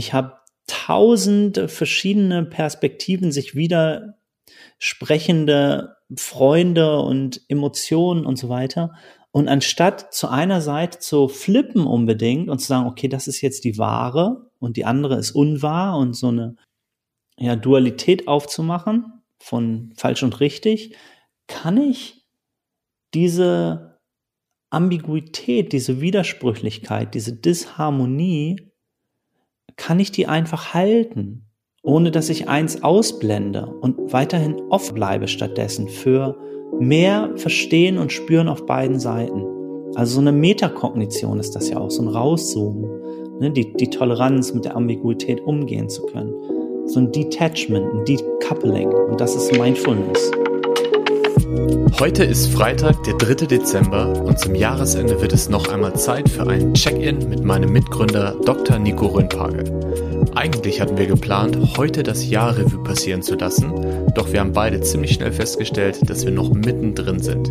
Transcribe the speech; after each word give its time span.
ich 0.00 0.14
habe 0.14 0.38
tausend 0.66 1.70
verschiedene 1.70 2.46
Perspektiven, 2.46 3.32
sich 3.32 3.54
wieder 3.54 4.14
sprechende 4.78 5.96
Freunde 6.16 7.00
und 7.00 7.42
Emotionen 7.48 8.24
und 8.24 8.36
so 8.36 8.48
weiter. 8.48 8.94
Und 9.30 9.48
anstatt 9.48 10.14
zu 10.14 10.28
einer 10.28 10.62
Seite 10.62 11.00
zu 11.00 11.28
flippen 11.28 11.86
unbedingt 11.86 12.48
und 12.48 12.60
zu 12.60 12.68
sagen, 12.68 12.88
okay, 12.88 13.08
das 13.08 13.28
ist 13.28 13.42
jetzt 13.42 13.64
die 13.64 13.76
wahre 13.76 14.50
und 14.58 14.78
die 14.78 14.86
andere 14.86 15.18
ist 15.18 15.32
unwahr 15.32 15.98
und 15.98 16.14
so 16.14 16.28
eine 16.28 16.56
ja, 17.36 17.56
Dualität 17.56 18.26
aufzumachen 18.26 19.22
von 19.38 19.92
falsch 19.96 20.22
und 20.22 20.40
richtig, 20.40 20.96
kann 21.46 21.76
ich 21.76 22.24
diese 23.12 23.98
Ambiguität, 24.70 25.74
diese 25.74 26.00
Widersprüchlichkeit, 26.00 27.12
diese 27.14 27.34
Disharmonie, 27.34 28.69
kann 29.80 29.98
ich 29.98 30.12
die 30.12 30.26
einfach 30.26 30.74
halten, 30.74 31.46
ohne 31.82 32.10
dass 32.10 32.28
ich 32.28 32.48
eins 32.48 32.82
ausblende 32.82 33.66
und 33.80 34.12
weiterhin 34.12 34.60
offen 34.68 34.94
bleibe 34.94 35.26
stattdessen 35.26 35.88
für 35.88 36.36
mehr 36.78 37.30
Verstehen 37.36 37.96
und 37.96 38.12
Spüren 38.12 38.48
auf 38.48 38.66
beiden 38.66 39.00
Seiten. 39.00 39.42
Also 39.94 40.16
so 40.16 40.20
eine 40.20 40.32
Metakognition 40.32 41.40
ist 41.40 41.56
das 41.56 41.70
ja 41.70 41.78
auch, 41.78 41.90
so 41.90 42.02
ein 42.02 42.08
Rauszoomen, 42.08 43.40
ne? 43.40 43.50
die, 43.50 43.72
die 43.72 43.88
Toleranz 43.88 44.52
mit 44.52 44.66
der 44.66 44.76
Ambiguität 44.76 45.40
umgehen 45.40 45.88
zu 45.88 46.02
können. 46.02 46.34
So 46.84 47.00
ein 47.00 47.10
Detachment, 47.10 47.90
ein 47.94 48.04
Decoupling 48.04 48.92
und 48.92 49.18
das 49.18 49.34
ist 49.34 49.58
Mindfulness. 49.58 50.30
Heute 51.98 52.22
ist 52.22 52.52
Freitag, 52.52 53.02
der 53.02 53.14
3. 53.14 53.46
Dezember 53.46 54.22
und 54.22 54.38
zum 54.38 54.54
Jahresende 54.54 55.20
wird 55.20 55.32
es 55.32 55.48
noch 55.48 55.68
einmal 55.68 55.94
Zeit 55.96 56.28
für 56.28 56.46
ein 56.46 56.74
Check-in 56.74 57.28
mit 57.28 57.44
meinem 57.44 57.72
Mitgründer 57.72 58.36
Dr. 58.44 58.78
Nico 58.78 59.06
Röhnpage. 59.06 59.64
Eigentlich 60.36 60.80
hatten 60.80 60.96
wir 60.96 61.06
geplant, 61.06 61.58
heute 61.76 62.04
das 62.04 62.28
Jahr 62.28 62.56
Revue 62.56 62.84
passieren 62.84 63.22
zu 63.22 63.34
lassen, 63.34 63.72
doch 64.14 64.32
wir 64.32 64.38
haben 64.38 64.52
beide 64.52 64.80
ziemlich 64.80 65.12
schnell 65.12 65.32
festgestellt, 65.32 66.08
dass 66.08 66.24
wir 66.24 66.32
noch 66.32 66.50
mittendrin 66.50 67.18
sind. 67.18 67.50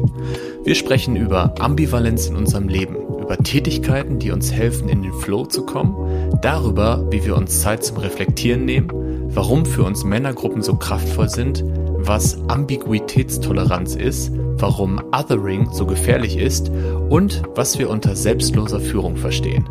Wir 0.63 0.75
sprechen 0.75 1.17
über 1.17 1.55
Ambivalenz 1.59 2.27
in 2.27 2.37
unserem 2.37 2.69
Leben, 2.69 2.95
über 2.95 3.37
Tätigkeiten, 3.37 4.17
die 4.17 4.31
uns 4.31 4.53
helfen, 4.53 4.87
in 4.87 5.03
den 5.03 5.13
Flow 5.13 5.45
zu 5.45 5.65
kommen, 5.65 6.39
darüber, 6.41 7.05
wie 7.11 7.25
wir 7.25 7.35
uns 7.35 7.61
Zeit 7.61 7.83
zum 7.83 7.97
Reflektieren 7.97 8.63
nehmen, 8.63 8.89
warum 9.33 9.65
für 9.65 9.83
uns 9.83 10.05
Männergruppen 10.05 10.61
so 10.61 10.75
kraftvoll 10.75 11.29
sind, 11.29 11.63
was 12.07 12.37
Ambiguitätstoleranz 12.47 13.95
ist, 13.95 14.31
warum 14.57 15.01
Othering 15.11 15.69
so 15.71 15.85
gefährlich 15.85 16.37
ist 16.37 16.69
und 17.09 17.43
was 17.55 17.77
wir 17.79 17.89
unter 17.89 18.15
selbstloser 18.15 18.79
Führung 18.79 19.15
verstehen. 19.17 19.67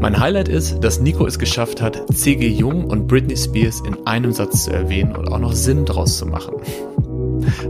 Mein 0.00 0.20
Highlight 0.20 0.48
ist, 0.48 0.78
dass 0.84 1.00
Nico 1.00 1.26
es 1.26 1.38
geschafft 1.38 1.82
hat, 1.82 2.00
C.G. 2.14 2.46
Jung 2.48 2.84
und 2.84 3.08
Britney 3.08 3.36
Spears 3.36 3.80
in 3.80 4.06
einem 4.06 4.32
Satz 4.32 4.64
zu 4.64 4.70
erwähnen 4.70 5.16
und 5.16 5.28
auch 5.32 5.40
noch 5.40 5.52
Sinn 5.52 5.84
draus 5.84 6.18
zu 6.18 6.26
machen. 6.26 6.54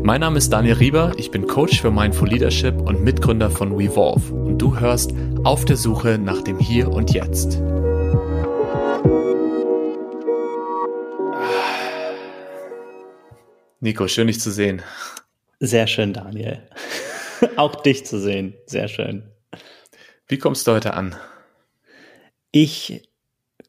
Mein 0.02 0.20
Name 0.20 0.38
ist 0.38 0.52
Daniel 0.52 0.74
Rieber, 0.74 1.12
ich 1.16 1.30
bin 1.30 1.46
Coach 1.46 1.80
für 1.80 1.90
Mindful 1.90 2.28
Leadership 2.28 2.80
und 2.80 3.02
Mitgründer 3.02 3.50
von 3.50 3.72
Revolve 3.72 4.34
und 4.34 4.58
du 4.58 4.78
hörst 4.78 5.14
auf 5.44 5.64
der 5.64 5.76
Suche 5.76 6.18
nach 6.18 6.42
dem 6.42 6.58
Hier 6.58 6.90
und 6.90 7.12
Jetzt. 7.12 7.62
Nico, 13.80 14.08
schön 14.08 14.26
dich 14.26 14.40
zu 14.40 14.50
sehen. 14.50 14.82
Sehr 15.60 15.86
schön, 15.86 16.12
Daniel. 16.12 16.62
Auch 17.56 17.76
dich 17.76 18.04
zu 18.04 18.18
sehen. 18.18 18.54
Sehr 18.66 18.88
schön. 18.88 19.22
Wie 20.26 20.38
kommst 20.38 20.66
du 20.66 20.72
heute 20.72 20.94
an? 20.94 21.14
Ich 22.50 23.08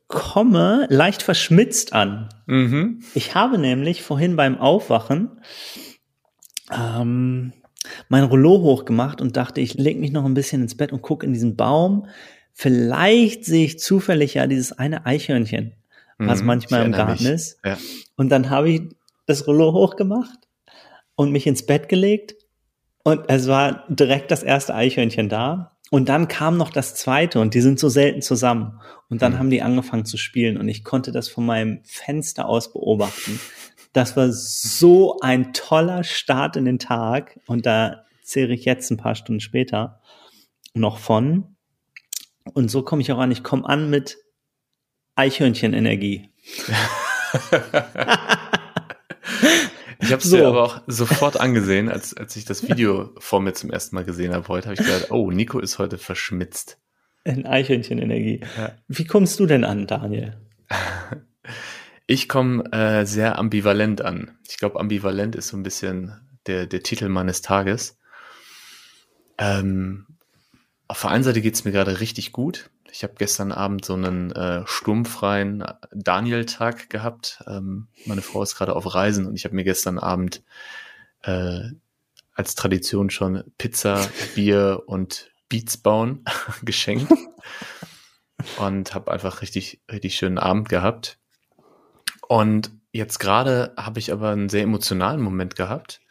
komme 0.08 0.88
leicht 0.90 1.22
verschmitzt 1.22 1.94
an. 1.94 2.30
Mhm. 2.48 3.04
Ich 3.14 3.36
habe 3.36 3.60
nämlich 3.60 4.02
vorhin 4.02 4.36
beim 4.36 4.58
Aufwachen 4.58 5.42
ähm, 6.72 7.54
mein 8.08 8.24
Rollo 8.24 8.62
hochgemacht 8.62 9.22
und 9.22 9.38
dachte, 9.38 9.62
ich 9.62 9.76
lege 9.76 10.00
mich 10.00 10.12
noch 10.12 10.26
ein 10.26 10.34
bisschen 10.34 10.64
ins 10.64 10.76
Bett 10.76 10.92
und 10.92 11.04
gucke 11.04 11.26
in 11.26 11.34
diesen 11.34 11.56
Baum. 11.56 12.08
Vielleicht 12.54 13.46
sehe 13.46 13.66
ich 13.66 13.80
zufällig 13.80 14.34
ja 14.34 14.48
dieses 14.48 14.72
eine 14.72 15.06
Eichhörnchen, 15.06 15.76
was 16.18 16.42
mhm, 16.42 16.48
manchmal 16.48 16.86
im 16.86 16.92
Garten 16.92 17.24
mich. 17.24 17.32
ist. 17.32 17.60
Ja. 17.64 17.78
Und 18.16 18.30
dann 18.30 18.50
habe 18.50 18.70
ich 18.70 18.82
das 19.30 19.48
Rollo 19.48 19.74
hochgemacht 19.74 20.48
und 21.16 21.32
mich 21.32 21.46
ins 21.48 21.66
Bett 21.66 21.88
gelegt. 21.88 22.36
Und 23.04 23.22
es 23.28 23.48
war 23.48 23.86
direkt 23.88 24.32
das 24.32 24.44
erste 24.44 24.74
Eichhörnchen 24.74 25.30
da. 25.30 25.78
Und 25.92 26.10
dann 26.10 26.28
kam 26.28 26.58
noch 26.58 26.70
das 26.70 26.96
zweite 26.96 27.40
und 27.40 27.54
die 27.54 27.62
sind 27.62 27.80
so 27.80 27.90
selten 27.90 28.22
zusammen. 28.22 28.80
Und 29.10 29.22
dann 29.22 29.34
mhm. 29.34 29.40
haben 29.40 29.50
die 29.50 29.62
angefangen 29.62 30.06
zu 30.06 30.18
spielen 30.18 30.58
und 30.58 30.68
ich 30.68 30.84
konnte 30.84 31.12
das 31.12 31.30
von 31.30 31.46
meinem 31.46 31.82
Fenster 31.84 32.48
aus 32.48 32.74
beobachten. 32.74 33.40
Das 33.94 34.16
war 34.16 34.32
so 34.32 35.20
ein 35.22 35.54
toller 35.54 36.04
Start 36.04 36.58
in 36.58 36.66
den 36.66 36.78
Tag 36.78 37.40
und 37.48 37.66
da 37.66 38.06
zähle 38.22 38.54
ich 38.54 38.66
jetzt 38.66 38.92
ein 38.92 38.98
paar 38.98 39.16
Stunden 39.16 39.40
später 39.40 40.02
noch 40.76 41.00
von. 41.00 41.56
Und 42.54 42.70
so 42.70 42.84
komme 42.84 43.02
ich 43.02 43.12
auch 43.12 43.18
an. 43.18 43.32
Ich 43.32 43.44
komme 43.44 43.68
an 43.68 43.90
mit 43.90 44.18
Eichhörnchenenergie. 45.16 46.30
Ich 50.02 50.12
habe 50.12 50.22
es 50.22 50.30
so. 50.30 50.38
dir 50.38 50.48
aber 50.48 50.64
auch 50.64 50.82
sofort 50.88 51.40
angesehen, 51.40 51.90
als, 51.90 52.16
als 52.16 52.36
ich 52.36 52.46
das 52.46 52.68
Video 52.68 53.10
vor 53.18 53.42
mir 53.42 53.54
zum 53.54 53.70
ersten 53.70 53.96
Mal 53.96 54.06
gesehen 54.06 54.34
habe 54.34 54.48
heute, 54.48 54.70
habe 54.70 54.76
ich 54.76 54.86
gedacht, 54.86 55.12
oh, 55.12 55.30
Nico 55.30 55.60
ist 55.60 55.78
heute 55.78 55.98
verschmitzt. 55.98 56.78
In 57.26 57.46
Eichhörnchenenergie. 57.46 58.42
Ja. 58.58 58.72
Wie 58.88 59.06
kommst 59.06 59.40
du 59.40 59.46
denn 59.46 59.64
an, 59.64 59.88
Daniel? 59.88 60.38
Ich 62.12 62.28
komme 62.28 62.64
äh, 62.72 63.06
sehr 63.06 63.38
ambivalent 63.38 64.02
an. 64.02 64.36
Ich 64.48 64.58
glaube, 64.58 64.80
ambivalent 64.80 65.36
ist 65.36 65.50
so 65.50 65.58
ein 65.58 65.62
bisschen 65.62 66.20
der, 66.48 66.66
der 66.66 66.82
Titel 66.82 67.08
meines 67.08 67.44
Tages. 67.44 68.00
Ähm, 69.38 70.08
auf 70.88 71.02
der 71.02 71.12
einen 71.12 71.24
Seite 71.24 71.40
geht 71.40 71.54
es 71.54 71.66
mir 71.66 71.72
gerade 71.72 72.00
richtig 72.00 72.32
gut. 72.32 72.72
Ich 72.92 73.04
habe 73.04 73.14
gestern 73.18 73.52
Abend 73.52 73.86
so 73.86 73.94
einen 73.94 74.32
äh, 74.32 74.64
sturmfreien 74.66 75.64
Daniel-Tag 75.92 76.90
gehabt. 76.90 77.44
Ähm, 77.48 77.88
meine 78.06 78.22
Frau 78.22 78.42
ist 78.44 78.56
gerade 78.56 78.76
auf 78.76 78.94
Reisen 78.94 79.26
und 79.26 79.36
ich 79.36 79.46
habe 79.46 79.56
mir 79.56 79.64
gestern 79.64 80.00
Abend 80.00 80.44
äh, 81.24 81.70
als 82.34 82.56
Tradition 82.56 83.10
schon 83.10 83.44
Pizza, 83.58 84.08
Bier 84.36 84.84
und 84.86 85.32
Beats 85.50 85.78
bauen 85.78 86.24
geschenkt 86.64 87.12
und 88.58 88.94
habe 88.94 89.12
einfach 89.12 89.42
richtig, 89.42 89.82
richtig 89.92 90.16
schönen 90.16 90.38
Abend 90.38 90.70
gehabt. 90.70 91.18
Und 92.28 92.72
jetzt 92.92 93.20
gerade 93.20 93.74
habe 93.76 94.00
ich 94.00 94.12
aber 94.12 94.30
einen 94.30 94.50
sehr 94.50 94.64
emotionalen 94.64 95.22
Moment 95.22 95.56
gehabt. 95.56 96.02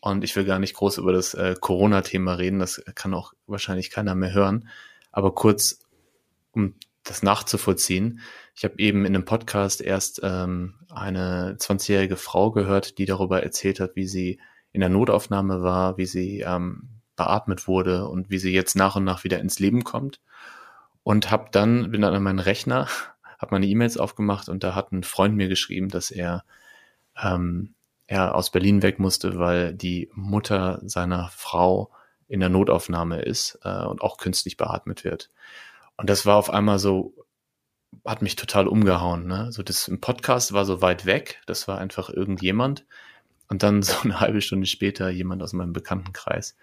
Und 0.00 0.22
ich 0.22 0.36
will 0.36 0.44
gar 0.44 0.58
nicht 0.58 0.74
groß 0.74 0.98
über 0.98 1.12
das 1.12 1.32
äh, 1.32 1.56
Corona-Thema 1.58 2.34
reden, 2.34 2.58
das 2.58 2.82
kann 2.94 3.14
auch 3.14 3.32
wahrscheinlich 3.46 3.90
keiner 3.90 4.14
mehr 4.14 4.34
hören. 4.34 4.68
Aber 5.10 5.34
kurz 5.34 5.78
um 6.54 6.74
das 7.04 7.22
nachzuvollziehen. 7.22 8.20
Ich 8.54 8.64
habe 8.64 8.78
eben 8.78 9.04
in 9.04 9.14
einem 9.14 9.24
Podcast 9.24 9.80
erst 9.80 10.20
ähm, 10.22 10.74
eine 10.90 11.56
20-jährige 11.58 12.16
Frau 12.16 12.50
gehört, 12.50 12.98
die 12.98 13.04
darüber 13.04 13.42
erzählt 13.42 13.80
hat, 13.80 13.94
wie 13.96 14.06
sie 14.06 14.40
in 14.72 14.80
der 14.80 14.88
Notaufnahme 14.88 15.62
war, 15.62 15.98
wie 15.98 16.06
sie 16.06 16.40
ähm, 16.40 16.88
beatmet 17.16 17.68
wurde 17.68 18.08
und 18.08 18.30
wie 18.30 18.38
sie 18.38 18.52
jetzt 18.52 18.74
nach 18.74 18.96
und 18.96 19.04
nach 19.04 19.24
wieder 19.24 19.38
ins 19.38 19.58
Leben 19.58 19.84
kommt. 19.84 20.20
Und 21.02 21.30
habe 21.30 21.48
dann, 21.52 21.90
bin 21.90 22.00
dann 22.00 22.14
an 22.14 22.22
meinen 22.22 22.38
Rechner, 22.38 22.88
habe 23.38 23.54
meine 23.54 23.66
E-Mails 23.66 23.98
aufgemacht 23.98 24.48
und 24.48 24.64
da 24.64 24.74
hat 24.74 24.92
ein 24.92 25.04
Freund 25.04 25.36
mir 25.36 25.48
geschrieben, 25.48 25.88
dass 25.90 26.10
er, 26.10 26.44
ähm, 27.22 27.74
er 28.06 28.34
aus 28.34 28.50
Berlin 28.50 28.82
weg 28.82 28.98
musste, 28.98 29.38
weil 29.38 29.74
die 29.74 30.10
Mutter 30.14 30.80
seiner 30.84 31.28
Frau 31.28 31.90
in 32.26 32.40
der 32.40 32.48
Notaufnahme 32.48 33.20
ist 33.20 33.58
äh, 33.64 33.84
und 33.84 34.00
auch 34.00 34.16
künstlich 34.16 34.56
beatmet 34.56 35.04
wird. 35.04 35.30
Und 35.96 36.10
das 36.10 36.26
war 36.26 36.36
auf 36.36 36.50
einmal 36.50 36.78
so, 36.78 37.14
hat 38.04 38.22
mich 38.22 38.36
total 38.36 38.66
umgehauen. 38.66 39.26
Ne? 39.26 39.52
So 39.52 39.62
das 39.62 39.88
im 39.88 40.00
Podcast 40.00 40.52
war 40.52 40.64
so 40.64 40.82
weit 40.82 41.06
weg, 41.06 41.40
das 41.46 41.68
war 41.68 41.78
einfach 41.78 42.10
irgendjemand. 42.10 42.84
Und 43.48 43.62
dann 43.62 43.82
so 43.82 43.96
eine 44.02 44.20
halbe 44.20 44.40
Stunde 44.40 44.66
später 44.66 45.10
jemand 45.10 45.42
aus 45.42 45.52
meinem 45.52 45.72
Bekanntenkreis. 45.72 46.56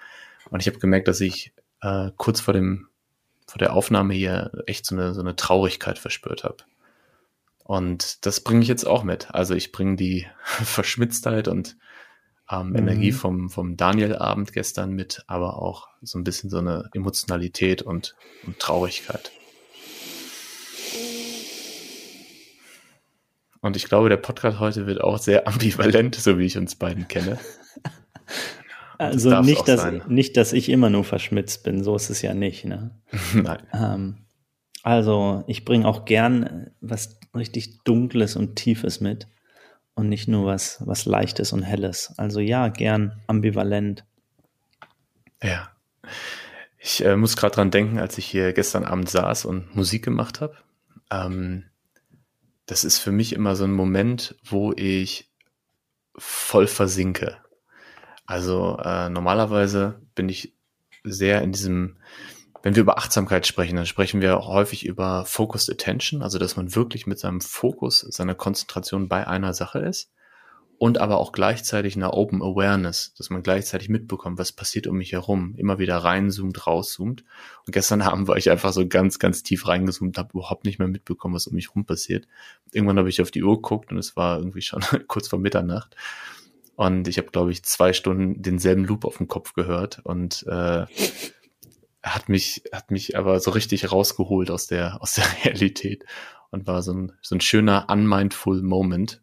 Und 0.50 0.62
ich 0.62 0.68
habe 0.68 0.80
gemerkt, 0.80 1.08
dass 1.08 1.22
ich 1.22 1.54
äh, 1.82 2.12
kurz 2.18 2.42
vor 2.42 2.54
dem 2.54 2.88
vor 3.48 3.60
der 3.60 3.74
Aufnahme 3.74 4.14
hier 4.14 4.64
echt 4.66 4.86
so 4.86 4.96
eine 4.96 5.14
so 5.14 5.20
eine 5.20 5.36
Traurigkeit 5.36 6.00
verspürt 6.00 6.46
habe. 6.46 6.64
Und 7.64 8.26
das 8.26 8.42
bringe 8.42 8.62
ich 8.62 8.68
jetzt 8.68 8.86
auch 8.86 9.04
mit. 9.04 9.34
Also 9.34 9.56
ich 9.56 9.72
bringe 9.72 9.96
die 9.96 10.28
Verschmitztheit 10.44 11.48
und 11.48 11.78
ähm, 12.52 12.70
mhm. 12.70 12.76
Energie 12.76 13.12
vom, 13.12 13.50
vom 13.50 13.78
Daniel-Abend 13.78 14.54
gestern 14.54 14.92
mit, 14.94 15.24
aber 15.28 15.62
auch 15.62 15.88
so 16.02 16.20
ein 16.20 16.24
bisschen 16.24 16.50
so 16.50 16.58
eine 16.58 16.90
Emotionalität 16.94 17.82
und, 17.82 18.16
und 18.46 18.60
Traurigkeit. 18.60 19.32
Und 23.62 23.76
ich 23.76 23.86
glaube, 23.86 24.10
der 24.10 24.18
Podcast 24.18 24.60
heute 24.60 24.88
wird 24.88 25.02
auch 25.02 25.20
sehr 25.20 25.48
ambivalent, 25.48 26.16
so 26.16 26.38
wie 26.38 26.46
ich 26.46 26.58
uns 26.58 26.76
beiden 26.76 27.08
kenne. 27.08 27.38
Also 28.98 29.32
das 29.32 29.44
nicht, 29.48 29.68
dass, 29.68 30.08
nicht, 30.10 30.38
dass 30.38 30.54
ich 30.54 30.70
immer 30.70 30.92
nur 30.92 31.04
verschmitzt 31.04 31.64
bin, 31.64 31.84
so 31.84 31.96
ist 31.96 32.12
es 32.12 32.22
ja 32.22 32.36
nicht. 32.36 32.66
Ne? 32.66 32.92
Nein. 33.34 33.64
Ähm, 33.74 34.18
Also 34.84 35.44
ich 35.48 35.66
bringe 35.66 35.88
auch 35.88 36.06
gern 36.06 36.70
was 36.82 37.20
richtig 37.36 37.84
Dunkles 37.84 38.36
und 38.36 38.58
Tiefes 38.58 39.02
mit 39.02 39.28
und 39.96 40.10
nicht 40.10 40.28
nur 40.28 40.46
was, 40.46 40.82
was 40.86 41.06
Leichtes 41.06 41.54
und 41.54 41.64
Helles. 41.64 42.14
Also 42.18 42.40
ja, 42.40 42.70
gern 42.70 43.22
ambivalent. 43.28 44.06
Ja. 45.42 45.72
Ich 46.78 47.06
äh, 47.06 47.16
muss 47.16 47.38
gerade 47.38 47.56
dran 47.56 47.72
denken, 47.72 48.00
als 48.00 48.18
ich 48.18 48.26
hier 48.26 48.54
gestern 48.54 48.86
Abend 48.86 49.10
saß 49.10 49.46
und 49.46 49.76
Musik 49.76 50.04
gemacht 50.04 50.42
habe. 50.42 50.58
Ähm, 51.12 51.66
das 52.66 52.84
ist 52.84 53.00
für 53.00 53.12
mich 53.12 53.34
immer 53.34 53.56
so 53.56 53.66
ein 53.66 53.74
Moment, 53.74 54.36
wo 54.44 54.74
ich 54.74 55.30
voll 56.18 56.68
versinke. 56.68 57.38
Also 58.26 58.78
äh, 58.84 59.10
normalerweise 59.10 60.02
bin 60.16 60.30
ich 60.30 60.56
sehr 61.04 61.42
in 61.42 61.52
diesem, 61.52 61.98
wenn 62.64 62.76
wir 62.76 62.82
über 62.82 62.98
Achtsamkeit 62.98 63.48
sprechen, 63.48 63.76
dann 63.76 63.86
sprechen 63.86 64.22
wir 64.22 64.38
auch 64.38 64.48
häufig 64.48 64.86
über 64.86 65.26
Focused 65.26 65.70
Attention, 65.70 66.22
also 66.22 66.38
dass 66.40 66.56
man 66.56 66.76
wirklich 66.76 67.08
mit 67.08 67.20
seinem 67.20 67.42
Fokus, 67.42 68.00
seiner 68.00 68.36
Konzentration 68.36 69.08
bei 69.08 69.28
einer 69.28 69.54
Sache 69.54 69.80
ist 69.80 70.12
und 70.82 70.98
aber 70.98 71.20
auch 71.20 71.32
gleichzeitig 71.32 71.96
eine 71.96 72.12
Open 72.12 72.42
Awareness, 72.42 73.14
dass 73.16 73.30
man 73.30 73.44
gleichzeitig 73.44 73.88
mitbekommt, 73.88 74.40
was 74.40 74.52
passiert 74.52 74.88
um 74.88 74.98
mich 74.98 75.12
herum, 75.12 75.54
immer 75.58 75.78
wieder 75.78 75.98
reinzoomt, 75.98 76.66
rauszoomt. 76.66 77.24
Und 77.68 77.72
gestern 77.72 78.02
Abend 78.02 78.28
war 78.28 78.36
ich 78.38 78.50
einfach 78.50 78.74
so 78.74 78.88
ganz, 78.88 79.20
ganz 79.20 79.44
tief 79.44 79.68
reingezoomt, 79.68 80.18
habe 80.18 80.32
überhaupt 80.34 80.66
nicht 80.66 80.80
mehr 80.80 80.88
mitbekommen, 80.88 81.36
was 81.36 81.46
um 81.46 81.54
mich 81.54 81.68
herum 81.68 81.86
passiert. 81.86 82.28
Irgendwann 82.72 82.98
habe 82.98 83.10
ich 83.10 83.22
auf 83.22 83.30
die 83.30 83.44
Uhr 83.44 83.58
geguckt 83.58 83.92
und 83.92 84.00
es 84.00 84.16
war 84.16 84.40
irgendwie 84.40 84.64
schon 84.64 84.82
kurz 85.08 85.28
vor 85.28 85.38
Mitternacht. 85.38 85.96
Und 86.76 87.08
ich 87.08 87.20
habe, 87.20 87.30
glaube 87.30 87.52
ich, 87.52 87.62
zwei 87.62 87.94
Stunden 87.94 88.42
denselben 88.42 88.84
Loop 88.84 89.06
auf 89.06 89.18
dem 89.18 89.28
Kopf 89.28 89.54
gehört 89.54 90.00
und 90.04 90.48
äh, 90.48 90.88
hat 92.04 92.30
mich, 92.30 92.64
hat 92.72 92.92
mich 92.92 93.18
aber 93.18 93.40
so 93.40 93.52
richtig 93.52 93.92
rausgeholt 93.92 94.52
aus 94.52 94.68
der, 94.68 94.98
aus 95.02 95.14
der 95.14 95.26
Realität 95.44 96.06
und 96.50 96.68
war 96.68 96.82
so 96.82 96.94
ein, 96.94 97.14
so 97.22 97.36
ein 97.36 97.42
schöner 97.42 97.88
unmindful 97.90 98.62
Moment 98.62 99.22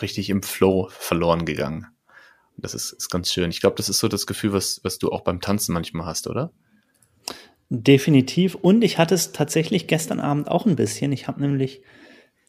richtig 0.00 0.30
im 0.30 0.42
Flow 0.42 0.88
verloren 0.90 1.44
gegangen. 1.44 1.86
Das 2.56 2.74
ist, 2.74 2.92
ist 2.92 3.10
ganz 3.10 3.32
schön. 3.32 3.50
Ich 3.50 3.60
glaube, 3.60 3.76
das 3.76 3.88
ist 3.88 3.98
so 3.98 4.08
das 4.08 4.26
Gefühl, 4.26 4.52
was, 4.52 4.80
was 4.84 4.98
du 4.98 5.10
auch 5.10 5.22
beim 5.22 5.40
Tanzen 5.40 5.72
manchmal 5.72 6.06
hast, 6.06 6.28
oder? 6.28 6.52
Definitiv. 7.70 8.54
Und 8.54 8.84
ich 8.84 8.98
hatte 8.98 9.14
es 9.14 9.32
tatsächlich 9.32 9.86
gestern 9.86 10.20
Abend 10.20 10.48
auch 10.48 10.66
ein 10.66 10.76
bisschen. 10.76 11.10
Ich 11.10 11.26
habe 11.26 11.40
nämlich 11.40 11.82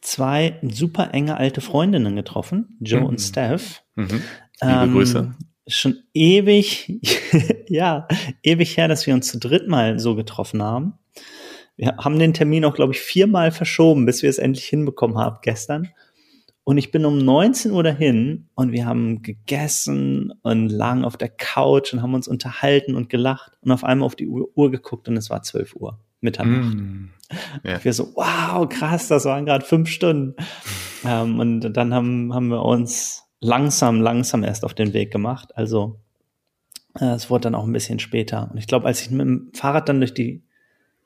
zwei 0.02 0.60
super 0.62 1.14
enge 1.14 1.38
alte 1.38 1.62
Freundinnen 1.62 2.14
getroffen, 2.14 2.76
Joe 2.80 3.00
mhm. 3.00 3.06
und 3.06 3.20
Steph. 3.20 3.82
Mhm. 3.96 4.22
Liebe 4.60 4.82
ähm, 4.82 4.92
Grüße. 4.92 5.34
Schon 5.66 6.02
ewig, 6.12 7.00
ja, 7.68 8.06
ewig 8.42 8.76
her, 8.76 8.88
dass 8.88 9.06
wir 9.06 9.14
uns 9.14 9.28
zu 9.28 9.38
dritt 9.38 9.66
mal 9.66 9.98
so 9.98 10.14
getroffen 10.14 10.62
haben. 10.62 10.98
Wir 11.76 11.96
haben 11.96 12.18
den 12.18 12.34
Termin 12.34 12.64
auch, 12.64 12.74
glaube 12.74 12.92
ich, 12.92 13.00
viermal 13.00 13.50
verschoben, 13.50 14.06
bis 14.06 14.22
wir 14.22 14.30
es 14.30 14.38
endlich 14.38 14.66
hinbekommen 14.66 15.18
haben 15.18 15.38
gestern. 15.42 15.88
Und 16.64 16.78
ich 16.78 16.90
bin 16.90 17.04
um 17.04 17.18
19 17.18 17.72
Uhr 17.72 17.82
dahin 17.82 18.48
und 18.54 18.72
wir 18.72 18.86
haben 18.86 19.20
gegessen 19.20 20.32
und 20.42 20.70
lagen 20.70 21.04
auf 21.04 21.18
der 21.18 21.28
Couch 21.28 21.92
und 21.92 22.00
haben 22.00 22.14
uns 22.14 22.26
unterhalten 22.26 22.94
und 22.94 23.10
gelacht 23.10 23.52
und 23.60 23.70
auf 23.70 23.84
einmal 23.84 24.06
auf 24.06 24.16
die 24.16 24.26
Uhr, 24.26 24.70
geguckt 24.70 25.06
und 25.08 25.16
es 25.18 25.28
war 25.28 25.42
12 25.42 25.76
Uhr, 25.76 25.98
Mitternacht. 26.22 26.74
Mm, 26.74 27.10
yeah. 27.66 27.84
Wir 27.84 27.92
so, 27.92 28.14
wow, 28.14 28.66
krass, 28.66 29.08
das 29.08 29.26
waren 29.26 29.44
gerade 29.44 29.64
fünf 29.64 29.90
Stunden. 29.90 30.36
ähm, 31.06 31.38
und 31.38 31.60
dann 31.72 31.92
haben, 31.92 32.32
haben 32.32 32.48
wir 32.48 32.62
uns 32.62 33.23
langsam, 33.44 34.00
langsam 34.00 34.42
erst 34.42 34.64
auf 34.64 34.74
den 34.74 34.94
Weg 34.94 35.10
gemacht. 35.10 35.56
Also 35.56 36.00
äh, 36.98 37.14
es 37.14 37.28
wurde 37.28 37.42
dann 37.42 37.54
auch 37.54 37.64
ein 37.64 37.72
bisschen 37.72 37.98
später. 37.98 38.48
Und 38.50 38.58
ich 38.58 38.66
glaube, 38.66 38.86
als 38.86 39.02
ich 39.02 39.10
mit 39.10 39.20
dem 39.20 39.50
Fahrrad 39.52 39.88
dann 39.88 40.00
durch 40.00 40.14
die 40.14 40.42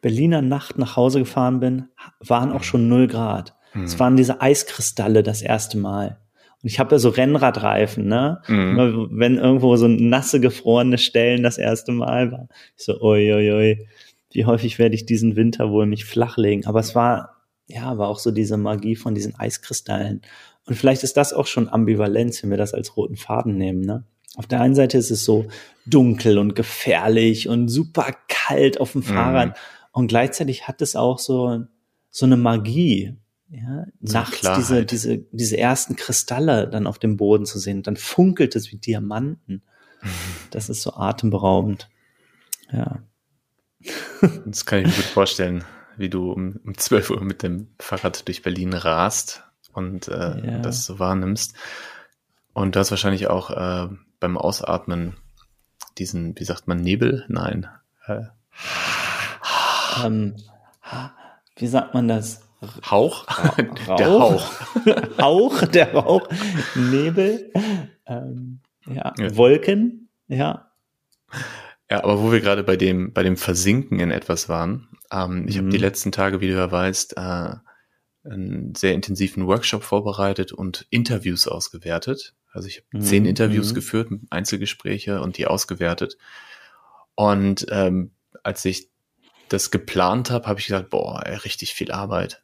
Berliner 0.00 0.40
Nacht 0.40 0.78
nach 0.78 0.96
Hause 0.96 1.18
gefahren 1.18 1.58
bin, 1.58 1.88
waren 2.20 2.52
auch 2.52 2.62
schon 2.62 2.88
null 2.88 3.08
Grad. 3.08 3.56
Mhm. 3.74 3.84
Es 3.84 3.98
waren 3.98 4.16
diese 4.16 4.40
Eiskristalle 4.40 5.24
das 5.24 5.42
erste 5.42 5.78
Mal. 5.78 6.20
Und 6.62 6.70
ich 6.70 6.78
habe 6.78 6.94
ja 6.94 6.98
so 7.00 7.08
Rennradreifen, 7.08 8.06
ne? 8.06 8.40
Mhm. 8.46 9.08
Wenn 9.12 9.36
irgendwo 9.36 9.74
so 9.76 9.88
nasse, 9.88 10.40
gefrorene 10.40 10.98
Stellen 10.98 11.42
das 11.42 11.58
erste 11.58 11.90
Mal 11.90 12.30
war. 12.30 12.48
Ich 12.76 12.84
so, 12.84 13.00
oi, 13.00 13.32
oi, 13.32 13.52
oi, 13.52 13.88
wie 14.30 14.44
häufig 14.44 14.78
werde 14.78 14.94
ich 14.94 15.06
diesen 15.06 15.34
Winter 15.34 15.70
wohl 15.70 15.86
mich 15.86 16.04
flachlegen? 16.04 16.66
Aber 16.66 16.80
es 16.80 16.94
war, 16.94 17.36
ja, 17.66 17.98
war 17.98 18.08
auch 18.08 18.18
so 18.20 18.30
diese 18.30 18.56
Magie 18.56 18.96
von 18.96 19.14
diesen 19.14 19.36
Eiskristallen. 19.36 20.22
Und 20.68 20.74
vielleicht 20.74 21.02
ist 21.02 21.16
das 21.16 21.32
auch 21.32 21.46
schon 21.46 21.68
Ambivalenz, 21.68 22.42
wenn 22.42 22.50
wir 22.50 22.58
das 22.58 22.74
als 22.74 22.96
roten 22.96 23.16
Faden 23.16 23.56
nehmen, 23.56 23.80
ne? 23.80 24.04
Auf 24.36 24.46
der 24.46 24.60
einen 24.60 24.76
Seite 24.76 24.98
ist 24.98 25.10
es 25.10 25.24
so 25.24 25.46
dunkel 25.84 26.38
und 26.38 26.54
gefährlich 26.54 27.48
und 27.48 27.68
super 27.68 28.14
kalt 28.28 28.80
auf 28.80 28.92
dem 28.92 29.02
Fahrrad. 29.02 29.48
Mhm. 29.48 29.54
Und 29.90 30.06
gleichzeitig 30.08 30.68
hat 30.68 30.80
es 30.80 30.94
auch 30.94 31.18
so, 31.18 31.64
so 32.10 32.26
eine 32.26 32.36
Magie 32.36 33.16
ja, 33.50 33.86
so 34.00 34.12
nachts 34.12 34.46
diese, 34.56 34.84
diese, 34.84 35.18
diese 35.18 35.56
ersten 35.56 35.96
Kristalle 35.96 36.68
dann 36.68 36.86
auf 36.86 36.98
dem 36.98 37.16
Boden 37.16 37.46
zu 37.46 37.58
sehen, 37.58 37.82
dann 37.82 37.96
funkelt 37.96 38.54
es 38.54 38.70
wie 38.70 38.76
Diamanten. 38.76 39.62
Das 40.50 40.70
ist 40.70 40.80
so 40.80 40.94
atemberaubend. 40.94 41.90
Ja. 42.72 43.02
Das 44.46 44.64
kann 44.64 44.78
ich 44.78 44.86
mir 44.86 44.92
gut 44.92 45.04
vorstellen, 45.04 45.64
wie 45.98 46.08
du 46.08 46.32
um, 46.32 46.58
um 46.64 46.78
12 46.78 47.10
Uhr 47.10 47.20
mit 47.20 47.42
dem 47.42 47.68
Fahrrad 47.78 48.26
durch 48.28 48.42
Berlin 48.42 48.72
rast 48.72 49.47
und 49.72 50.08
äh, 50.08 50.46
ja. 50.46 50.58
das 50.58 50.84
so 50.84 50.98
wahrnimmst. 50.98 51.54
Und 52.52 52.74
du 52.74 52.80
hast 52.80 52.90
wahrscheinlich 52.90 53.28
auch 53.28 53.50
äh, 53.50 53.88
beim 54.20 54.36
Ausatmen 54.36 55.16
diesen, 55.98 56.38
wie 56.38 56.44
sagt 56.44 56.68
man, 56.68 56.78
Nebel? 56.78 57.24
Nein. 57.28 57.68
Äh. 58.06 58.22
Ähm, 60.04 60.36
wie 61.56 61.66
sagt 61.66 61.94
man 61.94 62.08
das? 62.08 62.42
Hauch? 62.90 63.26
Rauch. 63.88 63.96
Der 63.96 64.10
Hauch. 64.10 64.52
Hauch, 65.20 65.66
der 65.66 65.94
Rauch. 65.94 66.28
Nebel. 66.74 67.52
Ähm, 68.06 68.60
ja. 68.86 69.12
ja. 69.16 69.36
Wolken. 69.36 70.08
Ja. 70.28 70.70
Ja, 71.90 72.04
aber 72.04 72.20
wo 72.20 72.32
wir 72.32 72.40
gerade 72.40 72.64
bei 72.64 72.76
dem, 72.76 73.12
bei 73.12 73.22
dem 73.22 73.36
Versinken 73.36 74.00
in 74.00 74.10
etwas 74.10 74.48
waren, 74.48 74.88
ähm, 75.10 75.46
ich 75.48 75.56
mhm. 75.56 75.60
habe 75.60 75.70
die 75.70 75.78
letzten 75.78 76.12
Tage, 76.12 76.40
wie 76.40 76.48
du 76.48 76.54
ja 76.54 76.70
weißt, 76.70 77.16
äh, 77.16 77.54
einen 78.30 78.74
sehr 78.74 78.94
intensiven 78.94 79.46
Workshop 79.46 79.82
vorbereitet 79.82 80.52
und 80.52 80.86
Interviews 80.90 81.46
ausgewertet. 81.46 82.34
Also 82.52 82.68
ich 82.68 82.78
habe 82.78 82.98
mhm. 82.98 83.00
zehn 83.02 83.26
Interviews 83.26 83.70
mhm. 83.70 83.74
geführt, 83.74 84.10
Einzelgespräche 84.30 85.20
und 85.20 85.38
die 85.38 85.46
ausgewertet. 85.46 86.16
Und 87.14 87.66
ähm, 87.70 88.12
als 88.42 88.64
ich 88.64 88.88
das 89.48 89.70
geplant 89.70 90.30
habe, 90.30 90.46
habe 90.46 90.60
ich 90.60 90.66
gesagt, 90.66 90.90
boah, 90.90 91.22
ey, 91.26 91.36
richtig 91.36 91.74
viel 91.74 91.90
Arbeit. 91.90 92.42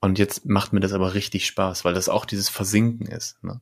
Und 0.00 0.18
jetzt 0.18 0.46
macht 0.46 0.72
mir 0.72 0.80
das 0.80 0.92
aber 0.92 1.14
richtig 1.14 1.46
Spaß, 1.46 1.84
weil 1.84 1.94
das 1.94 2.08
auch 2.08 2.24
dieses 2.24 2.48
Versinken 2.48 3.06
ist. 3.06 3.42
Ne? 3.42 3.60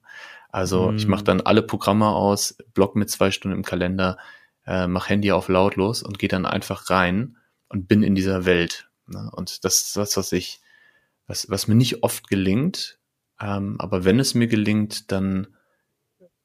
Also 0.50 0.90
mm. 0.90 0.96
ich 0.96 1.06
mache 1.06 1.24
dann 1.24 1.40
alle 1.40 1.62
Programme 1.62 2.08
aus, 2.08 2.56
block 2.74 2.96
mit 2.96 3.10
zwei 3.10 3.30
Stunden 3.30 3.56
im 3.56 3.64
Kalender, 3.64 4.18
äh, 4.66 4.86
mach 4.86 5.08
Handy 5.08 5.32
auf 5.32 5.48
lautlos 5.48 6.02
und 6.02 6.18
gehe 6.18 6.28
dann 6.28 6.46
einfach 6.46 6.90
rein 6.90 7.36
und 7.68 7.88
bin 7.88 8.02
in 8.02 8.14
dieser 8.14 8.44
Welt. 8.44 8.88
Ne? 9.06 9.30
Und 9.32 9.64
das 9.64 9.82
ist 9.82 9.96
das, 9.96 10.16
was 10.16 10.32
ich, 10.32 10.60
was, 11.26 11.48
was 11.50 11.68
mir 11.68 11.74
nicht 11.74 12.02
oft 12.02 12.28
gelingt, 12.28 12.98
ähm, 13.40 13.76
aber 13.78 14.04
wenn 14.04 14.20
es 14.20 14.34
mir 14.34 14.46
gelingt, 14.46 15.10
dann 15.12 15.48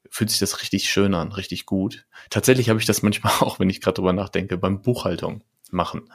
fühlt 0.09 0.29
sich 0.29 0.39
das 0.39 0.61
richtig 0.61 0.89
schön 0.89 1.13
an, 1.13 1.31
richtig 1.31 1.65
gut. 1.65 2.05
Tatsächlich 2.29 2.69
habe 2.69 2.79
ich 2.79 2.85
das 2.85 3.01
manchmal 3.03 3.33
auch, 3.39 3.59
wenn 3.59 3.69
ich 3.69 3.81
gerade 3.81 3.95
drüber 3.95 4.13
nachdenke, 4.13 4.57
beim 4.57 4.81
Buchhaltung 4.81 5.43
machen. 5.71 6.11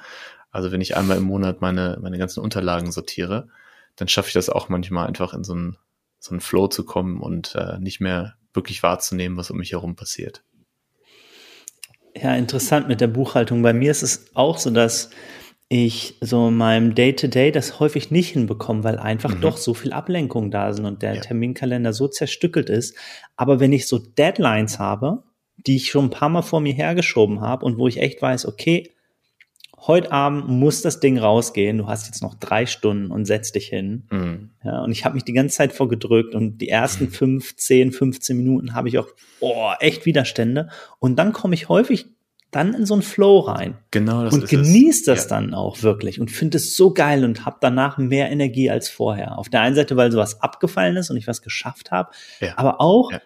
Also 0.50 0.72
wenn 0.72 0.80
ich 0.80 0.96
einmal 0.96 1.16
im 1.16 1.24
Monat 1.24 1.60
meine, 1.60 1.98
meine 2.00 2.18
ganzen 2.18 2.40
Unterlagen 2.40 2.92
sortiere, 2.92 3.48
dann 3.96 4.08
schaffe 4.08 4.28
ich 4.28 4.34
das 4.34 4.50
auch 4.50 4.68
manchmal 4.68 5.06
einfach 5.06 5.34
in 5.34 5.44
so 5.44 5.52
einen, 5.52 5.76
so 6.18 6.30
einen 6.30 6.40
Flow 6.40 6.68
zu 6.68 6.84
kommen 6.84 7.20
und 7.20 7.54
äh, 7.54 7.78
nicht 7.78 8.00
mehr 8.00 8.36
wirklich 8.52 8.82
wahrzunehmen, 8.82 9.36
was 9.36 9.50
um 9.50 9.58
mich 9.58 9.72
herum 9.72 9.96
passiert. 9.96 10.42
Ja, 12.16 12.34
interessant 12.34 12.86
mit 12.86 13.00
der 13.00 13.08
Buchhaltung. 13.08 13.62
Bei 13.62 13.72
mir 13.72 13.90
ist 13.90 14.02
es 14.02 14.30
auch 14.34 14.58
so, 14.58 14.70
dass 14.70 15.10
ich 15.74 16.14
so 16.20 16.48
in 16.48 16.56
meinem 16.56 16.94
Day-to-Day 16.94 17.48
-Day 17.48 17.52
das 17.52 17.80
häufig 17.80 18.12
nicht 18.12 18.30
hinbekomme, 18.30 18.84
weil 18.84 18.98
einfach 18.98 19.34
mhm. 19.34 19.40
doch 19.40 19.56
so 19.56 19.74
viel 19.74 19.92
Ablenkung 19.92 20.52
da 20.52 20.72
sind 20.72 20.86
und 20.86 21.02
der 21.02 21.16
ja. 21.16 21.20
Terminkalender 21.20 21.92
so 21.92 22.06
zerstückelt 22.06 22.70
ist. 22.70 22.96
Aber 23.36 23.58
wenn 23.58 23.72
ich 23.72 23.88
so 23.88 23.98
Deadlines 23.98 24.78
habe, 24.78 25.24
die 25.56 25.76
ich 25.76 25.90
schon 25.90 26.06
ein 26.06 26.10
paar 26.10 26.28
Mal 26.28 26.42
vor 26.42 26.60
mir 26.60 26.74
hergeschoben 26.74 27.40
habe 27.40 27.66
und 27.66 27.76
wo 27.76 27.88
ich 27.88 28.00
echt 28.00 28.22
weiß, 28.22 28.46
okay, 28.46 28.92
heute 29.86 30.12
Abend 30.12 30.48
muss 30.48 30.80
das 30.80 31.00
Ding 31.00 31.18
rausgehen, 31.18 31.78
du 31.78 31.88
hast 31.88 32.06
jetzt 32.06 32.22
noch 32.22 32.34
drei 32.34 32.66
Stunden 32.66 33.10
und 33.10 33.24
setz 33.24 33.50
dich 33.50 33.66
hin. 33.66 34.06
Mhm. 34.12 34.50
Ja, 34.62 34.84
und 34.84 34.92
ich 34.92 35.04
habe 35.04 35.16
mich 35.16 35.24
die 35.24 35.32
ganze 35.32 35.56
Zeit 35.56 35.72
vorgedrückt 35.72 36.36
und 36.36 36.58
die 36.58 36.68
ersten 36.68 37.06
mhm. 37.06 37.10
fünf, 37.10 37.56
zehn, 37.56 37.90
15 37.90 38.36
Minuten 38.36 38.74
habe 38.74 38.88
ich 38.88 38.98
auch 38.98 39.08
oh, 39.40 39.72
echt 39.80 40.06
Widerstände. 40.06 40.68
Und 41.00 41.16
dann 41.16 41.32
komme 41.32 41.54
ich 41.54 41.68
häufig 41.68 42.06
dann 42.54 42.74
in 42.74 42.86
so 42.86 42.94
einen 42.94 43.02
Flow 43.02 43.40
rein. 43.40 43.76
Genau, 43.90 44.24
das 44.24 44.34
Und 44.34 44.48
genieße 44.48 45.04
das 45.06 45.24
ja. 45.24 45.28
dann 45.30 45.54
auch 45.54 45.82
wirklich 45.82 46.20
und 46.20 46.30
finde 46.30 46.58
es 46.58 46.76
so 46.76 46.92
geil 46.92 47.24
und 47.24 47.44
habe 47.44 47.56
danach 47.60 47.98
mehr 47.98 48.30
Energie 48.30 48.70
als 48.70 48.88
vorher. 48.88 49.38
Auf 49.38 49.48
der 49.48 49.60
einen 49.60 49.74
Seite, 49.74 49.96
weil 49.96 50.12
sowas 50.12 50.40
abgefallen 50.40 50.96
ist 50.96 51.10
und 51.10 51.16
ich 51.16 51.26
was 51.26 51.42
geschafft 51.42 51.90
habe, 51.90 52.10
ja. 52.40 52.54
aber 52.56 52.80
auch, 52.80 53.12
ja. 53.12 53.20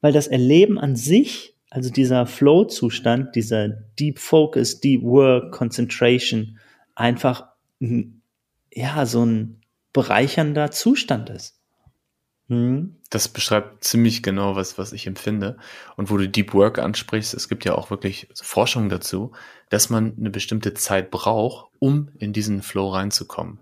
weil 0.00 0.12
das 0.12 0.26
Erleben 0.26 0.78
an 0.78 0.96
sich 0.96 1.52
also 1.72 1.88
dieser 1.88 2.26
Flow-Zustand, 2.26 3.34
dieser 3.34 3.68
Deep 3.68 4.18
Focus, 4.18 4.80
Deep 4.80 5.02
Work, 5.04 5.52
Concentration, 5.52 6.58
einfach 6.94 7.46
ja, 8.70 9.06
so 9.06 9.24
ein 9.24 9.62
bereichernder 9.94 10.70
Zustand 10.70 11.30
ist. 11.30 11.61
Mhm. 12.52 12.96
Das 13.08 13.28
beschreibt 13.28 13.82
ziemlich 13.82 14.22
genau, 14.22 14.56
was, 14.56 14.76
was 14.76 14.92
ich 14.92 15.06
empfinde. 15.06 15.56
Und 15.96 16.10
wo 16.10 16.18
du 16.18 16.28
Deep 16.28 16.52
Work 16.52 16.78
ansprichst, 16.78 17.32
es 17.32 17.48
gibt 17.48 17.64
ja 17.64 17.74
auch 17.74 17.90
wirklich 17.90 18.28
Forschung 18.34 18.90
dazu, 18.90 19.32
dass 19.70 19.88
man 19.88 20.14
eine 20.18 20.28
bestimmte 20.28 20.74
Zeit 20.74 21.10
braucht, 21.10 21.70
um 21.78 22.08
in 22.18 22.34
diesen 22.34 22.62
Flow 22.62 22.90
reinzukommen. 22.90 23.58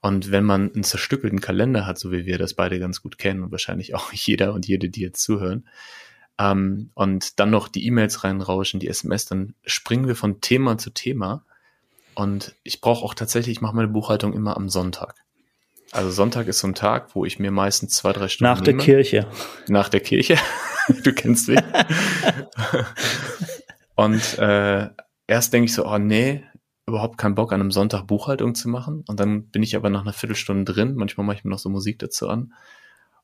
Und 0.00 0.30
wenn 0.30 0.44
man 0.44 0.72
einen 0.72 0.84
zerstückelten 0.84 1.40
Kalender 1.40 1.86
hat, 1.86 1.98
so 1.98 2.12
wie 2.12 2.24
wir 2.24 2.38
das 2.38 2.54
beide 2.54 2.78
ganz 2.78 3.02
gut 3.02 3.18
kennen 3.18 3.42
und 3.42 3.52
wahrscheinlich 3.52 3.94
auch 3.94 4.12
jeder 4.14 4.54
und 4.54 4.66
jede, 4.66 4.88
die 4.88 5.02
jetzt 5.02 5.22
zuhören, 5.22 5.68
ähm, 6.38 6.90
und 6.94 7.38
dann 7.38 7.50
noch 7.50 7.68
die 7.68 7.86
E-Mails 7.86 8.24
reinrauschen, 8.24 8.80
die 8.80 8.88
SMS, 8.88 9.26
dann 9.26 9.54
springen 9.64 10.08
wir 10.08 10.16
von 10.16 10.40
Thema 10.40 10.78
zu 10.78 10.90
Thema. 10.90 11.44
Und 12.14 12.54
ich 12.62 12.80
brauche 12.80 13.04
auch 13.04 13.14
tatsächlich, 13.14 13.56
ich 13.56 13.60
mache 13.60 13.76
meine 13.76 13.88
Buchhaltung 13.88 14.32
immer 14.32 14.56
am 14.56 14.68
Sonntag. 14.68 15.24
Also 15.94 16.10
Sonntag 16.10 16.48
ist 16.48 16.58
so 16.58 16.66
ein 16.66 16.74
Tag, 16.74 17.14
wo 17.14 17.24
ich 17.24 17.38
mir 17.38 17.52
meistens 17.52 17.94
zwei, 17.94 18.12
drei 18.12 18.26
Stunden 18.26 18.52
Nach 18.52 18.60
der 18.60 18.76
Kirche. 18.76 19.28
Nach 19.68 19.88
der 19.88 20.00
Kirche. 20.00 20.36
du 21.04 21.12
kennst 21.12 21.48
mich. 21.48 21.58
und 23.94 24.38
äh, 24.38 24.90
erst 25.28 25.52
denke 25.52 25.66
ich 25.66 25.72
so, 25.72 25.86
oh 25.86 25.98
nee, 25.98 26.42
überhaupt 26.86 27.16
keinen 27.16 27.36
Bock, 27.36 27.52
an 27.52 27.60
einem 27.60 27.70
Sonntag 27.70 28.08
Buchhaltung 28.08 28.56
zu 28.56 28.68
machen. 28.68 29.04
Und 29.06 29.20
dann 29.20 29.50
bin 29.50 29.62
ich 29.62 29.76
aber 29.76 29.88
nach 29.88 30.02
einer 30.02 30.12
Viertelstunde 30.12 30.70
drin. 30.70 30.96
Manchmal 30.96 31.26
mache 31.26 31.36
ich 31.36 31.44
mir 31.44 31.50
noch 31.50 31.60
so 31.60 31.68
Musik 31.68 32.00
dazu 32.00 32.28
an. 32.28 32.54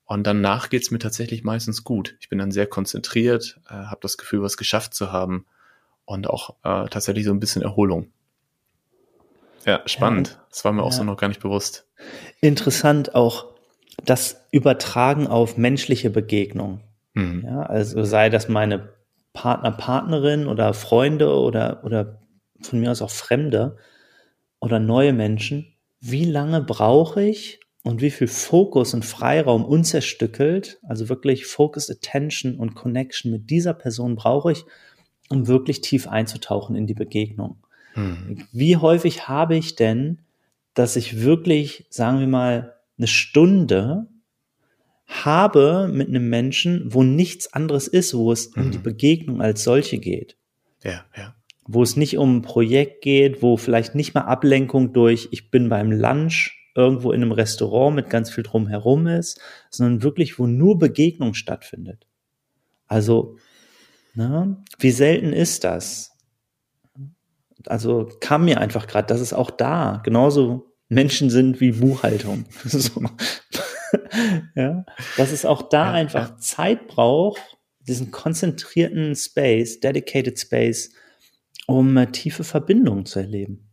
Und 0.05 0.25
danach 0.25 0.71
geht's 0.71 0.93
mir 0.93 1.01
tatsächlich 1.01 1.43
meistens 1.43 1.83
gut. 1.83 2.17
Ich 2.21 2.29
bin 2.29 2.39
dann 2.39 2.53
sehr 2.53 2.69
konzentriert, 2.69 3.61
äh, 3.69 3.75
habe 3.75 4.01
das 4.03 4.17
Gefühl, 4.17 4.43
was 4.43 4.57
geschafft 4.57 4.95
zu 4.95 5.11
haben 5.11 5.45
und 6.05 6.31
auch 6.31 6.51
äh, 6.63 6.89
tatsächlich 6.89 7.25
so 7.25 7.33
ein 7.33 7.41
bisschen 7.41 7.63
Erholung. 7.63 8.13
Ja, 9.67 9.83
spannend. 9.87 10.39
Das 10.51 10.65
war 10.65 10.73
mir 10.73 10.83
auch 10.83 10.91
ja. 10.91 10.99
so 10.99 11.05
noch 11.05 11.17
gar 11.17 11.29
nicht 11.29 11.41
bewusst. 11.41 11.87
Interessant 12.41 13.15
auch 13.15 13.47
das 14.05 14.47
Übertragen 14.51 15.27
auf 15.27 15.57
menschliche 15.57 16.11
Begegnung. 16.11 16.81
Mhm. 17.15 17.45
Ja, 17.45 17.63
also 17.63 18.03
sei 18.05 18.31
das 18.31 18.49
meine 18.49 18.95
Partner, 19.33 19.73
Partnerin 19.73 20.47
oder 20.47 20.75
Freunde 20.75 21.35
oder, 21.35 21.85
oder 21.85 22.21
von 22.63 22.81
mir 22.81 22.91
aus 22.91 23.03
auch 23.03 23.11
Fremde 23.11 23.77
oder 24.61 24.79
neue 24.79 25.13
Menschen, 25.13 25.75
wie 26.01 26.25
lange 26.25 26.63
brauche 26.63 27.23
ich 27.23 27.61
und 27.83 28.01
wie 28.01 28.11
viel 28.11 28.29
Fokus 28.29 28.95
und 28.95 29.05
Freiraum 29.05 29.65
unzerstückelt, 29.65 30.79
also 30.83 31.09
wirklich 31.09 31.47
Focus, 31.47 31.91
Attention 31.91 32.57
und 32.57 32.75
Connection 32.75 33.31
mit 33.31 33.51
dieser 33.51 33.75
Person 33.75 34.17
brauche 34.17 34.53
ich, 34.53 34.65
um 35.29 35.47
wirklich 35.47 35.81
tief 35.81 36.09
einzutauchen 36.09 36.77
in 36.77 36.87
die 36.87 36.95
Begegnung. 36.95 37.59
Hm. 38.01 38.47
Wie 38.53 38.77
häufig 38.77 39.29
habe 39.29 39.57
ich 39.57 39.77
denn, 39.77 40.21
dass 40.75 40.97
ich 40.97 41.21
wirklich, 41.21 41.87
sagen 41.91 42.21
wir 42.21 42.27
mal, 42.27 42.75
eine 42.99 43.07
Stunde 43.07 44.07
habe 45.07 45.91
mit 45.93 46.09
einem 46.09 46.29
Menschen, 46.29 46.95
wo 46.95 47.03
nichts 47.03 47.53
anderes 47.53 47.89
ist, 47.89 48.15
wo 48.15 48.33
es 48.33 48.55
hm. 48.55 48.63
um 48.63 48.71
die 48.71 48.79
hm. 48.79 48.83
Begegnung 48.85 49.41
als 49.43 49.65
solche 49.65 49.99
geht. 49.99 50.37
Ja, 50.83 51.05
ja 51.17 51.35
wo 51.73 51.83
es 51.83 51.97
nicht 51.97 52.19
um 52.19 52.39
ein 52.39 52.43
Projekt 52.43 53.03
geht, 53.03 53.43
wo 53.43 53.57
vielleicht 53.57 53.95
nicht 53.95 54.15
mal 54.15 54.23
Ablenkung 54.23 54.93
durch, 54.93 55.29
ich 55.31 55.51
bin 55.51 55.69
beim 55.69 55.93
Lunch 55.93 56.57
irgendwo 56.75 57.13
in 57.13 57.23
einem 57.23 57.33
Restaurant 57.33 57.95
mit 57.95 58.11
ganz 58.11 58.31
viel 58.31 58.43
drumherum 58.43 59.07
ist, 59.07 59.41
sondern 59.71 60.03
wirklich, 60.03 60.39
wo 60.39 60.47
nur 60.47 60.79
Begegnung 60.79 61.35
stattfindet. 61.35 62.07
Also, 62.89 63.37
ne, 64.15 64.57
wie 64.79 64.91
selten 64.91 65.33
ist 65.33 65.63
das? 65.63 66.10
Also 67.67 68.11
kam 68.21 68.45
mir 68.45 68.61
einfach 68.61 68.87
gerade, 68.87 69.07
dass 69.07 69.21
es 69.21 69.33
auch 69.33 69.51
da 69.51 70.01
genauso 70.05 70.71
Menschen 70.89 71.31
sind 71.31 71.61
wie 71.61 71.73
Buchhaltung. 71.73 72.45
so. 72.65 73.03
ja, 74.55 74.85
dass 75.17 75.33
es 75.33 75.45
auch 75.45 75.69
da 75.69 75.87
ja, 75.87 75.93
einfach 75.93 76.31
ja. 76.31 76.37
Zeit 76.39 76.89
braucht, 76.89 77.41
diesen 77.81 78.11
konzentrierten 78.11 79.15
Space, 79.15 79.81
dedicated 79.81 80.39
Space, 80.39 80.93
um 81.67 81.97
äh, 81.97 82.07
tiefe 82.11 82.45
Verbindungen 82.45 83.07
zu 83.07 83.21
erleben. 83.21 83.71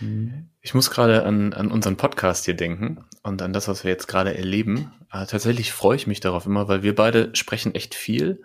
Mhm. 0.00 0.50
Ich 0.60 0.74
muss 0.74 0.90
gerade 0.90 1.24
an, 1.24 1.52
an 1.54 1.72
unseren 1.72 1.96
Podcast 1.96 2.44
hier 2.44 2.54
denken 2.54 3.04
und 3.22 3.42
an 3.42 3.52
das, 3.52 3.66
was 3.68 3.82
wir 3.82 3.90
jetzt 3.90 4.06
gerade 4.06 4.36
erleben. 4.36 4.92
Äh, 5.12 5.26
tatsächlich 5.26 5.72
freue 5.72 5.96
ich 5.96 6.06
mich 6.06 6.20
darauf 6.20 6.46
immer, 6.46 6.68
weil 6.68 6.82
wir 6.82 6.94
beide 6.94 7.34
sprechen 7.34 7.74
echt 7.74 7.94
viel, 7.94 8.42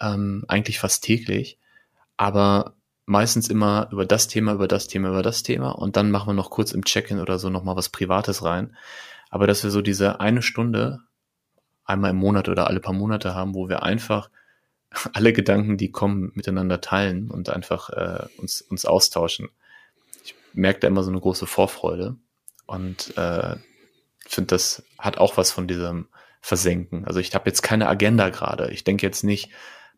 ähm, 0.00 0.44
eigentlich 0.48 0.78
fast 0.78 1.04
täglich, 1.04 1.58
aber 2.16 2.76
meistens 3.06 3.48
immer 3.48 3.88
über 3.90 4.06
das 4.06 4.28
Thema, 4.28 4.52
über 4.52 4.68
das 4.68 4.88
Thema, 4.88 5.10
über 5.10 5.22
das 5.22 5.42
Thema 5.42 5.70
und 5.70 5.96
dann 5.96 6.10
machen 6.10 6.28
wir 6.28 6.34
noch 6.34 6.50
kurz 6.50 6.72
im 6.72 6.84
Check-in 6.84 7.20
oder 7.20 7.38
so 7.38 7.50
nochmal 7.50 7.76
was 7.76 7.88
Privates 7.88 8.44
rein. 8.44 8.76
Aber 9.30 9.46
dass 9.46 9.64
wir 9.64 9.70
so 9.70 9.80
diese 9.80 10.20
eine 10.20 10.42
Stunde 10.42 11.00
einmal 11.84 12.10
im 12.10 12.16
Monat 12.16 12.48
oder 12.48 12.66
alle 12.66 12.80
paar 12.80 12.92
Monate 12.92 13.34
haben, 13.34 13.54
wo 13.54 13.68
wir 13.68 13.82
einfach 13.82 14.30
alle 15.12 15.32
Gedanken, 15.32 15.76
die 15.76 15.90
kommen, 15.90 16.32
miteinander 16.34 16.80
teilen 16.80 17.30
und 17.30 17.48
einfach 17.48 17.90
äh, 17.90 18.26
uns, 18.38 18.62
uns 18.62 18.84
austauschen. 18.84 19.48
Ich 20.24 20.34
merke 20.52 20.80
da 20.80 20.88
immer 20.88 21.02
so 21.02 21.10
eine 21.10 21.20
große 21.20 21.46
Vorfreude 21.46 22.16
und 22.66 23.16
äh, 23.16 23.56
finde, 24.32 24.48
das 24.48 24.82
hat 24.98 25.18
auch 25.18 25.36
was 25.36 25.50
von 25.50 25.66
diesem 25.66 26.08
Versenken. 26.40 27.04
Also 27.04 27.20
ich 27.20 27.34
habe 27.34 27.48
jetzt 27.48 27.62
keine 27.62 27.88
Agenda 27.88 28.30
gerade. 28.30 28.70
Ich 28.70 28.84
denke 28.84 29.06
jetzt 29.06 29.22
nicht, 29.22 29.50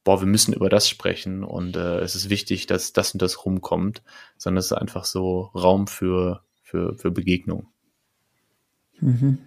boah, 0.05 0.21
wir 0.21 0.27
müssen 0.27 0.53
über 0.53 0.69
das 0.69 0.89
sprechen 0.89 1.43
und 1.43 1.77
äh, 1.77 1.99
es 2.01 2.15
ist 2.15 2.29
wichtig, 2.29 2.67
dass 2.67 2.93
das 2.93 3.13
und 3.13 3.23
das 3.23 3.45
rumkommt, 3.45 4.03
sondern 4.37 4.59
es 4.59 4.67
ist 4.67 4.73
einfach 4.73 5.05
so 5.05 5.51
Raum 5.55 5.87
für, 5.87 6.43
für, 6.63 6.95
für 6.95 7.11
Begegnung. 7.11 7.69
Mhm. 9.01 9.39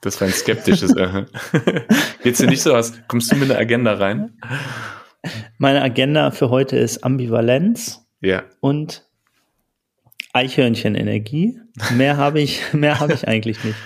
Das 0.00 0.20
war 0.20 0.28
ein 0.28 0.32
skeptisches. 0.32 0.96
äh. 0.96 1.26
Geht's 2.22 2.38
dir 2.38 2.48
nicht 2.48 2.62
so 2.62 2.74
aus? 2.74 2.92
Kommst 3.08 3.30
du 3.30 3.36
mit 3.36 3.50
einer 3.50 3.60
Agenda 3.60 3.94
rein? 3.94 4.38
Meine 5.58 5.82
Agenda 5.82 6.30
für 6.30 6.50
heute 6.50 6.76
ist 6.76 7.04
Ambivalenz 7.04 8.04
ja. 8.20 8.44
und 8.60 9.06
Eichhörnchenenergie. 10.32 11.60
Mehr 11.94 12.16
habe 12.16 12.40
ich, 12.40 12.60
mehr 12.72 13.00
habe 13.00 13.12
ich 13.12 13.28
eigentlich 13.28 13.62
nicht. 13.64 13.76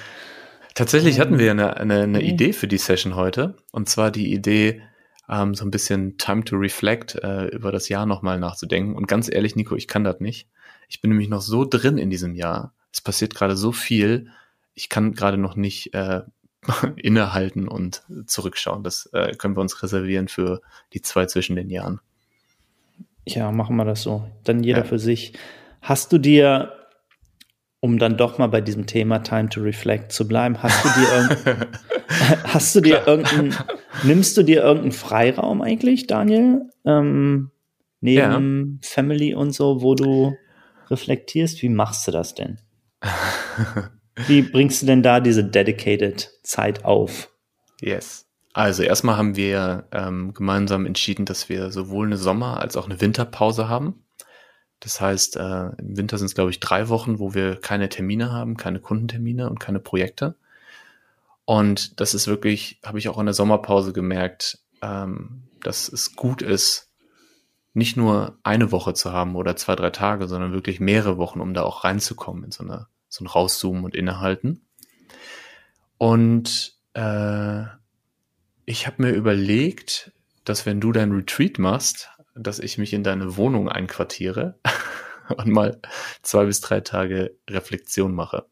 Tatsächlich 0.75 1.21
hatten 1.21 1.39
wir 1.39 1.51
eine, 1.51 1.77
eine, 1.77 2.03
eine 2.03 2.19
okay. 2.19 2.29
Idee 2.29 2.53
für 2.53 2.69
die 2.69 2.79
Session 2.79 3.17
heute. 3.17 3.57
Und 3.73 3.89
zwar 3.89 4.11
die 4.11 4.33
Idee, 4.33 4.83
ähm, 5.29 5.55
so 5.55 5.65
ein 5.65 5.71
bisschen 5.71 6.19
Time 6.19 6.45
to 6.45 6.57
Reflect 6.57 7.17
äh, 7.17 7.47
über 7.47 7.73
das 7.73 7.89
Jahr 7.89 8.07
nochmal 8.07 8.39
nachzudenken. 8.39 8.95
Und 8.95 9.09
ganz 9.09 9.31
ehrlich, 9.31 9.57
Nico, 9.57 9.77
ich 9.77 9.89
kann 9.89 10.05
das 10.05 10.21
nicht. 10.21 10.49
Ich 10.89 11.01
bin 11.01 11.11
nämlich 11.11 11.29
noch 11.29 11.41
so 11.41 11.65
drin 11.65 11.99
in 11.99 12.11
diesem 12.11 12.35
Jahr. 12.35 12.75
Es 12.93 13.01
passiert 13.01 13.35
gerade 13.35 13.57
so 13.57 13.73
viel 13.73 14.31
ich 14.77 14.89
kann 14.89 15.15
gerade 15.15 15.39
noch 15.39 15.57
nicht 15.57 15.93
äh, 15.95 16.23
innehalten 16.97 17.67
und 17.67 18.05
zurückschauen. 18.27 18.85
Das 18.85 19.07
äh, 19.13 19.35
können 19.35 19.57
wir 19.57 19.63
uns 19.63 19.83
reservieren 19.83 20.29
für 20.29 20.61
die 20.93 21.03
zwei 21.03 21.27
zwischen 21.27 21.57
den 21.57 21.71
Jahren. 21.71 22.01
Ja, 23.27 23.51
machen 23.51 23.75
wir 23.77 23.85
das 23.85 24.03
so. 24.03 24.29
Dann 24.45 24.63
jeder 24.63 24.81
ja. 24.81 24.85
für 24.85 25.01
sich. 25.01 25.33
Hast 25.83 26.13
du 26.13 26.19
dir, 26.19 26.86
um 27.87 28.01
dann 28.01 28.17
doch 28.17 28.37
mal 28.39 28.49
bei 28.49 28.61
diesem 28.61 28.87
Thema 28.87 29.21
Time 29.21 29.49
to 29.49 29.61
Reflect 29.61 30.11
zu 30.11 30.27
bleiben, 30.27 30.61
hast 30.61 30.85
du 30.85 30.89
dir, 30.89 31.13
irgend, 31.13 31.69
hast 32.53 32.75
du 32.75 32.81
dir 32.81 33.07
irgendeinen, 33.07 33.55
nimmst 34.03 34.37
du 34.37 34.43
dir 34.43 34.63
irgendeinen 34.63 34.91
Freiraum 34.91 35.63
eigentlich, 35.63 36.09
Daniel? 36.09 36.69
Ähm, 36.85 37.53
neben 38.01 38.81
ja. 38.83 38.89
Family 38.89 39.35
und 39.35 39.53
so, 39.53 39.83
wo 39.83 39.95
du 39.95 40.35
reflektierst? 40.91 41.63
Wie 41.63 41.69
machst 41.69 42.09
du 42.09 42.11
das 42.11 42.35
denn? 42.35 42.59
Wie 44.27 44.43
bringst 44.43 44.83
du 44.83 44.87
denn 44.87 45.05
da 45.05 45.21
diese 45.21 45.45
dedicated 45.45 46.33
Zeit 46.43 46.85
auf? 46.85 47.31
Yes. 47.81 48.27
Also 48.53 48.83
erstmal 48.83 49.17
haben 49.17 49.37
wir 49.37 49.87
ähm, 49.93 50.35
gemeinsam 50.35 50.87
entschieden, 50.87 51.25
dass 51.25 51.49
wir 51.49 51.71
sowohl 51.71 52.07
eine 52.07 52.17
Sommer- 52.17 52.59
als 52.59 52.77
auch 52.77 52.87
eine 52.87 53.01
Winterpause 53.01 53.69
haben. 53.69 54.06
Das 54.81 55.01
heißt, 55.01 55.37
äh, 55.37 55.69
im 55.79 55.97
Winter 55.97 56.19
sind 56.19 56.27
es, 56.27 56.35
glaube 56.35 56.51
ich, 56.51 56.61
drei 56.61 56.89
Wochen, 56.89 57.19
wo 57.19 57.35
wir 57.35 57.57
keine 57.57 57.89
Termine 57.89 58.31
haben, 58.31 58.57
keine 58.57 58.81
Kundentermine 58.81 59.49
und 59.49 59.59
keine 59.59 59.81
Projekte. 59.81 60.37
Und 61.45 62.01
das 62.01 62.15
ist 62.15 62.27
wirklich, 62.27 62.81
habe 62.85 62.99
ich 62.99 63.09
auch 63.09 63.19
in 63.19 63.27
der 63.27 63.35
Sommerpause 63.35 63.93
gemerkt, 63.93 64.59
ähm, 64.83 65.45
dass 65.63 65.89
es 65.89 66.17
gut 66.17 66.43
ist, 66.43 66.91
nicht 67.73 67.97
nur 67.97 68.39
eine 68.43 68.73
Woche 68.73 68.95
zu 68.95 69.13
haben 69.13 69.37
oder 69.37 69.57
zwei, 69.57 69.77
drei 69.77 69.91
Tage, 69.91 70.29
sondern 70.29 70.53
wirklich 70.53 70.81
mehrere 70.81 71.19
Wochen, 71.19 71.41
um 71.41 71.55
da 71.55 71.63
auch 71.63 71.85
reinzukommen 71.85 72.45
in 72.45 72.51
so 72.51 72.65
eine 72.65 72.87
so 73.09 73.25
ein 73.25 73.29
Rauszoomen 73.29 73.85
und 73.85 73.95
Innehalten. 73.95 74.67
Und 75.99 76.77
äh, 76.95 77.63
ich 78.65 78.87
habe 78.87 79.03
mir 79.03 79.11
überlegt, 79.11 80.13
dass 80.45 80.67
wenn 80.67 80.81
du 80.81 80.93
dein 80.93 81.13
Retreat 81.13 81.59
machst, 81.59 82.11
dass 82.39 82.59
ich 82.59 82.79
mich 82.79 82.93
in 82.93 83.03
deine 83.03 83.37
Wohnung 83.37 83.69
einquartiere 83.69 84.59
und 85.37 85.49
mal 85.49 85.81
zwei 86.23 86.45
bis 86.45 86.61
drei 86.61 86.81
Tage 86.81 87.37
Reflexion 87.49 88.15
mache. 88.15 88.47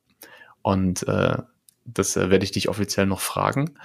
Und 0.63 1.07
äh, 1.07 1.39
das 1.85 2.17
äh, 2.17 2.31
werde 2.31 2.45
ich 2.45 2.53
dich 2.53 2.69
offiziell 2.69 3.07
noch 3.07 3.21
fragen. 3.21 3.79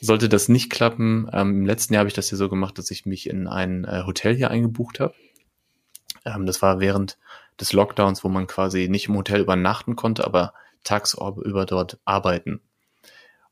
Sollte 0.00 0.28
das 0.28 0.48
nicht 0.48 0.70
klappen, 0.70 1.28
ähm, 1.32 1.50
im 1.50 1.66
letzten 1.66 1.92
Jahr 1.92 2.00
habe 2.00 2.08
ich 2.08 2.14
das 2.14 2.30
ja 2.30 2.36
so 2.36 2.48
gemacht, 2.48 2.78
dass 2.78 2.90
ich 2.90 3.04
mich 3.04 3.28
in 3.28 3.46
ein 3.46 3.84
äh, 3.84 4.04
Hotel 4.06 4.34
hier 4.34 4.50
eingebucht 4.50 5.00
habe. 5.00 5.14
Ähm, 6.24 6.46
das 6.46 6.62
war 6.62 6.80
während 6.80 7.18
des 7.60 7.72
Lockdowns, 7.72 8.24
wo 8.24 8.28
man 8.28 8.46
quasi 8.46 8.88
nicht 8.88 9.08
im 9.08 9.16
Hotel 9.16 9.40
übernachten 9.40 9.96
konnte, 9.96 10.24
aber 10.24 10.54
tagsüber 10.84 11.66
dort 11.66 11.98
arbeiten. 12.04 12.62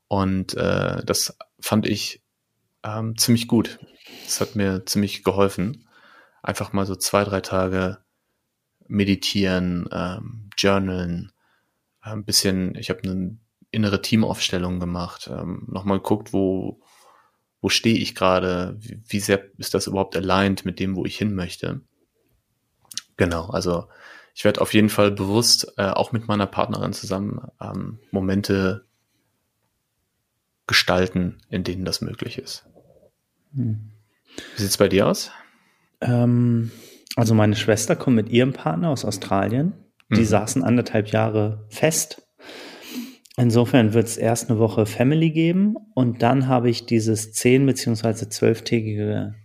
Und 0.07 0.55
äh, 0.55 1.03
das 1.05 1.37
fand 1.59 1.87
ich 1.87 2.23
ähm, 2.83 3.15
ziemlich 3.17 3.47
gut. 3.47 3.79
Das 4.25 4.41
hat 4.41 4.55
mir 4.55 4.85
ziemlich 4.85 5.23
geholfen. 5.23 5.87
Einfach 6.41 6.73
mal 6.73 6.85
so 6.85 6.95
zwei, 6.95 7.23
drei 7.23 7.41
Tage 7.41 7.99
meditieren, 8.87 9.87
ähm, 9.91 10.49
journalen, 10.57 11.31
ein 12.01 12.25
bisschen, 12.25 12.75
ich 12.75 12.89
habe 12.89 13.03
eine 13.03 13.37
innere 13.71 14.01
Teamaufstellung 14.01 14.79
gemacht, 14.79 15.29
ähm, 15.31 15.65
nochmal 15.67 15.97
geguckt, 15.97 16.33
wo, 16.33 16.81
wo 17.61 17.69
stehe 17.69 17.97
ich 17.97 18.15
gerade, 18.15 18.75
wie, 18.79 19.01
wie 19.07 19.19
sehr 19.19 19.43
ist 19.57 19.73
das 19.73 19.87
überhaupt 19.87 20.15
aligned 20.15 20.65
mit 20.65 20.79
dem, 20.79 20.95
wo 20.95 21.05
ich 21.05 21.17
hin 21.17 21.35
möchte. 21.35 21.81
Genau, 23.17 23.47
also 23.47 23.87
ich 24.33 24.45
werde 24.45 24.61
auf 24.61 24.73
jeden 24.73 24.89
Fall 24.89 25.11
bewusst 25.11 25.73
äh, 25.77 25.89
auch 25.89 26.11
mit 26.11 26.27
meiner 26.27 26.47
Partnerin 26.47 26.93
zusammen 26.93 27.47
ähm, 27.61 27.99
Momente 28.11 28.85
gestalten, 30.65 31.41
in 31.49 31.63
denen 31.63 31.83
das 31.83 32.01
möglich 32.01 32.37
ist. 32.37 32.65
Hm. 33.53 33.91
Wie 34.55 34.61
sieht's 34.61 34.77
bei 34.77 34.87
dir 34.87 35.07
aus? 35.07 35.31
Ähm, 36.01 36.71
also 37.15 37.33
meine 37.33 37.55
Schwester 37.55 37.95
kommt 37.95 38.15
mit 38.15 38.29
ihrem 38.29 38.53
Partner 38.53 38.89
aus 38.89 39.05
Australien. 39.05 39.73
Die 40.11 40.21
mhm. 40.21 40.25
saßen 40.25 40.63
anderthalb 40.63 41.09
Jahre 41.09 41.65
fest. 41.69 42.23
Insofern 43.37 43.93
wird 43.93 44.07
es 44.07 44.17
erst 44.17 44.49
eine 44.49 44.59
Woche 44.59 44.85
Family 44.85 45.31
geben 45.31 45.75
und 45.95 46.21
dann 46.21 46.47
habe 46.47 46.69
ich 46.69 46.85
dieses 46.85 47.31
zehn 47.31 47.65
beziehungsweise 47.65 48.27
zwölftägige 48.27 49.35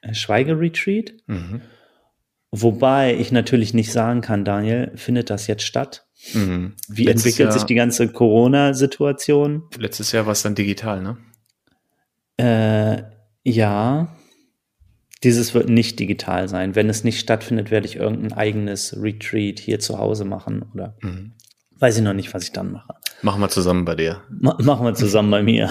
äh, 0.00 0.14
Schweigeretreat. 0.14 1.12
Mhm. 1.26 1.60
Wobei 2.50 3.14
ich 3.14 3.32
natürlich 3.32 3.74
nicht 3.74 3.92
sagen 3.92 4.20
kann, 4.20 4.44
Daniel, 4.44 4.92
findet 4.94 5.30
das 5.30 5.46
jetzt 5.46 5.64
statt? 5.64 6.06
Mhm. 6.34 6.74
Wie 6.88 7.04
Letztes 7.04 7.26
entwickelt 7.26 7.48
Jahr, 7.48 7.52
sich 7.52 7.64
die 7.64 7.74
ganze 7.74 8.08
Corona-Situation? 8.08 9.64
Letztes 9.76 10.12
Jahr 10.12 10.26
war 10.26 10.32
es 10.32 10.42
dann 10.42 10.54
digital, 10.54 11.02
ne? 11.02 11.16
Äh, 12.36 13.02
ja. 13.42 14.16
Dieses 15.24 15.54
wird 15.54 15.68
nicht 15.68 15.98
digital 15.98 16.48
sein. 16.48 16.74
Wenn 16.74 16.88
es 16.88 17.04
nicht 17.04 17.20
stattfindet, 17.20 17.70
werde 17.70 17.86
ich 17.86 17.96
irgendein 17.96 18.32
eigenes 18.32 18.96
Retreat 19.00 19.60
hier 19.60 19.78
zu 19.78 19.98
Hause 19.98 20.24
machen 20.24 20.64
oder 20.74 20.96
mhm. 21.00 21.32
weiß 21.78 21.98
ich 21.98 22.02
noch 22.02 22.12
nicht, 22.12 22.34
was 22.34 22.44
ich 22.44 22.52
dann 22.52 22.72
mache. 22.72 22.94
Machen 23.22 23.40
wir 23.40 23.48
zusammen 23.48 23.84
bei 23.84 23.94
dir. 23.94 24.22
Ma 24.30 24.56
machen 24.60 24.84
wir 24.84 24.94
zusammen 24.94 25.30
bei 25.30 25.42
mir. 25.42 25.70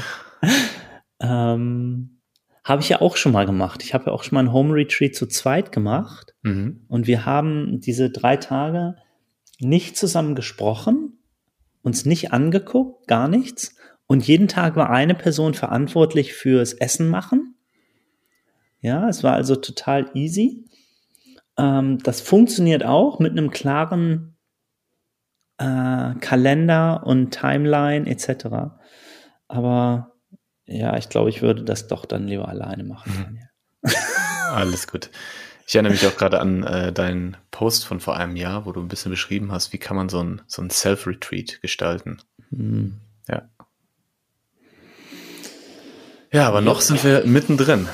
ähm, 1.20 2.20
habe 2.62 2.82
ich 2.82 2.88
ja 2.88 3.00
auch 3.00 3.16
schon 3.16 3.32
mal 3.32 3.46
gemacht. 3.46 3.82
Ich 3.82 3.94
habe 3.94 4.06
ja 4.06 4.12
auch 4.12 4.22
schon 4.22 4.34
mal 4.34 4.42
ein 4.42 4.52
Home 4.52 4.74
Retreat 4.74 5.14
zu 5.14 5.26
zweit 5.26 5.72
gemacht. 5.72 6.34
Mhm. 6.42 6.84
Und 6.88 7.06
wir 7.06 7.24
haben 7.24 7.80
diese 7.80 8.10
drei 8.10 8.36
Tage 8.36 8.96
nicht 9.60 9.96
zusammen 9.96 10.34
gesprochen, 10.34 11.18
uns 11.82 12.04
nicht 12.04 12.32
angeguckt, 12.32 13.06
gar 13.06 13.28
nichts. 13.28 13.76
Und 14.06 14.26
jeden 14.26 14.48
Tag 14.48 14.76
war 14.76 14.90
eine 14.90 15.14
Person 15.14 15.54
verantwortlich 15.54 16.34
fürs 16.34 16.74
Essen 16.74 17.08
machen. 17.08 17.55
Ja, 18.86 19.08
es 19.08 19.24
war 19.24 19.32
also 19.32 19.56
total 19.56 20.08
easy. 20.14 20.64
Ähm, 21.58 21.98
das 22.04 22.20
funktioniert 22.20 22.84
auch 22.84 23.18
mit 23.18 23.32
einem 23.32 23.50
klaren 23.50 24.36
äh, 25.58 26.14
Kalender 26.20 27.04
und 27.04 27.32
Timeline 27.32 28.08
etc. 28.08 28.46
Aber 29.48 30.12
ja, 30.66 30.96
ich 30.96 31.08
glaube, 31.08 31.30
ich 31.30 31.42
würde 31.42 31.64
das 31.64 31.88
doch 31.88 32.04
dann 32.04 32.28
lieber 32.28 32.48
alleine 32.48 32.84
machen. 32.84 33.40
Mhm. 33.82 33.90
Alles 34.52 34.86
gut. 34.86 35.10
Ich 35.66 35.74
erinnere 35.74 35.94
mich 35.94 36.06
auch 36.06 36.16
gerade 36.16 36.38
an 36.38 36.62
äh, 36.62 36.92
deinen 36.92 37.36
Post 37.50 37.86
von 37.86 37.98
vor 37.98 38.16
einem 38.16 38.36
Jahr, 38.36 38.66
wo 38.66 38.72
du 38.72 38.80
ein 38.80 38.86
bisschen 38.86 39.10
beschrieben 39.10 39.50
hast, 39.50 39.72
wie 39.72 39.78
kann 39.78 39.96
man 39.96 40.08
so 40.08 40.22
ein, 40.22 40.42
so 40.46 40.62
ein 40.62 40.70
Self-Retreat 40.70 41.60
gestalten. 41.60 42.22
Mhm. 42.50 43.00
Ja. 43.26 43.48
Ja, 46.30 46.46
aber 46.46 46.60
noch 46.60 46.80
sind 46.82 47.02
wir 47.02 47.26
mittendrin. 47.26 47.88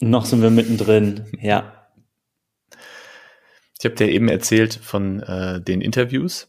Noch 0.00 0.24
sind 0.24 0.42
wir 0.42 0.50
mittendrin, 0.50 1.26
ja. 1.40 1.88
Ich 3.78 3.84
habe 3.84 3.96
dir 3.96 4.08
eben 4.08 4.28
erzählt 4.28 4.74
von 4.74 5.20
äh, 5.20 5.60
den 5.60 5.80
Interviews. 5.80 6.48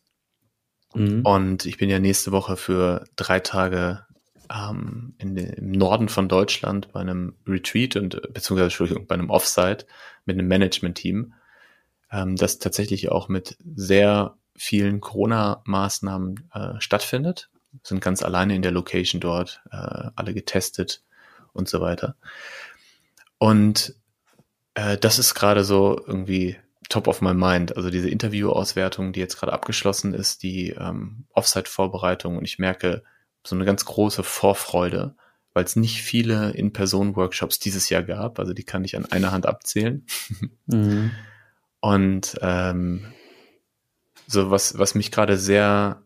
Mhm. 0.94 1.22
Und 1.24 1.66
ich 1.66 1.78
bin 1.78 1.90
ja 1.90 2.00
nächste 2.00 2.32
Woche 2.32 2.56
für 2.56 3.06
drei 3.16 3.40
Tage 3.40 4.06
ähm, 4.50 5.16
in 5.18 5.36
im 5.36 5.72
Norden 5.72 6.10
von 6.10 6.28
Deutschland 6.28 6.92
bei 6.94 7.02
einem 7.02 7.36
Retreat 7.48 7.96
und 7.96 8.22
beziehungsweise 8.34 8.66
Entschuldigung, 8.66 9.08
bei 9.08 9.16
einem 9.16 9.30
Offsite 9.30 9.86
mit 10.26 10.38
einem 10.38 10.48
Management-Team, 10.48 11.34
ähm, 12.12 12.36
das 12.36 12.60
tatsächlich 12.60 13.12
auch 13.12 13.28
mit 13.28 13.58
sehr 13.76 14.38
vielen 14.56 15.02
Corona-Maßnahmen 15.02 16.50
äh, 16.54 16.80
stattfindet. 16.80 17.50
Sind 17.84 18.00
ganz 18.00 18.24
alleine 18.24 18.56
in 18.56 18.62
der 18.62 18.72
Location 18.72 19.20
dort, 19.20 19.62
äh, 19.72 20.10
alle 20.16 20.34
getestet 20.34 21.04
und 21.52 21.68
so 21.68 21.82
weiter. 21.82 22.16
Und 23.38 23.96
äh, 24.76 24.98
das 24.98 25.20
ist 25.20 25.34
gerade 25.34 25.64
so 25.64 26.02
irgendwie 26.06 26.58
top 26.90 27.08
of 27.08 27.22
my 27.22 27.34
mind. 27.34 27.76
Also 27.76 27.90
diese 27.90 28.10
Interview-Auswertung, 28.10 29.14
die 29.14 29.20
jetzt 29.20 29.38
gerade 29.38 29.54
abgeschlossen 29.54 30.14
ist, 30.14 30.44
die 30.44 30.70
ähm, 30.70 31.26
Offsite-Vorbereitung 31.34 32.38
und 32.38 32.46
ich 32.46 32.60
merke 32.60 33.04
so 33.44 33.56
eine 33.56 33.66
ganz 33.66 33.86
große 33.86 34.24
Vorfreude, 34.24 35.16
weil 35.54 35.64
es 35.64 35.76
nicht 35.76 36.02
viele 36.02 36.52
In-Person-Workshops 36.52 37.60
dieses 37.60 37.90
Jahr 37.90 38.04
gab. 38.04 38.40
Also 38.40 38.54
die 38.54 38.64
kann 38.64 38.84
ich 38.84 38.96
an 38.98 39.06
einer 39.06 39.32
Hand 39.32 39.46
abzählen. 39.46 40.06
Mhm. 40.68 41.12
Und 41.80 42.40
ähm, 42.42 43.14
so 44.26 44.50
was, 44.50 44.80
was 44.80 44.96
mich 44.96 45.12
gerade 45.12 45.38
sehr 45.38 46.02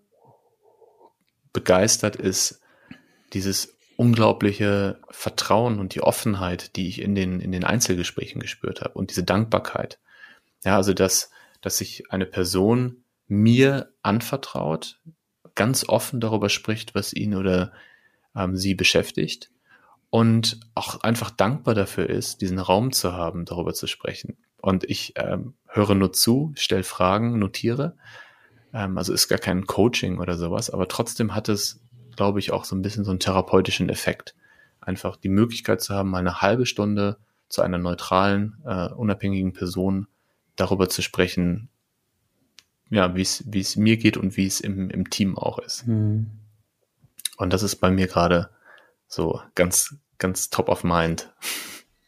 begeistert, 1.54 2.18
ist 2.18 2.60
dieses 3.32 3.79
unglaubliche 4.00 5.02
Vertrauen 5.10 5.78
und 5.78 5.94
die 5.94 6.02
Offenheit, 6.02 6.78
die 6.78 6.88
ich 6.88 7.02
in 7.02 7.16
den, 7.16 7.42
in 7.42 7.52
den 7.52 7.66
Einzelgesprächen 7.66 8.40
gespürt 8.40 8.80
habe 8.80 8.94
und 8.94 9.10
diese 9.10 9.26
Dankbarkeit. 9.26 10.00
Ja, 10.64 10.78
also 10.78 10.94
dass, 10.94 11.32
dass 11.60 11.80
sich 11.80 12.10
eine 12.10 12.26
Person 12.26 13.04
mir 13.28 13.92
anvertraut, 14.02 15.02
ganz 15.54 15.84
offen 15.90 16.22
darüber 16.22 16.48
spricht, 16.48 16.96
was 16.96 17.12
ihn 17.12 17.36
oder 17.36 17.74
ähm, 18.38 18.56
sie 18.56 18.74
beschäftigt 18.74 19.52
und 20.10 20.62
auch 20.76 21.02
einfach 21.02 21.30
dankbar 21.30 21.76
dafür 21.76 22.10
ist, 22.10 22.40
diesen 22.40 22.60
Raum 22.60 22.94
zu 22.94 23.12
haben, 23.12 23.44
darüber 23.44 23.74
zu 23.74 23.86
sprechen. 23.86 24.38
Und 24.62 24.86
ich 24.86 25.12
ähm, 25.18 25.56
höre 25.68 25.96
nur 25.96 26.14
zu, 26.14 26.54
stelle 26.56 26.84
Fragen, 26.84 27.38
notiere. 27.38 27.98
Ähm, 28.74 28.98
also 28.98 29.12
ist 29.12 29.28
gar 29.28 29.40
kein 29.40 29.66
Coaching 29.66 30.20
oder 30.20 30.38
sowas, 30.38 30.70
aber 30.70 30.88
trotzdem 30.88 31.36
hat 31.36 31.50
es 31.50 31.82
glaube 32.20 32.40
ich, 32.40 32.52
auch 32.52 32.66
so 32.66 32.76
ein 32.76 32.82
bisschen 32.82 33.06
so 33.06 33.12
einen 33.12 33.22
therapeutischen 33.22 33.88
Effekt. 33.88 34.36
Einfach 34.82 35.16
die 35.16 35.30
Möglichkeit 35.30 35.80
zu 35.80 35.96
haben, 35.96 36.10
mal 36.10 36.18
eine 36.18 36.42
halbe 36.42 36.66
Stunde 36.66 37.16
zu 37.48 37.62
einer 37.62 37.78
neutralen, 37.78 38.58
äh, 38.66 38.90
unabhängigen 38.90 39.54
Person 39.54 40.06
darüber 40.58 40.90
zu 40.90 41.02
sprechen, 41.02 41.70
ja, 42.90 43.16
wie 43.16 43.22
es 43.22 43.46
wie 43.48 43.62
es 43.62 43.78
mir 43.78 43.96
geht 43.96 44.18
und 44.18 44.36
wie 44.36 44.48
es 44.48 44.60
im, 44.60 44.90
im 44.90 45.10
Team 45.10 45.38
auch 45.38 45.60
ist. 45.60 45.88
Mhm. 45.88 46.30
Und 47.38 47.54
das 47.54 47.64
ist 47.64 47.78
bei 47.78 47.90
mir 47.90 48.08
gerade 48.08 48.50
so 49.08 49.40
ganz, 49.56 49.96
ganz 50.18 50.50
top 50.50 50.68
of 50.68 50.84
mind. 50.84 51.34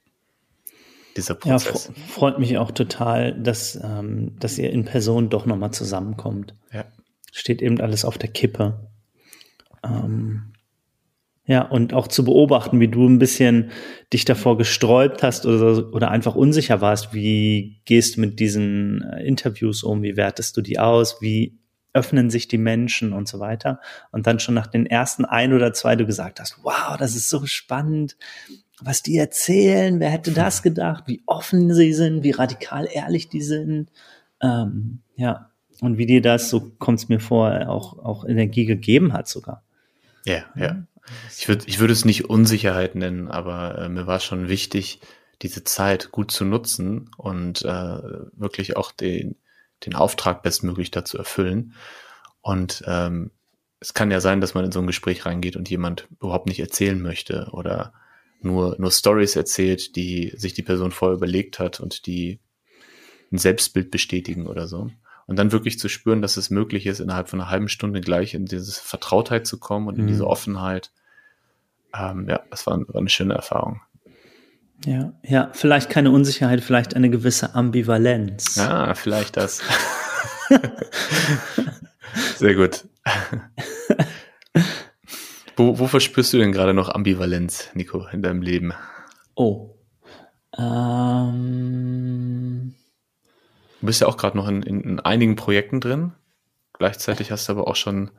Dieser 1.15 1.35
Prozess. 1.35 1.87
Ja, 1.87 2.03
freut 2.09 2.37
mich 2.37 2.57
auch 2.57 2.71
total, 2.71 3.31
dass, 3.41 3.79
ähm, 3.81 4.37
dass 4.39 4.57
ihr 4.57 4.71
in 4.71 4.83
Person 4.83 5.29
doch 5.29 5.45
nochmal 5.45 5.71
zusammenkommt. 5.71 6.53
Ja. 6.73 6.83
Steht 7.31 7.61
eben 7.61 7.79
alles 7.79 8.03
auf 8.03 8.17
der 8.17 8.29
Kippe. 8.29 8.90
Ähm, 9.83 10.51
ja, 11.45 11.63
und 11.63 11.93
auch 11.93 12.07
zu 12.07 12.23
beobachten, 12.23 12.79
wie 12.79 12.87
du 12.87 13.07
ein 13.07 13.19
bisschen 13.19 13.71
dich 14.13 14.25
davor 14.25 14.57
gesträubt 14.57 15.23
hast 15.23 15.45
oder, 15.45 15.93
oder 15.93 16.11
einfach 16.11 16.35
unsicher 16.35 16.81
warst. 16.81 17.13
Wie 17.13 17.81
gehst 17.85 18.15
du 18.15 18.21
mit 18.21 18.39
diesen 18.39 19.01
äh, 19.01 19.23
Interviews 19.25 19.83
um? 19.83 20.03
Wie 20.03 20.15
wertest 20.15 20.55
du 20.55 20.61
die 20.61 20.79
aus? 20.79 21.21
Wie 21.21 21.57
öffnen 21.93 22.29
sich 22.29 22.47
die 22.47 22.57
Menschen 22.57 23.11
und 23.11 23.27
so 23.27 23.39
weiter? 23.39 23.81
Und 24.11 24.27
dann 24.27 24.39
schon 24.39 24.55
nach 24.55 24.67
den 24.67 24.85
ersten 24.85 25.25
ein 25.25 25.51
oder 25.51 25.73
zwei 25.73 25.95
du 25.95 26.05
gesagt 26.05 26.39
hast, 26.39 26.59
wow, 26.63 26.95
das 26.97 27.15
ist 27.15 27.29
so 27.29 27.45
spannend, 27.45 28.15
was 28.79 29.03
die 29.03 29.17
erzählen. 29.17 29.99
Wer 29.99 30.09
hätte 30.09 30.31
das 30.31 30.63
gedacht? 30.63 31.05
Wie 31.07 31.21
offen 31.25 31.73
sie 31.73 31.93
sind, 31.93 32.23
wie 32.23 32.31
radikal 32.31 32.87
ehrlich 32.89 33.29
die 33.29 33.41
sind. 33.41 33.89
Ähm, 34.41 35.01
ja, 35.15 35.49
und 35.81 35.97
wie 35.97 36.05
dir 36.05 36.21
das, 36.21 36.49
so 36.49 36.71
kommt 36.77 36.99
es 36.99 37.09
mir 37.09 37.19
vor, 37.19 37.67
auch, 37.67 37.99
auch 37.99 38.25
Energie 38.25 38.65
gegeben 38.65 39.11
hat 39.13 39.27
sogar. 39.27 39.63
Ja, 40.25 40.45
ja. 40.55 40.83
Ich 41.37 41.47
würde 41.47 41.65
ich 41.67 41.79
würde 41.79 41.93
es 41.93 42.05
nicht 42.05 42.29
Unsicherheit 42.29 42.95
nennen, 42.95 43.27
aber 43.27 43.77
äh, 43.77 43.89
mir 43.89 44.07
war 44.07 44.19
schon 44.19 44.47
wichtig, 44.49 45.01
diese 45.41 45.63
Zeit 45.63 46.11
gut 46.11 46.31
zu 46.31 46.45
nutzen 46.45 47.09
und 47.17 47.63
äh, 47.63 47.99
wirklich 48.33 48.77
auch 48.77 48.91
den, 48.91 49.35
den 49.85 49.95
Auftrag 49.95 50.43
bestmöglich 50.43 50.91
dazu 50.91 51.17
erfüllen. 51.17 51.73
Und 52.41 52.83
ähm, 52.85 53.31
es 53.79 53.93
kann 53.93 54.11
ja 54.11 54.21
sein, 54.21 54.41
dass 54.41 54.53
man 54.53 54.65
in 54.65 54.71
so 54.71 54.79
ein 54.79 54.87
Gespräch 54.87 55.25
reingeht 55.25 55.55
und 55.55 55.69
jemand 55.69 56.07
überhaupt 56.19 56.47
nicht 56.47 56.59
erzählen 56.59 57.01
möchte 57.01 57.49
oder 57.51 57.93
nur, 58.41 58.75
nur 58.77 58.91
Stories 58.91 59.35
erzählt, 59.35 59.95
die 59.95 60.33
sich 60.35 60.53
die 60.53 60.63
Person 60.63 60.91
vorher 60.91 61.17
überlegt 61.17 61.59
hat 61.59 61.79
und 61.79 62.05
die 62.05 62.39
ein 63.31 63.37
Selbstbild 63.37 63.91
bestätigen 63.91 64.47
oder 64.47 64.67
so. 64.67 64.91
Und 65.27 65.37
dann 65.37 65.51
wirklich 65.51 65.79
zu 65.79 65.87
spüren, 65.87 66.21
dass 66.21 66.37
es 66.37 66.49
möglich 66.49 66.85
ist, 66.85 66.99
innerhalb 66.99 67.29
von 67.29 67.39
einer 67.39 67.49
halben 67.49 67.69
Stunde 67.69 68.01
gleich 68.01 68.33
in 68.33 68.45
diese 68.45 68.81
Vertrautheit 68.81 69.47
zu 69.47 69.59
kommen 69.59 69.87
und 69.87 69.97
in 69.97 70.07
diese 70.07 70.23
mhm. 70.23 70.29
Offenheit. 70.29 70.91
Ähm, 71.93 72.27
ja, 72.29 72.41
das 72.49 72.67
war, 72.67 72.79
war 72.79 72.95
eine 72.95 73.09
schöne 73.09 73.33
Erfahrung. 73.33 73.81
Ja, 74.85 75.13
ja, 75.23 75.49
vielleicht 75.53 75.89
keine 75.89 76.11
Unsicherheit, 76.11 76.61
vielleicht 76.61 76.95
eine 76.95 77.09
gewisse 77.09 77.53
Ambivalenz. 77.53 78.55
Ja, 78.55 78.95
vielleicht 78.95 79.37
das. 79.37 79.61
Sehr 82.35 82.55
gut. 82.55 82.85
wo, 85.55 85.77
wo 85.77 85.87
verspürst 85.87 86.33
du 86.33 86.39
denn 86.39 86.51
gerade 86.51 86.73
noch 86.73 86.89
Ambivalenz, 86.89 87.69
Nico, 87.73 88.07
in 88.11 88.21
deinem 88.23 88.41
Leben? 88.41 88.73
Oh. 89.35 89.75
Ähm. 90.57 91.91
Du 93.81 93.87
bist 93.87 93.99
ja 94.01 94.07
auch 94.07 94.17
gerade 94.17 94.37
noch 94.37 94.47
in, 94.47 94.63
in, 94.63 94.81
in, 94.81 94.99
einigen 94.99 95.35
Projekten 95.35 95.81
drin. 95.81 96.13
Gleichzeitig 96.73 97.31
hast 97.31 97.49
du 97.49 97.53
aber 97.53 97.67
auch 97.67 97.75
schon 97.75 98.11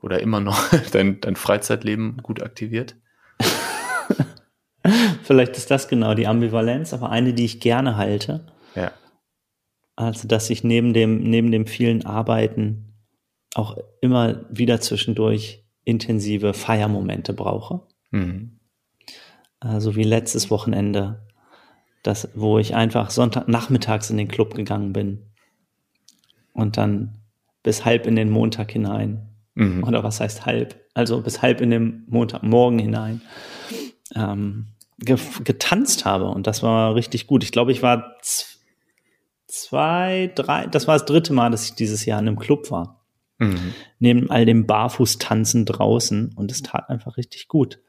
oder 0.00 0.20
immer 0.20 0.40
noch 0.40 0.62
dein, 0.92 1.20
dein 1.20 1.36
Freizeitleben 1.36 2.18
gut 2.22 2.42
aktiviert. 2.42 2.94
Vielleicht 5.22 5.56
ist 5.56 5.70
das 5.70 5.88
genau 5.88 6.14
die 6.14 6.26
Ambivalenz, 6.26 6.94
aber 6.94 7.10
eine, 7.10 7.34
die 7.34 7.44
ich 7.44 7.60
gerne 7.60 7.96
halte. 7.96 8.46
Ja. 8.74 8.92
Also, 9.96 10.28
dass 10.28 10.50
ich 10.50 10.62
neben 10.62 10.92
dem, 10.92 11.22
neben 11.24 11.50
dem 11.50 11.66
vielen 11.66 12.06
Arbeiten 12.06 12.94
auch 13.54 13.76
immer 14.00 14.44
wieder 14.50 14.80
zwischendurch 14.80 15.64
intensive 15.84 16.54
Feiermomente 16.54 17.32
brauche. 17.32 17.80
Mhm. 18.10 18.60
Also 19.60 19.96
wie 19.96 20.04
letztes 20.04 20.50
Wochenende, 20.50 21.26
das, 22.02 22.28
wo 22.34 22.58
ich 22.58 22.74
einfach 22.74 23.10
Sonntagnachmittags 23.10 24.10
in 24.10 24.16
den 24.16 24.28
Club 24.28 24.54
gegangen 24.54 24.92
bin 24.92 25.26
und 26.52 26.76
dann 26.76 27.18
bis 27.62 27.84
halb 27.84 28.06
in 28.06 28.16
den 28.16 28.30
Montag 28.30 28.70
hinein. 28.70 29.28
Mhm. 29.54 29.84
Oder 29.84 30.04
was 30.04 30.20
heißt 30.20 30.46
halb? 30.46 30.80
Also 30.94 31.20
bis 31.20 31.42
halb 31.42 31.60
in 31.60 31.70
den 31.70 32.04
Montagmorgen 32.08 32.78
hinein. 32.78 33.22
Ähm, 34.14 34.68
getanzt 34.98 36.04
habe 36.04 36.26
und 36.26 36.46
das 36.46 36.62
war 36.62 36.94
richtig 36.94 37.26
gut. 37.26 37.44
Ich 37.44 37.52
glaube, 37.52 37.70
ich 37.70 37.82
war 37.82 38.16
zwei, 39.46 40.32
drei, 40.34 40.66
das 40.66 40.88
war 40.88 40.94
das 40.94 41.04
dritte 41.04 41.32
Mal, 41.32 41.50
dass 41.50 41.66
ich 41.66 41.74
dieses 41.74 42.04
Jahr 42.04 42.20
in 42.20 42.28
einem 42.28 42.38
Club 42.38 42.70
war. 42.70 43.04
Mhm. 43.38 43.74
Neben 43.98 44.30
all 44.30 44.44
dem 44.44 44.66
Barfußtanzen 44.66 45.64
draußen 45.64 46.32
und 46.34 46.50
es 46.50 46.62
tat 46.62 46.90
einfach 46.90 47.16
richtig 47.16 47.48
gut. 47.48 47.80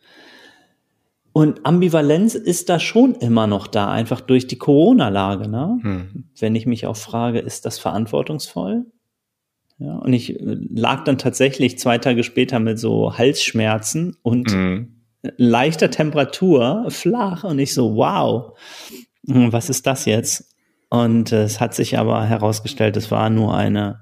Und 1.32 1.66
Ambivalenz 1.66 2.36
ist 2.36 2.70
da 2.70 2.80
schon 2.80 3.16
immer 3.16 3.48
noch 3.48 3.68
da, 3.68 3.92
einfach 3.92 4.22
durch 4.22 4.48
die 4.48 4.58
Corona-Lage. 4.58 5.48
Ne? 5.48 5.80
Mhm. 5.82 6.24
Wenn 6.40 6.56
ich 6.56 6.66
mich 6.66 6.86
auch 6.86 6.98
frage, 6.98 7.40
ist 7.40 7.66
das 7.66 7.80
verantwortungsvoll? 7.80 8.86
Ja, 9.78 9.96
und 9.96 10.12
ich 10.12 10.40
äh, 10.40 10.58
lag 10.70 11.04
dann 11.06 11.18
tatsächlich 11.18 11.80
zwei 11.80 11.98
Tage 11.98 12.24
später 12.24 12.60
mit 12.60 12.80
so 12.80 13.18
Halsschmerzen 13.18 14.18
und 14.22 14.54
mhm. 14.54 15.04
leichter 15.38 15.90
Temperatur 15.90 16.86
flach 16.90 17.46
und 17.46 17.60
ich 17.60 17.74
so, 17.74 17.96
wow, 17.96 18.58
was 19.24 19.70
ist 19.70 19.88
das 19.88 20.06
jetzt? 20.06 20.54
Und 20.90 21.32
äh, 21.32 21.44
es 21.44 21.62
hat 21.62 21.76
sich 21.76 21.98
aber 21.98 22.26
herausgestellt, 22.26 22.98
es 22.98 23.12
war 23.12 23.30
nur 23.30 23.56
eine 23.56 24.02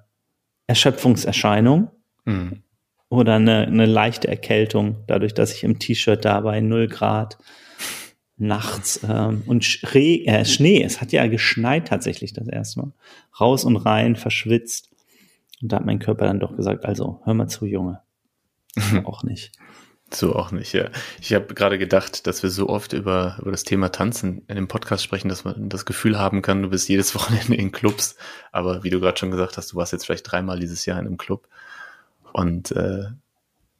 Erschöpfungserscheinung 0.65 1.91
mhm. 2.25 2.63
Oder 3.09 3.35
eine, 3.35 3.67
eine 3.67 3.85
leichte 3.85 4.27
Erkältung, 4.27 4.97
dadurch, 5.07 5.33
dass 5.33 5.53
ich 5.53 5.63
im 5.63 5.79
T-Shirt 5.79 6.25
da 6.25 6.41
bei 6.41 6.59
0 6.59 6.87
Grad 6.87 7.37
nachts 8.37 8.99
ähm, 9.07 9.43
und 9.47 9.65
Schree, 9.65 10.25
äh, 10.25 10.45
Schnee, 10.45 10.83
es 10.83 11.01
hat 11.01 11.11
ja 11.11 11.25
geschneit 11.27 11.87
tatsächlich 11.87 12.33
das 12.33 12.47
erste 12.47 12.81
Mal, 12.81 12.91
raus 13.39 13.63
und 13.63 13.77
rein, 13.77 14.15
verschwitzt. 14.15 14.89
Und 15.61 15.71
da 15.71 15.77
hat 15.77 15.85
mein 15.85 15.99
Körper 15.99 16.25
dann 16.25 16.39
doch 16.39 16.55
gesagt, 16.55 16.85
also 16.85 17.21
hör 17.23 17.33
mal 17.33 17.47
zu, 17.47 17.65
Junge. 17.65 18.01
auch 19.05 19.23
nicht. 19.23 19.51
So 20.09 20.37
auch 20.37 20.51
nicht, 20.53 20.71
ja. 20.71 20.89
Ich 21.19 21.33
habe 21.33 21.53
gerade 21.53 21.77
gedacht, 21.77 22.27
dass 22.27 22.41
wir 22.41 22.49
so 22.49 22.69
oft 22.69 22.93
über, 22.93 23.37
über 23.41 23.51
das 23.51 23.65
Thema 23.65 23.89
Tanzen 23.91 24.43
in 24.47 24.55
dem 24.55 24.69
Podcast 24.69 25.03
sprechen, 25.03 25.27
dass 25.27 25.43
man 25.43 25.67
das 25.67 25.85
Gefühl 25.85 26.17
haben 26.17 26.41
kann, 26.41 26.61
du 26.61 26.69
bist 26.69 26.87
jedes 26.87 27.13
Wochenende 27.15 27.55
in 27.55 27.73
Clubs. 27.73 28.15
Aber 28.53 28.85
wie 28.85 28.89
du 28.89 29.01
gerade 29.01 29.17
schon 29.17 29.31
gesagt 29.31 29.57
hast, 29.57 29.73
du 29.73 29.75
warst 29.75 29.91
jetzt 29.91 30.05
vielleicht 30.05 30.31
dreimal 30.31 30.59
dieses 30.59 30.85
Jahr 30.85 30.97
in 30.97 31.07
einem 31.07 31.17
Club. 31.17 31.49
Und 32.37 32.71
äh, 32.71 33.05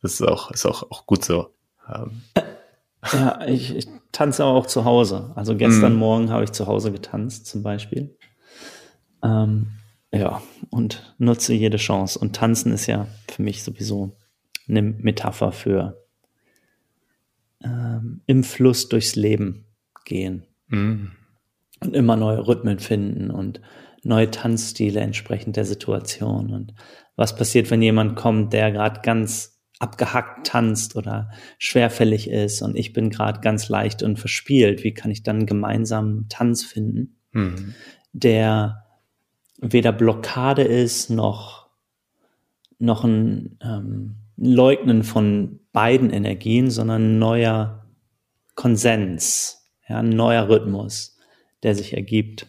das 0.02 0.14
ist 0.14 0.24
auch, 0.24 0.50
ist 0.50 0.66
auch, 0.66 0.90
auch 0.90 1.06
gut 1.06 1.24
so. 1.24 1.54
Ähm. 1.94 2.24
Ja, 3.14 3.46
ich, 3.46 3.76
ich 3.76 3.88
tanze 4.12 4.44
aber 4.44 4.54
auch 4.54 4.66
zu 4.66 4.84
Hause. 4.84 5.32
Also 5.36 5.56
gestern 5.56 5.94
mm. 5.94 6.00
Morgen 6.00 6.30
habe 6.32 6.44
ich 6.44 6.52
zu 6.54 6.66
Hause 6.66 6.92
getanzt 6.92 7.46
zum 7.46 7.62
Beispiel. 7.62 8.18
Ähm, 9.24 9.74
ja, 10.12 10.42
und 10.72 11.14
nutze 11.20 11.54
jede 11.54 11.78
Chance. 11.78 12.18
Und 12.18 12.36
tanzen 12.36 12.74
ist 12.74 12.88
ja 12.88 13.08
für 13.30 13.44
mich 13.44 13.64
sowieso 13.64 14.18
eine 14.68 14.82
Metapher 14.82 15.52
für 15.52 16.04
ähm, 17.64 18.22
im 18.26 18.44
Fluss 18.44 18.90
durchs 18.90 19.16
Leben 19.16 19.66
gehen 20.04 20.48
mhm. 20.68 21.12
und 21.80 21.96
immer 21.96 22.16
neue 22.16 22.48
Rhythmen 22.48 22.80
finden 22.80 23.30
und 23.30 23.62
neue 24.02 24.32
Tanzstile 24.32 25.00
entsprechend 25.00 25.58
der 25.58 25.66
Situation. 25.66 26.52
Und 26.52 26.74
was 27.18 27.36
passiert, 27.36 27.70
wenn 27.70 27.82
jemand 27.82 28.16
kommt, 28.16 28.54
der 28.54 28.72
gerade 28.72 29.02
ganz 29.02 29.60
abgehackt 29.80 30.48
tanzt 30.48 30.96
oder 30.96 31.30
schwerfällig 31.60 32.30
ist 32.30 32.62
und 32.62 32.76
ich 32.76 32.94
bin 32.94 33.10
gerade 33.10 33.42
ganz 33.42 33.68
leicht 33.68 34.02
und 34.02 34.18
verspielt? 34.18 34.84
Wie 34.84 34.94
kann 34.94 35.12
ich 35.12 35.24
dann 35.24 35.46
gemeinsam 35.46 36.28
Tanz 36.30 36.64
finden, 36.64 37.18
mhm. 37.32 37.74
der 38.14 38.86
weder 39.60 39.92
Blockade 39.92 40.64
ist 40.64 41.10
noch 41.10 41.68
noch 42.80 43.04
ein 43.04 43.58
ähm, 43.62 44.18
Leugnen 44.38 45.04
von 45.04 45.60
beiden 45.74 46.12
Energien, 46.12 46.70
sondern 46.70 47.18
neuer 47.18 47.88
Konsens, 48.54 49.72
ja, 49.90 49.98
ein 49.98 50.10
neuer 50.10 50.48
Rhythmus, 50.48 51.18
der 51.64 51.74
sich 51.74 51.94
ergibt. 51.94 52.46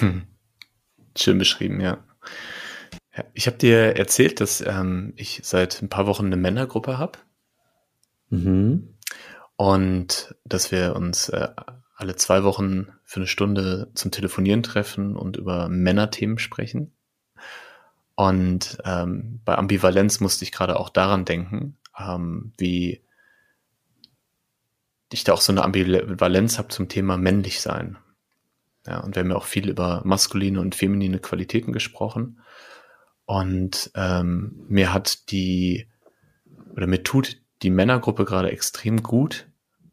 Hm. 0.00 0.22
Schön 1.16 1.38
beschrieben, 1.38 1.80
ja. 1.80 2.04
Ja 3.16 3.24
ich 3.34 3.46
habe 3.46 3.56
dir 3.56 3.96
erzählt, 3.96 4.40
dass 4.40 4.60
ähm, 4.60 5.12
ich 5.16 5.40
seit 5.42 5.82
ein 5.82 5.88
paar 5.88 6.06
Wochen 6.06 6.26
eine 6.26 6.36
Männergruppe 6.36 6.98
habe. 6.98 7.18
Mhm. 8.30 8.96
Und 9.56 10.34
dass 10.44 10.72
wir 10.72 10.96
uns 10.96 11.28
äh, 11.28 11.48
alle 11.96 12.16
zwei 12.16 12.44
Wochen 12.44 12.88
für 13.04 13.20
eine 13.20 13.26
Stunde 13.26 13.90
zum 13.94 14.10
Telefonieren 14.10 14.62
treffen 14.62 15.16
und 15.16 15.36
über 15.36 15.68
Männerthemen 15.68 16.38
sprechen. 16.38 16.92
Und 18.14 18.78
ähm, 18.84 19.40
bei 19.44 19.56
Ambivalenz 19.56 20.20
musste 20.20 20.44
ich 20.44 20.52
gerade 20.52 20.78
auch 20.78 20.88
daran 20.88 21.24
denken, 21.24 21.76
ähm, 21.98 22.52
wie 22.56 23.02
ich 25.12 25.24
da 25.24 25.32
auch 25.32 25.40
so 25.40 25.52
eine 25.52 25.62
Ambivalenz 25.62 26.58
habe 26.58 26.68
zum 26.68 26.88
Thema 26.88 27.16
männlich 27.16 27.60
sein. 27.60 27.98
Ja, 28.86 29.00
und 29.00 29.14
wir 29.14 29.22
haben 29.22 29.30
ja 29.30 29.36
auch 29.36 29.44
viel 29.44 29.68
über 29.68 30.02
maskuline 30.04 30.60
und 30.60 30.74
feminine 30.74 31.18
Qualitäten 31.18 31.72
gesprochen. 31.72 32.40
Und 33.30 33.92
ähm, 33.94 34.56
mir 34.68 34.92
hat 34.92 35.30
die, 35.30 35.86
oder 36.74 36.88
mir 36.88 37.04
tut 37.04 37.36
die 37.62 37.70
Männergruppe 37.70 38.24
gerade 38.24 38.50
extrem 38.50 39.04
gut, 39.04 39.46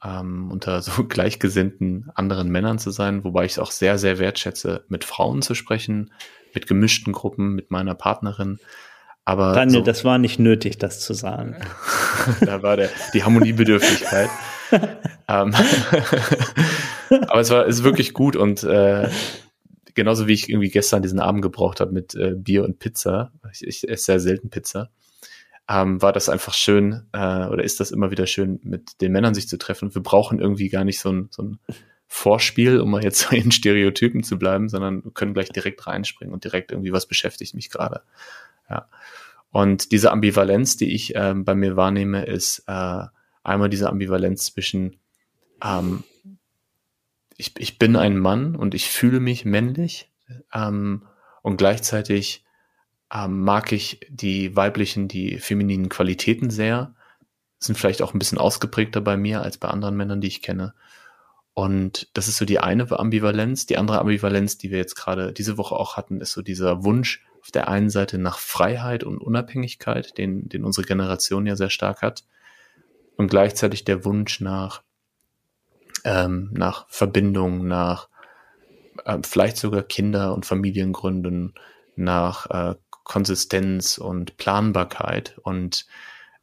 ähm, 0.03 0.49
unter 0.49 0.81
so 0.81 1.03
gleichgesinnten 1.07 2.09
anderen 2.15 2.49
Männern 2.49 2.79
zu 2.79 2.89
sein, 2.89 3.23
wobei 3.23 3.45
ich 3.45 3.51
es 3.51 3.59
auch 3.59 3.69
sehr, 3.69 3.99
sehr 3.99 4.17
wertschätze, 4.17 4.85
mit 4.87 5.03
Frauen 5.03 5.43
zu 5.43 5.53
sprechen, 5.53 6.11
mit 6.55 6.65
gemischten 6.65 7.13
Gruppen, 7.13 7.53
mit 7.53 7.69
meiner 7.69 7.93
Partnerin. 7.93 8.57
Aber 9.23 9.53
Daniel, 9.53 9.81
so, 9.81 9.85
das 9.85 10.03
war 10.03 10.17
nicht 10.17 10.39
nötig, 10.39 10.79
das 10.79 10.99
zu 11.01 11.13
sagen. 11.13 11.57
da 12.41 12.63
war 12.63 12.75
der, 12.75 12.89
die 13.13 13.23
Harmoniebedürftigkeit. 13.23 14.31
ähm, 15.27 15.53
aber 17.27 17.39
es 17.39 17.51
war 17.51 17.67
ist 17.67 17.83
wirklich 17.83 18.15
gut 18.15 18.35
und 18.35 18.63
äh, 18.63 19.09
genauso 19.97 20.27
wie 20.27 20.33
ich 20.33 20.47
irgendwie 20.47 20.69
gestern 20.69 21.01
diesen 21.01 21.19
Abend 21.19 21.41
gebraucht 21.41 21.81
habe 21.81 21.91
mit 21.91 22.15
äh, 22.15 22.35
Bier 22.35 22.63
und 22.63 22.79
Pizza, 22.79 23.33
ich, 23.51 23.65
ich 23.65 23.89
esse 23.89 24.05
sehr 24.05 24.19
selten 24.19 24.49
Pizza, 24.49 24.91
ähm, 25.67 26.01
war 26.01 26.13
das 26.13 26.29
einfach 26.29 26.53
schön 26.53 27.07
äh, 27.11 27.47
oder 27.47 27.63
ist 27.63 27.79
das 27.79 27.91
immer 27.91 28.11
wieder 28.11 28.27
schön, 28.27 28.59
mit 28.63 29.01
den 29.01 29.11
Männern 29.11 29.33
sich 29.33 29.49
zu 29.49 29.57
treffen. 29.57 29.93
Wir 29.93 30.03
brauchen 30.03 30.39
irgendwie 30.39 30.69
gar 30.69 30.85
nicht 30.85 30.99
so 30.99 31.11
ein, 31.11 31.27
so 31.31 31.41
ein 31.43 31.59
Vorspiel, 32.05 32.79
um 32.79 32.91
mal 32.91 33.03
jetzt 33.03 33.33
in 33.33 33.51
Stereotypen 33.51 34.23
zu 34.23 34.37
bleiben, 34.37 34.69
sondern 34.69 35.13
können 35.15 35.33
gleich 35.33 35.49
direkt 35.49 35.85
reinspringen 35.87 36.33
und 36.33 36.43
direkt 36.43 36.71
irgendwie, 36.71 36.93
was 36.93 37.07
beschäftigt 37.07 37.55
mich 37.55 37.69
gerade. 37.69 38.01
Ja. 38.69 38.87
Und 39.51 39.91
diese 39.91 40.11
Ambivalenz, 40.11 40.77
die 40.77 40.93
ich 40.93 41.13
ähm, 41.15 41.43
bei 41.43 41.55
mir 41.55 41.75
wahrnehme, 41.75 42.25
ist 42.25 42.63
äh, 42.67 43.03
einmal 43.43 43.69
diese 43.69 43.89
Ambivalenz 43.89 44.45
zwischen 44.45 44.97
ähm, 45.63 46.03
ich, 47.37 47.53
ich 47.57 47.79
bin 47.79 47.95
ein 47.95 48.17
Mann 48.17 48.55
und 48.55 48.73
ich 48.73 48.89
fühle 48.89 49.19
mich 49.19 49.45
männlich 49.45 50.11
ähm, 50.53 51.05
und 51.43 51.57
gleichzeitig 51.57 52.43
ähm, 53.13 53.41
mag 53.41 53.71
ich 53.71 54.01
die 54.09 54.55
weiblichen, 54.55 55.07
die 55.07 55.37
femininen 55.37 55.89
Qualitäten 55.89 56.49
sehr, 56.49 56.95
sind 57.59 57.77
vielleicht 57.77 58.01
auch 58.01 58.13
ein 58.13 58.19
bisschen 58.19 58.37
ausgeprägter 58.37 59.01
bei 59.01 59.17
mir 59.17 59.41
als 59.41 59.57
bei 59.57 59.69
anderen 59.69 59.95
Männern, 59.95 60.21
die 60.21 60.27
ich 60.27 60.41
kenne. 60.41 60.73
Und 61.53 62.09
das 62.13 62.27
ist 62.27 62.37
so 62.37 62.45
die 62.45 62.59
eine 62.59 62.87
Ambivalenz. 62.91 63.65
Die 63.65 63.77
andere 63.77 63.99
Ambivalenz, 63.99 64.59
die 64.59 64.69
wir 64.69 64.77
jetzt 64.77 64.95
gerade 64.95 65.33
diese 65.33 65.57
Woche 65.57 65.75
auch 65.75 65.97
hatten, 65.97 66.21
ist 66.21 66.33
so 66.33 66.43
dieser 66.43 66.83
Wunsch 66.83 67.25
auf 67.41 67.49
der 67.49 67.67
einen 67.67 67.89
Seite 67.89 68.19
nach 68.19 68.37
Freiheit 68.37 69.03
und 69.03 69.17
Unabhängigkeit, 69.17 70.17
den, 70.19 70.49
den 70.49 70.63
unsere 70.63 70.85
Generation 70.85 71.47
ja 71.47 71.55
sehr 71.55 71.71
stark 71.71 72.03
hat. 72.03 72.25
Und 73.15 73.29
gleichzeitig 73.29 73.85
der 73.85 74.05
Wunsch 74.05 74.39
nach, 74.39 74.83
ähm, 76.07 76.49
nach 76.53 76.87
Verbindung, 76.87 77.67
nach 77.67 78.07
äh, 79.03 79.17
vielleicht 79.23 79.57
sogar 79.57 79.83
Kinder- 79.83 80.33
und 80.33 80.45
Familiengründen, 80.45 81.53
nach 81.97 82.49
äh, 82.49 82.75
Konsistenz 83.03 83.97
und 83.97 84.37
Planbarkeit 84.37 85.37
und 85.43 85.85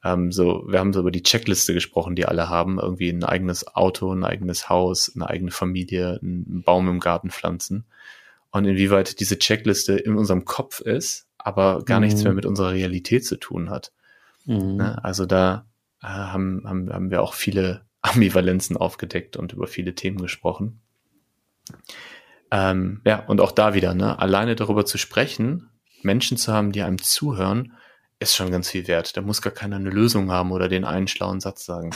ähm, 0.05 0.33
so, 0.33 0.65
wir 0.69 0.81
haben 0.81 0.93
so 0.93 1.01
über 1.01 1.11
die 1.11 1.23
Checkliste 1.23 1.73
gesprochen, 1.73 2.15
die 2.15 2.27
alle 2.27 2.51
haben, 2.51 2.79
irgendwie 2.79 3.09
ein 3.09 3.25
eigenes 3.25 3.75
Auto, 3.75 4.13
ein 4.13 4.25
eigenes 4.25 4.69
Haus, 4.69 5.11
eine 5.15 5.31
eigene 5.31 5.51
Familie, 5.51 6.19
einen 6.21 6.63
Baum 6.63 6.89
im 6.89 7.01
Garten 7.01 7.31
pflanzen. 7.31 7.87
Und 8.51 8.67
inwieweit 8.67 9.19
diese 9.19 9.39
Checkliste 9.39 9.95
in 9.95 10.17
unserem 10.17 10.45
Kopf 10.45 10.81
ist, 10.81 11.27
aber 11.39 11.83
gar 11.85 12.01
mhm. 12.01 12.07
nichts 12.07 12.23
mehr 12.23 12.35
mit 12.35 12.45
unserer 12.45 12.73
Realität 12.73 13.25
zu 13.25 13.37
tun 13.37 13.71
hat. 13.71 13.93
Mhm. 14.45 14.77
Ne? 14.77 15.03
Also 15.03 15.25
da 15.25 15.65
äh, 16.03 16.07
haben, 16.07 16.63
haben, 16.67 16.93
haben 16.93 17.11
wir 17.11 17.23
auch 17.23 17.33
viele 17.33 17.87
Ambivalenzen 18.05 18.77
aufgedeckt 18.77 19.37
und 19.37 19.53
über 19.53 19.67
viele 19.67 19.95
Themen 19.95 20.19
gesprochen. 20.19 20.81
Ähm, 22.51 23.01
ja, 23.05 23.25
und 23.27 23.41
auch 23.41 23.51
da 23.51 23.75
wieder, 23.75 23.95
ne, 23.95 24.19
alleine 24.19 24.55
darüber 24.55 24.85
zu 24.85 24.99
sprechen, 24.99 25.71
Menschen 26.03 26.37
zu 26.37 26.53
haben, 26.53 26.73
die 26.73 26.83
einem 26.83 27.01
zuhören, 27.01 27.73
ist 28.21 28.37
schon 28.37 28.51
ganz 28.51 28.69
viel 28.69 28.87
wert. 28.89 29.17
Da 29.17 29.23
muss 29.23 29.41
gar 29.41 29.53
keiner 29.53 29.77
eine 29.77 29.91
Lösung 29.91 30.31
haben 30.31 30.53
oder 30.53 30.69
den 30.69 30.85
einen 30.85 31.09
schlauen 31.09 31.41
Satz 31.41 31.65
sagen. 31.65 31.91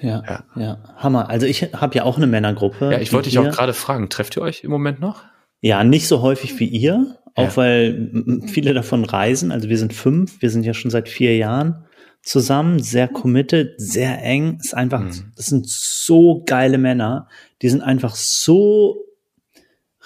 Ja, 0.00 0.22
ja, 0.26 0.44
ja. 0.56 0.78
Hammer. 0.96 1.28
Also 1.28 1.46
ich 1.46 1.62
habe 1.74 1.94
ja 1.94 2.04
auch 2.04 2.16
eine 2.16 2.26
Männergruppe. 2.26 2.90
Ja, 2.90 2.98
ich 3.00 3.12
wollte 3.12 3.28
dich 3.28 3.38
auch 3.38 3.50
gerade 3.50 3.74
fragen, 3.74 4.08
trefft 4.08 4.36
ihr 4.36 4.42
euch 4.42 4.64
im 4.64 4.70
Moment 4.70 4.98
noch? 4.98 5.22
Ja, 5.60 5.84
nicht 5.84 6.08
so 6.08 6.22
häufig 6.22 6.58
wie 6.58 6.66
ihr, 6.66 7.18
auch 7.34 7.44
ja. 7.44 7.56
weil 7.56 8.10
viele 8.46 8.74
davon 8.74 9.04
reisen. 9.04 9.52
Also 9.52 9.68
wir 9.68 9.78
sind 9.78 9.92
fünf, 9.92 10.40
wir 10.40 10.50
sind 10.50 10.64
ja 10.64 10.74
schon 10.74 10.90
seit 10.90 11.08
vier 11.08 11.36
Jahren 11.36 11.84
zusammen, 12.22 12.80
sehr 12.80 13.08
committed, 13.08 13.74
sehr 13.78 14.22
eng. 14.22 14.58
Ist 14.60 14.74
einfach, 14.74 15.00
mhm. 15.00 15.32
das 15.36 15.46
sind 15.46 15.68
so 15.68 16.42
geile 16.46 16.78
Männer. 16.78 17.28
Die 17.62 17.68
sind 17.68 17.82
einfach 17.82 18.14
so 18.14 19.04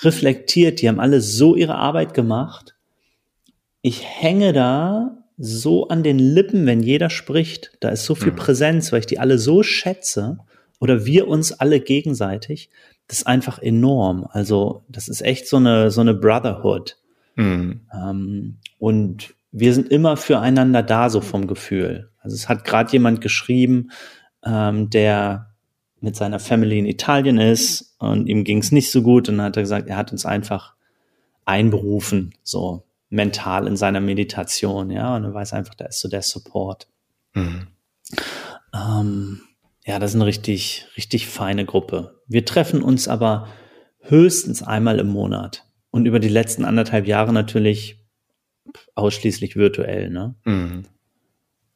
reflektiert, 0.02 0.80
die 0.80 0.88
haben 0.88 1.00
alle 1.00 1.20
so 1.20 1.56
ihre 1.56 1.76
Arbeit 1.76 2.14
gemacht 2.14 2.76
ich 3.86 4.02
hänge 4.04 4.52
da 4.52 5.16
so 5.38 5.86
an 5.86 6.02
den 6.02 6.18
Lippen, 6.18 6.66
wenn 6.66 6.82
jeder 6.82 7.08
spricht. 7.08 7.70
Da 7.78 7.90
ist 7.90 8.04
so 8.04 8.16
viel 8.16 8.32
mhm. 8.32 8.36
Präsenz, 8.36 8.90
weil 8.90 8.98
ich 8.98 9.06
die 9.06 9.20
alle 9.20 9.38
so 9.38 9.62
schätze 9.62 10.38
oder 10.80 11.06
wir 11.06 11.28
uns 11.28 11.52
alle 11.52 11.78
gegenseitig. 11.78 12.68
Das 13.06 13.18
ist 13.18 13.28
einfach 13.28 13.60
enorm. 13.60 14.26
Also 14.28 14.82
das 14.88 15.06
ist 15.06 15.22
echt 15.22 15.46
so 15.46 15.58
eine 15.58 15.92
so 15.92 16.00
eine 16.00 16.14
Brotherhood. 16.14 16.96
Mhm. 17.36 17.82
Ähm, 17.94 18.56
und 18.80 19.34
wir 19.52 19.74
sind 19.74 19.88
immer 19.88 20.16
füreinander 20.16 20.82
da, 20.82 21.10
so 21.10 21.20
vom 21.20 21.46
Gefühl. 21.46 22.10
Also 22.18 22.34
es 22.34 22.48
hat 22.48 22.64
gerade 22.64 22.92
jemand 22.92 23.20
geschrieben, 23.20 23.90
ähm, 24.44 24.90
der 24.90 25.54
mit 26.00 26.16
seiner 26.16 26.38
Family 26.38 26.78
in 26.78 26.86
Italien 26.86 27.38
ist 27.38 27.96
und 27.98 28.28
ihm 28.28 28.44
ging 28.44 28.58
es 28.58 28.72
nicht 28.72 28.90
so 28.90 29.02
gut 29.02 29.28
und 29.28 29.38
dann 29.38 29.46
hat 29.46 29.56
er 29.56 29.62
gesagt, 29.62 29.88
er 29.88 29.96
hat 29.96 30.12
uns 30.12 30.26
einfach 30.26 30.74
einberufen, 31.44 32.34
so 32.42 32.84
mental 33.08 33.66
in 33.66 33.76
seiner 33.76 34.00
Meditation, 34.00 34.90
ja, 34.90 35.16
und 35.16 35.24
er 35.24 35.34
weiß 35.34 35.52
einfach, 35.52 35.74
da 35.74 35.86
ist 35.86 36.00
so 36.00 36.08
der 36.08 36.22
Support. 36.22 36.88
Mhm. 37.34 37.68
Ähm, 38.74 39.40
ja, 39.84 39.98
das 39.98 40.10
ist 40.10 40.16
eine 40.16 40.26
richtig, 40.26 40.86
richtig 40.96 41.28
feine 41.28 41.64
Gruppe. 41.64 42.20
Wir 42.26 42.44
treffen 42.44 42.82
uns 42.82 43.08
aber 43.08 43.48
höchstens 44.00 44.62
einmal 44.62 44.98
im 44.98 45.08
Monat 45.08 45.64
und 45.90 46.06
über 46.06 46.18
die 46.18 46.28
letzten 46.28 46.64
anderthalb 46.64 47.06
Jahre 47.06 47.32
natürlich 47.32 48.05
ausschließlich 48.94 49.56
virtuell, 49.56 50.10
ne? 50.10 50.34
Mhm. 50.44 50.84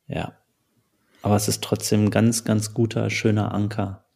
Ja. 0.06 0.36
Aber 1.22 1.36
es 1.36 1.48
ist 1.48 1.62
trotzdem 1.62 2.06
ein 2.06 2.10
ganz, 2.10 2.44
ganz 2.44 2.72
guter, 2.74 3.10
schöner 3.10 3.52
Anker. 3.52 4.06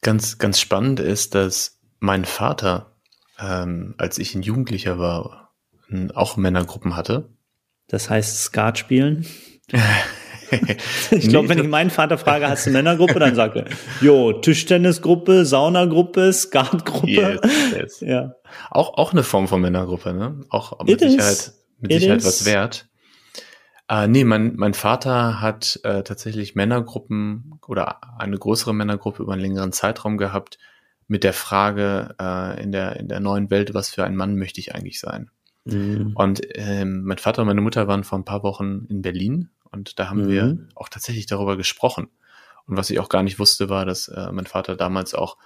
Ganz, 0.00 0.38
ganz 0.38 0.58
spannend 0.58 0.98
ist, 0.98 1.34
dass 1.34 1.80
mein 1.98 2.24
Vater 2.24 2.90
ähm, 3.40 3.94
als 3.98 4.18
ich 4.18 4.34
ein 4.34 4.42
Jugendlicher 4.42 4.98
war, 4.98 5.54
auch 6.14 6.36
Männergruppen 6.36 6.94
hatte. 6.94 7.30
Das 7.88 8.10
heißt 8.10 8.42
Skat 8.42 8.78
spielen? 8.78 9.26
ich 11.10 11.28
glaube, 11.28 11.48
wenn 11.48 11.58
ich 11.58 11.68
meinen 11.68 11.90
Vater 11.90 12.18
frage, 12.18 12.48
hast 12.48 12.66
du 12.66 12.70
Männergruppe, 12.70 13.18
dann 13.18 13.34
sagt 13.34 13.56
er, 13.56 13.64
jo, 14.00 14.32
Tischtennisgruppe, 14.32 15.44
Saunagruppe, 15.44 16.32
Skatgruppe. 16.32 17.08
Yes, 17.08 17.40
yes. 17.76 18.00
Ja. 18.00 18.34
Auch, 18.70 18.94
auch 18.98 19.12
eine 19.12 19.22
Form 19.22 19.48
von 19.48 19.60
Männergruppe, 19.60 20.12
ne? 20.12 20.40
Auch 20.48 20.78
mit 20.80 21.00
It 21.02 21.10
Sicherheit, 21.10 21.32
is. 21.32 21.64
mit 21.80 21.92
Sicherheit 21.92 22.24
was 22.24 22.44
wert. 22.44 22.88
Äh, 23.88 24.06
nee, 24.06 24.24
mein, 24.24 24.54
mein 24.56 24.74
Vater 24.74 25.40
hat 25.40 25.80
äh, 25.82 26.02
tatsächlich 26.02 26.54
Männergruppen 26.54 27.58
oder 27.66 28.00
eine 28.18 28.38
größere 28.38 28.72
Männergruppe 28.72 29.22
über 29.22 29.32
einen 29.32 29.42
längeren 29.42 29.72
Zeitraum 29.72 30.16
gehabt, 30.16 30.58
mit 31.08 31.24
der 31.24 31.32
Frage 31.32 32.14
äh, 32.20 32.62
in, 32.62 32.70
der, 32.70 33.00
in 33.00 33.08
der 33.08 33.18
neuen 33.18 33.50
Welt, 33.50 33.74
was 33.74 33.90
für 33.90 34.04
ein 34.04 34.14
Mann 34.14 34.36
möchte 34.36 34.60
ich 34.60 34.76
eigentlich 34.76 35.00
sein? 35.00 35.30
Mhm. 35.64 36.12
Und 36.14 36.40
ähm, 36.54 37.02
mein 37.02 37.18
Vater 37.18 37.42
und 37.42 37.48
meine 37.48 37.60
Mutter 37.60 37.88
waren 37.88 38.04
vor 38.04 38.18
ein 38.18 38.24
paar 38.24 38.44
Wochen 38.44 38.86
in 38.88 39.02
Berlin 39.02 39.50
und 39.72 39.98
da 39.98 40.08
haben 40.08 40.24
mhm. 40.24 40.28
wir 40.28 40.58
auch 40.74 40.88
tatsächlich 40.88 41.26
darüber 41.26 41.56
gesprochen. 41.56 42.08
Und 42.66 42.76
was 42.76 42.90
ich 42.90 43.00
auch 43.00 43.08
gar 43.08 43.22
nicht 43.22 43.38
wusste, 43.38 43.68
war, 43.68 43.84
dass 43.84 44.08
äh, 44.08 44.30
mein 44.32 44.46
Vater 44.46 44.76
damals 44.76 45.14
auch, 45.14 45.36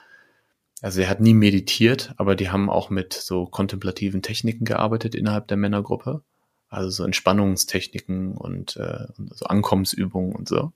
also 0.83 1.01
er 1.01 1.09
hat 1.09 1.21
nie 1.21 1.35
meditiert, 1.35 2.15
aber 2.17 2.37
die 2.37 2.51
haben 2.51 2.69
auch 2.69 2.91
mit 2.91 3.13
so 3.13 3.47
kontemplativen 3.47 4.23
Techniken 4.23 4.65
gearbeitet 4.65 5.15
innerhalb 5.15 5.49
der 5.49 5.57
Männergruppe. 5.57 6.23
Also 6.69 6.91
so 6.91 7.05
Entspannungstechniken 7.05 8.37
und 8.37 8.77
äh, 8.77 9.07
so 9.31 9.47
Ankommensübungen 9.47 10.35
und 10.35 10.49
so. 10.49 10.73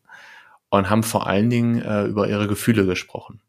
Und 0.70 0.90
haben 0.90 1.02
vor 1.02 1.26
allen 1.26 1.50
Dingen 1.50 1.82
äh, 1.82 2.04
über 2.04 2.28
ihre 2.28 2.46
Gefühle 2.46 2.86
gesprochen. 2.86 3.40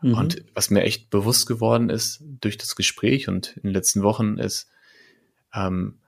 Mhm. 0.00 0.14
Und 0.14 0.44
was 0.54 0.70
mir 0.70 0.82
echt 0.82 1.10
bewusst 1.10 1.46
geworden 1.46 1.90
ist 1.90 2.22
durch 2.40 2.56
das 2.56 2.76
Gespräch 2.76 3.28
und 3.28 3.56
in 3.56 3.64
den 3.64 3.72
letzten 3.72 4.02
Wochen 4.02 4.38
ist, 4.38 4.70
ähm, 5.54 5.98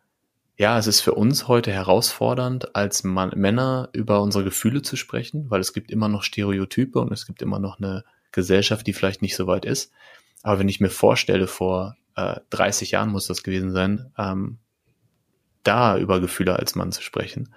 ja, 0.57 0.79
es 0.79 0.87
ist 0.87 1.01
für 1.01 1.15
uns 1.15 1.49
heute 1.49 1.73
herausfordernd, 1.73 2.77
als 2.77 3.03
Mann, 3.03 3.33
Männer 3.35 3.89
über 3.93 4.23
unsere 4.23 4.45
Gefühle 4.45 4.83
zu 4.83 4.97
sprechen, 4.97 5.51
weil 5.51 5.61
es 5.61 5.73
gibt 5.73 5.91
immer 5.91 6.09
noch 6.09 6.23
Stereotype 6.23 6.99
und 6.99 7.13
es 7.13 7.27
gibt 7.27 7.43
immer 7.43 7.59
noch 7.59 7.79
eine 7.79 8.05
Gesellschaft, 8.31 8.87
die 8.87 8.93
vielleicht 8.93 9.23
nicht 9.23 9.37
so 9.37 9.47
weit 9.47 9.65
ist. 9.65 9.93
Aber 10.43 10.59
wenn 10.59 10.69
ich 10.69 10.81
mir 10.81 10.91
vorstelle, 10.91 11.47
vor 11.47 11.97
äh, 12.17 12.37
30 12.51 12.93
Jahren 12.93 13.11
muss 13.11 13.27
das 13.27 13.43
gewesen 13.43 13.73
sein, 13.73 14.13
ähm, 14.17 14.59
da 15.65 15.99
über 15.99 16.21
Gefühle 16.21 16.57
als 16.57 16.75
Mann 16.75 16.93
zu 16.93 17.03
sprechen. 17.03 17.55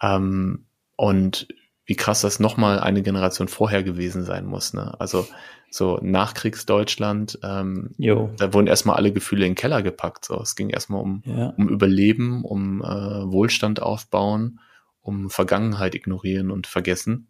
Ähm, 0.00 0.66
und 0.96 1.48
wie 1.86 1.96
krass 1.96 2.22
das 2.22 2.40
nochmal 2.40 2.80
eine 2.80 3.02
Generation 3.02 3.48
vorher 3.48 3.82
gewesen 3.82 4.24
sein 4.24 4.46
muss. 4.46 4.72
Ne? 4.72 4.98
Also 4.98 5.26
so 5.70 5.98
Nachkriegsdeutschland, 6.02 7.38
ähm, 7.42 7.90
da 8.36 8.54
wurden 8.54 8.68
erstmal 8.68 8.96
alle 8.96 9.12
Gefühle 9.12 9.44
in 9.44 9.50
den 9.50 9.56
Keller 9.56 9.82
gepackt. 9.82 10.24
So. 10.24 10.40
Es 10.40 10.56
ging 10.56 10.70
erstmal 10.70 11.02
um, 11.02 11.22
ja. 11.26 11.48
um 11.56 11.68
Überleben, 11.68 12.44
um 12.44 12.80
äh, 12.80 12.86
Wohlstand 12.86 13.82
aufbauen, 13.82 14.60
um 15.00 15.28
Vergangenheit 15.30 15.94
ignorieren 15.94 16.50
und 16.50 16.66
vergessen. 16.66 17.28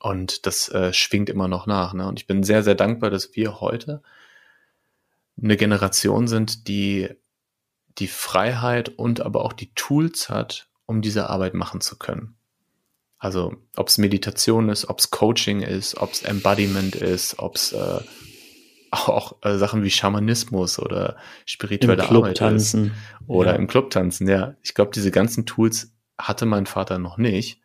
Und 0.00 0.46
das 0.46 0.68
äh, 0.68 0.92
schwingt 0.92 1.30
immer 1.30 1.48
noch 1.48 1.66
nach. 1.66 1.94
Ne? 1.94 2.06
Und 2.06 2.20
ich 2.20 2.26
bin 2.26 2.42
sehr, 2.42 2.62
sehr 2.62 2.74
dankbar, 2.74 3.10
dass 3.10 3.34
wir 3.34 3.60
heute 3.60 4.02
eine 5.42 5.56
Generation 5.56 6.28
sind, 6.28 6.68
die 6.68 7.08
die 7.98 8.08
Freiheit 8.08 8.88
und 8.90 9.20
aber 9.20 9.44
auch 9.44 9.52
die 9.52 9.72
Tools 9.74 10.28
hat, 10.28 10.68
um 10.86 11.02
diese 11.02 11.30
Arbeit 11.30 11.54
machen 11.54 11.80
zu 11.80 11.98
können. 11.98 12.36
Also 13.20 13.54
ob 13.76 13.88
es 13.88 13.98
Meditation 13.98 14.70
ist, 14.70 14.88
ob 14.88 14.98
es 14.98 15.10
Coaching 15.10 15.60
ist, 15.60 15.98
ob 15.98 16.12
es 16.12 16.22
Embodiment 16.22 16.96
ist, 16.96 17.38
ob 17.38 17.56
es 17.56 17.72
äh, 17.72 18.00
auch 18.90 19.36
äh, 19.42 19.56
Sachen 19.58 19.84
wie 19.84 19.90
Schamanismus 19.90 20.78
oder 20.78 21.16
spirituelle 21.44 22.08
Arbeit 22.08 22.38
tanzen. 22.38 22.86
ist. 22.86 23.28
Oder 23.28 23.52
ja. 23.52 23.56
im 23.56 23.68
Club 23.68 23.90
tanzen, 23.90 24.26
ja. 24.26 24.54
Ich 24.62 24.74
glaube, 24.74 24.90
diese 24.92 25.10
ganzen 25.10 25.46
Tools 25.46 25.92
hatte 26.18 26.46
mein 26.46 26.66
Vater 26.66 26.98
noch 26.98 27.18
nicht. 27.18 27.60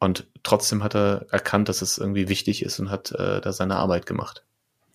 Und 0.00 0.26
trotzdem 0.42 0.82
hat 0.82 0.94
er 0.94 1.26
erkannt, 1.30 1.68
dass 1.68 1.82
es 1.82 1.98
irgendwie 1.98 2.28
wichtig 2.28 2.62
ist 2.62 2.80
und 2.80 2.90
hat 2.90 3.12
äh, 3.12 3.40
da 3.40 3.52
seine 3.52 3.76
Arbeit 3.76 4.06
gemacht. 4.06 4.44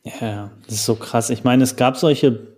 Ja, 0.04 0.52
das 0.66 0.76
ist 0.76 0.86
so 0.86 0.96
krass. 0.96 1.30
Ich 1.30 1.44
meine, 1.44 1.64
es 1.64 1.76
gab 1.76 1.98
solche 1.98 2.58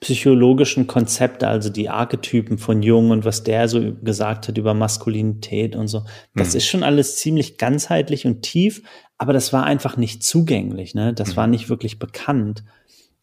psychologischen 0.00 0.86
Konzepte, 0.86 1.46
also 1.46 1.68
die 1.68 1.90
Archetypen 1.90 2.56
von 2.56 2.82
Jung 2.82 3.10
und 3.10 3.26
was 3.26 3.42
der 3.42 3.68
so 3.68 3.94
gesagt 4.02 4.48
hat 4.48 4.56
über 4.56 4.72
Maskulinität 4.72 5.76
und 5.76 5.88
so. 5.88 6.04
Das 6.34 6.52
mhm. 6.52 6.56
ist 6.56 6.66
schon 6.66 6.82
alles 6.82 7.16
ziemlich 7.16 7.58
ganzheitlich 7.58 8.26
und 8.26 8.40
tief, 8.42 8.82
aber 9.18 9.34
das 9.34 9.52
war 9.52 9.64
einfach 9.64 9.98
nicht 9.98 10.24
zugänglich, 10.24 10.94
ne? 10.94 11.12
Das 11.12 11.32
mhm. 11.32 11.36
war 11.36 11.46
nicht 11.46 11.68
wirklich 11.68 11.98
bekannt. 11.98 12.64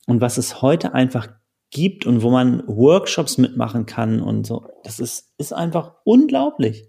Und 0.06 0.22
was 0.22 0.38
es 0.38 0.62
heute 0.62 0.94
einfach 0.94 1.28
gibt 1.72 2.06
und 2.06 2.22
wo 2.22 2.30
man 2.30 2.64
Workshops 2.68 3.40
mitmachen 3.40 3.88
kann 3.88 4.22
und 4.22 4.46
so, 4.46 4.68
das 4.84 5.00
ist, 5.00 5.34
ist 5.40 5.54
einfach 5.54 5.96
unglaublich. 6.04 6.86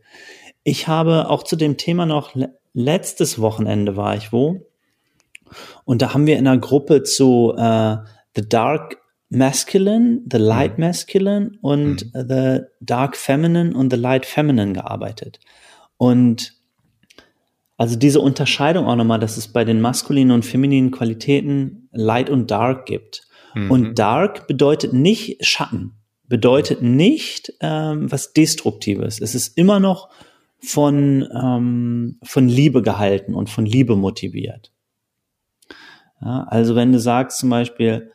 Ich 0.64 0.86
habe 0.86 1.30
auch 1.30 1.42
zu 1.42 1.56
dem 1.56 1.78
Thema 1.78 2.04
noch 2.04 2.36
letztes 2.74 3.40
Wochenende 3.40 3.96
war 3.96 4.16
ich 4.16 4.32
wo. 4.32 4.66
Und 5.84 6.02
da 6.02 6.12
haben 6.12 6.26
wir 6.26 6.38
in 6.38 6.46
einer 6.46 6.60
Gruppe 6.60 7.02
zu 7.02 7.54
äh, 7.56 7.96
The 8.36 8.46
Dark 8.46 8.98
Masculine, 9.30 10.22
The 10.30 10.38
Light 10.38 10.78
mhm. 10.78 10.84
Masculine 10.84 11.52
und 11.60 12.14
mhm. 12.14 12.28
The 12.28 12.60
Dark 12.80 13.16
Feminine 13.16 13.76
und 13.76 13.92
The 13.92 13.98
Light 13.98 14.26
Feminine 14.26 14.72
gearbeitet. 14.72 15.40
Und 15.96 16.54
also 17.76 17.96
diese 17.96 18.20
Unterscheidung 18.20 18.86
auch 18.86 18.96
nochmal, 18.96 19.20
dass 19.20 19.36
es 19.36 19.48
bei 19.48 19.64
den 19.64 19.80
maskulinen 19.80 20.32
und 20.32 20.44
femininen 20.44 20.90
Qualitäten 20.90 21.88
Light 21.92 22.30
und 22.30 22.50
Dark 22.50 22.86
gibt. 22.86 23.28
Mhm. 23.54 23.70
Und 23.70 23.98
Dark 23.98 24.46
bedeutet 24.48 24.92
nicht 24.92 25.44
Schatten, 25.46 25.92
bedeutet 26.26 26.82
nicht 26.82 27.52
ähm, 27.60 28.10
was 28.10 28.32
Destruktives. 28.32 29.20
Es 29.20 29.34
ist 29.34 29.56
immer 29.56 29.78
noch 29.78 30.10
von, 30.60 31.28
ähm, 31.32 32.18
von 32.24 32.48
Liebe 32.48 32.82
gehalten 32.82 33.34
und 33.34 33.48
von 33.48 33.64
Liebe 33.64 33.94
motiviert. 33.94 34.72
Ja, 36.20 36.44
also 36.48 36.74
wenn 36.74 36.92
du 36.92 36.98
sagst 36.98 37.38
zum 37.38 37.50
Beispiel, 37.50 38.10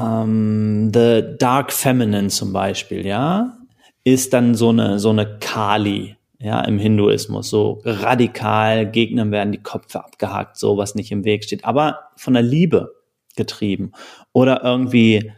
ähm, 0.00 0.90
The 0.92 1.36
Dark 1.38 1.72
Feminine 1.72 2.28
zum 2.28 2.52
Beispiel, 2.52 3.06
ja, 3.06 3.56
ist 4.04 4.32
dann 4.32 4.54
so 4.54 4.68
eine, 4.70 4.98
so 4.98 5.10
eine 5.10 5.38
Kali, 5.38 6.16
ja, 6.38 6.60
im 6.62 6.78
Hinduismus, 6.78 7.50
so 7.50 7.80
radikal, 7.84 8.90
Gegnern 8.90 9.30
werden 9.30 9.52
die 9.52 9.62
Köpfe 9.62 10.04
abgehakt, 10.04 10.58
so 10.58 10.76
was 10.76 10.94
nicht 10.94 11.10
im 11.10 11.24
Weg 11.24 11.44
steht, 11.44 11.64
aber 11.64 12.10
von 12.16 12.34
der 12.34 12.42
Liebe 12.42 12.94
getrieben. 13.36 13.92
Oder 14.32 14.62
irgendwie 14.62 15.32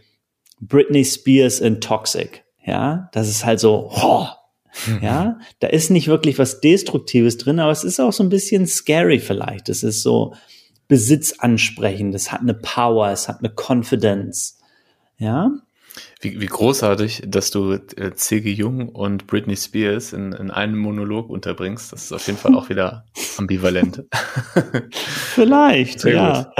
Britney 0.60 1.04
Spears 1.04 1.60
in 1.60 1.80
Toxic, 1.80 2.44
ja, 2.64 3.08
das 3.12 3.28
ist 3.28 3.44
halt 3.44 3.60
so, 3.60 3.90
oh, 3.92 4.26
ja, 5.02 5.38
da 5.60 5.68
ist 5.68 5.90
nicht 5.90 6.08
wirklich 6.08 6.38
was 6.38 6.60
Destruktives 6.60 7.38
drin, 7.38 7.60
aber 7.60 7.72
es 7.72 7.84
ist 7.84 8.00
auch 8.00 8.12
so 8.12 8.22
ein 8.22 8.28
bisschen 8.28 8.66
scary 8.66 9.18
vielleicht. 9.18 9.68
Es 9.68 9.82
ist 9.82 10.02
so 10.02 10.34
besitzansprechend, 10.88 12.14
es 12.14 12.32
hat 12.32 12.40
eine 12.40 12.54
Power, 12.54 13.10
es 13.10 13.28
hat 13.28 13.38
eine 13.40 13.52
Confidence, 13.54 14.58
ja. 15.18 15.50
Wie, 16.20 16.40
wie 16.40 16.46
großartig, 16.46 17.24
dass 17.26 17.50
du 17.50 17.72
äh, 17.72 18.12
C.G. 18.14 18.52
Jung 18.52 18.88
und 18.88 19.26
Britney 19.26 19.56
Spears 19.56 20.12
in, 20.12 20.32
in 20.32 20.50
einem 20.50 20.78
Monolog 20.78 21.28
unterbringst. 21.28 21.92
Das 21.92 22.04
ist 22.04 22.12
auf 22.12 22.26
jeden 22.26 22.38
Fall 22.38 22.54
auch 22.54 22.68
wieder 22.68 23.04
ambivalent. 23.38 24.04
Vielleicht, 24.90 26.04
ja. 26.04 26.52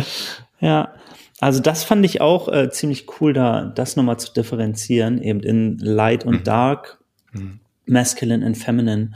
Ja. 0.61 0.95
Also 1.41 1.61
das 1.61 1.85
fand 1.85 2.05
ich 2.05 2.21
auch 2.21 2.49
äh, 2.49 2.69
ziemlich 2.71 3.07
cool, 3.21 3.33
da 3.33 3.65
das 3.65 3.95
nochmal 3.95 4.19
zu 4.19 4.33
differenzieren, 4.33 5.23
eben 5.23 5.41
in 5.41 5.79
Light 5.79 6.25
und 6.25 6.41
mhm. 6.41 6.45
Dark, 6.45 6.99
mhm. 7.33 7.61
Masculine 7.87 8.45
und 8.45 8.57
Feminine, 8.57 9.13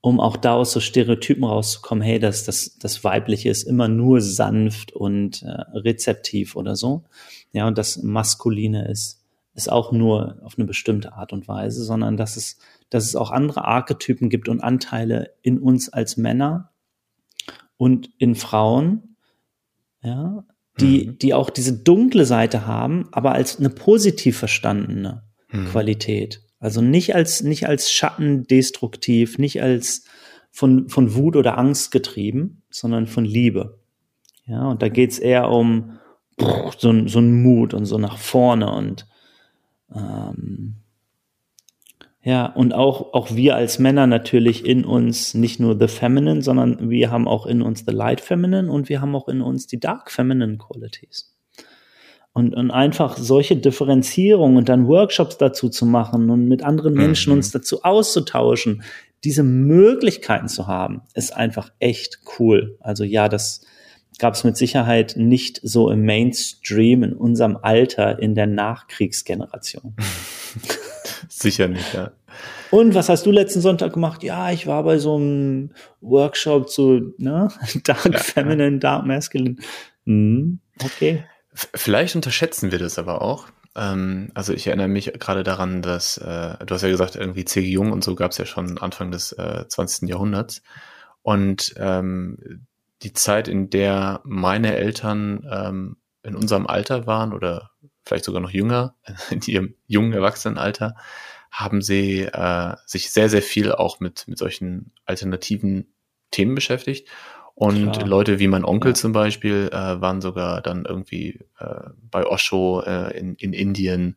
um 0.00 0.20
auch 0.20 0.36
da 0.36 0.54
aus 0.54 0.72
so 0.72 0.80
Stereotypen 0.80 1.44
rauszukommen, 1.44 2.02
hey, 2.02 2.18
das, 2.18 2.44
das, 2.44 2.78
das 2.78 3.02
Weibliche 3.02 3.50
ist 3.50 3.64
immer 3.64 3.88
nur 3.88 4.20
sanft 4.20 4.92
und 4.92 5.42
äh, 5.42 5.50
rezeptiv 5.76 6.56
oder 6.56 6.76
so. 6.76 7.04
Ja, 7.52 7.66
und 7.66 7.78
das 7.78 8.02
Maskuline 8.02 8.88
ist 8.88 9.18
ist 9.58 9.70
auch 9.70 9.90
nur 9.90 10.38
auf 10.44 10.56
eine 10.56 10.66
bestimmte 10.66 11.14
Art 11.14 11.32
und 11.32 11.48
Weise, 11.48 11.84
sondern 11.84 12.16
dass 12.16 12.36
es, 12.36 12.58
dass 12.90 13.04
es 13.04 13.16
auch 13.16 13.32
andere 13.32 13.64
Archetypen 13.64 14.30
gibt 14.30 14.48
und 14.48 14.60
Anteile 14.60 15.34
in 15.42 15.58
uns 15.58 15.92
als 15.92 16.16
Männer 16.16 16.70
und 17.76 18.08
in 18.18 18.36
Frauen, 18.36 19.16
ja, 20.00 20.44
die, 20.78 21.08
mhm. 21.08 21.18
die 21.18 21.34
auch 21.34 21.50
diese 21.50 21.76
dunkle 21.76 22.24
Seite 22.24 22.66
haben, 22.66 23.08
aber 23.10 23.32
als 23.32 23.58
eine 23.58 23.68
positiv 23.68 24.38
verstandene 24.38 25.24
mhm. 25.50 25.66
Qualität. 25.66 26.40
Also 26.60 26.80
nicht 26.80 27.14
als, 27.14 27.42
nicht 27.42 27.68
als 27.68 27.90
Schatten 27.90 28.46
destruktiv, 28.46 29.38
nicht 29.38 29.62
als 29.62 30.04
von, 30.50 30.88
von 30.88 31.14
Wut 31.14 31.36
oder 31.36 31.56
Angst 31.58 31.92
getrieben, 31.92 32.62
sondern 32.70 33.06
von 33.06 33.24
Liebe. 33.24 33.78
Ja, 34.46 34.68
und 34.68 34.82
da 34.82 34.88
geht's 34.88 35.18
eher 35.18 35.50
um 35.50 35.98
so, 36.78 37.06
so 37.06 37.18
ein 37.18 37.42
Mut 37.42 37.74
und 37.74 37.84
so 37.84 37.98
nach 37.98 38.18
vorne 38.18 38.72
und 38.72 39.06
ähm, 39.94 40.76
ja, 42.22 42.46
und 42.46 42.74
auch, 42.74 43.14
auch 43.14 43.34
wir 43.34 43.56
als 43.56 43.78
Männer 43.78 44.06
natürlich 44.06 44.66
in 44.66 44.84
uns 44.84 45.34
nicht 45.34 45.60
nur 45.60 45.78
the 45.78 45.88
feminine, 45.88 46.42
sondern 46.42 46.90
wir 46.90 47.10
haben 47.10 47.28
auch 47.28 47.46
in 47.46 47.62
uns 47.62 47.84
the 47.86 47.94
light 47.94 48.20
feminine 48.20 48.70
und 48.70 48.88
wir 48.88 49.00
haben 49.00 49.14
auch 49.14 49.28
in 49.28 49.40
uns 49.40 49.66
die 49.66 49.80
dark 49.80 50.10
feminine 50.10 50.58
qualities. 50.58 51.34
Und, 52.38 52.54
und 52.54 52.70
einfach 52.70 53.16
solche 53.16 53.56
Differenzierungen 53.56 54.58
und 54.58 54.68
dann 54.68 54.86
Workshops 54.86 55.38
dazu 55.38 55.68
zu 55.68 55.86
machen 55.86 56.30
und 56.30 56.46
mit 56.46 56.62
anderen 56.62 56.94
Menschen 56.94 57.32
mhm. 57.32 57.38
uns 57.38 57.50
dazu 57.50 57.82
auszutauschen, 57.82 58.82
diese 59.24 59.42
Möglichkeiten 59.42 60.46
zu 60.46 60.68
haben, 60.68 61.02
ist 61.14 61.34
einfach 61.34 61.72
echt 61.80 62.20
cool. 62.38 62.78
Also 62.80 63.02
ja, 63.02 63.28
das, 63.28 63.62
gab 64.18 64.34
es 64.34 64.44
mit 64.44 64.56
Sicherheit 64.56 65.14
nicht 65.16 65.60
so 65.62 65.90
im 65.90 66.04
Mainstream 66.04 67.02
in 67.02 67.12
unserem 67.12 67.56
Alter 67.56 68.18
in 68.18 68.34
der 68.34 68.46
Nachkriegsgeneration. 68.46 69.94
Sicher 71.28 71.68
nicht, 71.68 71.94
ja. 71.94 72.10
Und 72.70 72.94
was 72.94 73.08
hast 73.08 73.24
du 73.24 73.30
letzten 73.30 73.60
Sonntag 73.60 73.94
gemacht? 73.94 74.22
Ja, 74.22 74.50
ich 74.50 74.66
war 74.66 74.82
bei 74.82 74.98
so 74.98 75.16
einem 75.16 75.70
Workshop 76.00 76.68
zu 76.68 77.14
ne? 77.16 77.48
Dark 77.84 78.12
ja, 78.12 78.18
Feminine, 78.18 78.72
ja. 78.72 78.78
Dark 78.78 79.06
Masculine. 79.06 79.56
Hm, 80.04 80.58
okay. 80.84 81.24
Vielleicht 81.74 82.14
unterschätzen 82.14 82.70
wir 82.70 82.78
das 82.78 82.98
aber 82.98 83.22
auch. 83.22 83.48
Ähm, 83.74 84.30
also 84.34 84.52
ich 84.52 84.66
erinnere 84.66 84.88
mich 84.88 85.12
gerade 85.14 85.42
daran, 85.42 85.82
dass 85.82 86.18
äh, 86.18 86.64
du 86.64 86.74
hast 86.74 86.82
ja 86.82 86.88
gesagt, 86.88 87.16
irgendwie 87.16 87.44
C.G. 87.44 87.68
Jung 87.68 87.92
und 87.92 88.04
so 88.04 88.14
gab 88.14 88.30
es 88.30 88.38
ja 88.38 88.46
schon 88.46 88.78
Anfang 88.78 89.10
des 89.10 89.32
äh, 89.32 89.66
20. 89.66 90.08
Jahrhunderts. 90.08 90.62
Und 91.22 91.74
ähm, 91.76 92.66
die 93.02 93.12
Zeit, 93.12 93.48
in 93.48 93.70
der 93.70 94.20
meine 94.24 94.76
Eltern 94.76 95.46
ähm, 95.50 95.96
in 96.22 96.34
unserem 96.34 96.66
Alter 96.66 97.06
waren 97.06 97.32
oder 97.32 97.70
vielleicht 98.04 98.24
sogar 98.24 98.40
noch 98.40 98.50
jünger, 98.50 98.94
in 99.30 99.40
ihrem 99.46 99.74
jungen 99.86 100.12
Erwachsenenalter, 100.12 100.94
haben 101.50 101.82
sie 101.82 102.22
äh, 102.22 102.76
sich 102.86 103.10
sehr, 103.10 103.28
sehr 103.28 103.42
viel 103.42 103.72
auch 103.72 104.00
mit, 104.00 104.28
mit 104.28 104.38
solchen 104.38 104.92
alternativen 105.06 105.92
Themen 106.30 106.54
beschäftigt. 106.54 107.08
Und 107.58 107.92
Klar. 107.92 108.06
Leute 108.06 108.38
wie 108.38 108.46
mein 108.46 108.64
Onkel 108.64 108.92
ja. 108.92 108.94
zum 108.94 109.12
Beispiel 109.12 109.68
äh, 109.72 110.00
waren 110.00 110.20
sogar 110.20 110.62
dann 110.62 110.84
irgendwie 110.84 111.40
äh, 111.58 111.90
bei 112.10 112.24
Osho 112.24 112.82
äh, 112.82 113.18
in, 113.18 113.34
in 113.34 113.52
Indien 113.52 114.16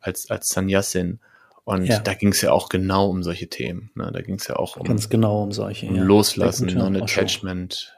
als, 0.00 0.30
als 0.30 0.50
Sannyasin. 0.50 1.20
Und 1.64 1.86
ja. 1.86 2.00
da 2.00 2.12
ging 2.12 2.32
es 2.32 2.42
ja 2.42 2.52
auch 2.52 2.68
genau 2.68 3.08
um 3.08 3.22
solche 3.22 3.48
Themen. 3.48 3.90
Ne? 3.94 4.10
Da 4.12 4.20
ging 4.20 4.34
es 4.34 4.46
ja 4.46 4.56
auch 4.56 4.76
um 4.76 4.84
ganz 4.84 5.08
genau 5.08 5.42
um 5.42 5.52
solche 5.52 5.86
um 5.86 5.96
ja. 5.96 6.02
Loslassen, 6.02 6.66
Non-Attachment, 6.66 7.94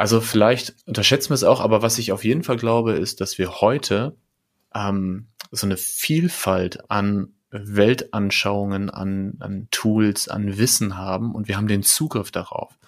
also 0.00 0.22
vielleicht 0.22 0.76
unterschätzen 0.86 1.28
wir 1.28 1.34
es 1.34 1.44
auch, 1.44 1.60
aber 1.60 1.82
was 1.82 1.98
ich 1.98 2.10
auf 2.10 2.24
jeden 2.24 2.42
Fall 2.42 2.56
glaube, 2.56 2.92
ist, 2.92 3.20
dass 3.20 3.36
wir 3.36 3.60
heute 3.60 4.16
ähm, 4.74 5.26
so 5.50 5.66
eine 5.66 5.76
Vielfalt 5.76 6.90
an 6.90 7.34
Weltanschauungen, 7.50 8.88
an, 8.88 9.34
an 9.40 9.68
Tools, 9.70 10.26
an 10.26 10.56
Wissen 10.56 10.96
haben 10.96 11.34
und 11.34 11.48
wir 11.48 11.58
haben 11.58 11.68
den 11.68 11.82
Zugriff 11.82 12.30
darauf. 12.30 12.78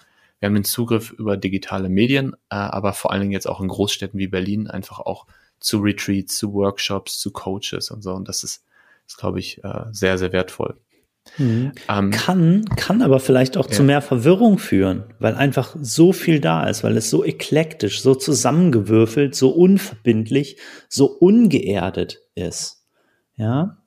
Wir 0.43 0.47
haben 0.47 0.55
den 0.55 0.65
Zugriff 0.65 1.11
über 1.11 1.37
digitale 1.37 1.87
Medien, 1.87 2.33
äh, 2.49 2.55
aber 2.55 2.91
vor 2.91 3.13
allen 3.13 3.21
Dingen 3.21 3.31
jetzt 3.31 3.47
auch 3.47 3.61
in 3.61 3.69
Großstädten 3.69 4.19
wie 4.19 4.27
Berlin 4.27 4.67
einfach 4.67 4.99
auch 4.99 5.25
zu 5.61 5.77
Retreats, 5.77 6.37
zu 6.37 6.53
Workshops, 6.53 7.17
zu 7.17 7.31
Coaches 7.31 7.91
und 7.91 8.01
so. 8.01 8.11
Und 8.11 8.27
das 8.27 8.43
ist, 8.43 8.65
ist 9.07 9.17
glaube 9.17 9.39
ich, 9.39 9.63
äh, 9.63 9.85
sehr, 9.91 10.17
sehr 10.17 10.33
wertvoll. 10.33 10.75
Mhm. 11.37 11.71
Ähm, 11.87 12.11
kann, 12.11 12.65
kann 12.75 13.01
aber 13.01 13.21
vielleicht 13.21 13.55
auch 13.55 13.67
ja. 13.67 13.71
zu 13.71 13.83
mehr 13.83 14.01
Verwirrung 14.01 14.57
führen, 14.57 15.05
weil 15.17 15.35
einfach 15.35 15.77
so 15.79 16.11
viel 16.11 16.41
da 16.41 16.67
ist, 16.67 16.83
weil 16.83 16.97
es 16.97 17.09
so 17.09 17.23
eklektisch, 17.23 18.01
so 18.01 18.13
zusammengewürfelt, 18.13 19.35
so 19.35 19.49
unverbindlich, 19.49 20.57
so 20.89 21.05
ungeerdet 21.05 22.19
ist. 22.35 22.85
Ja. 23.37 23.77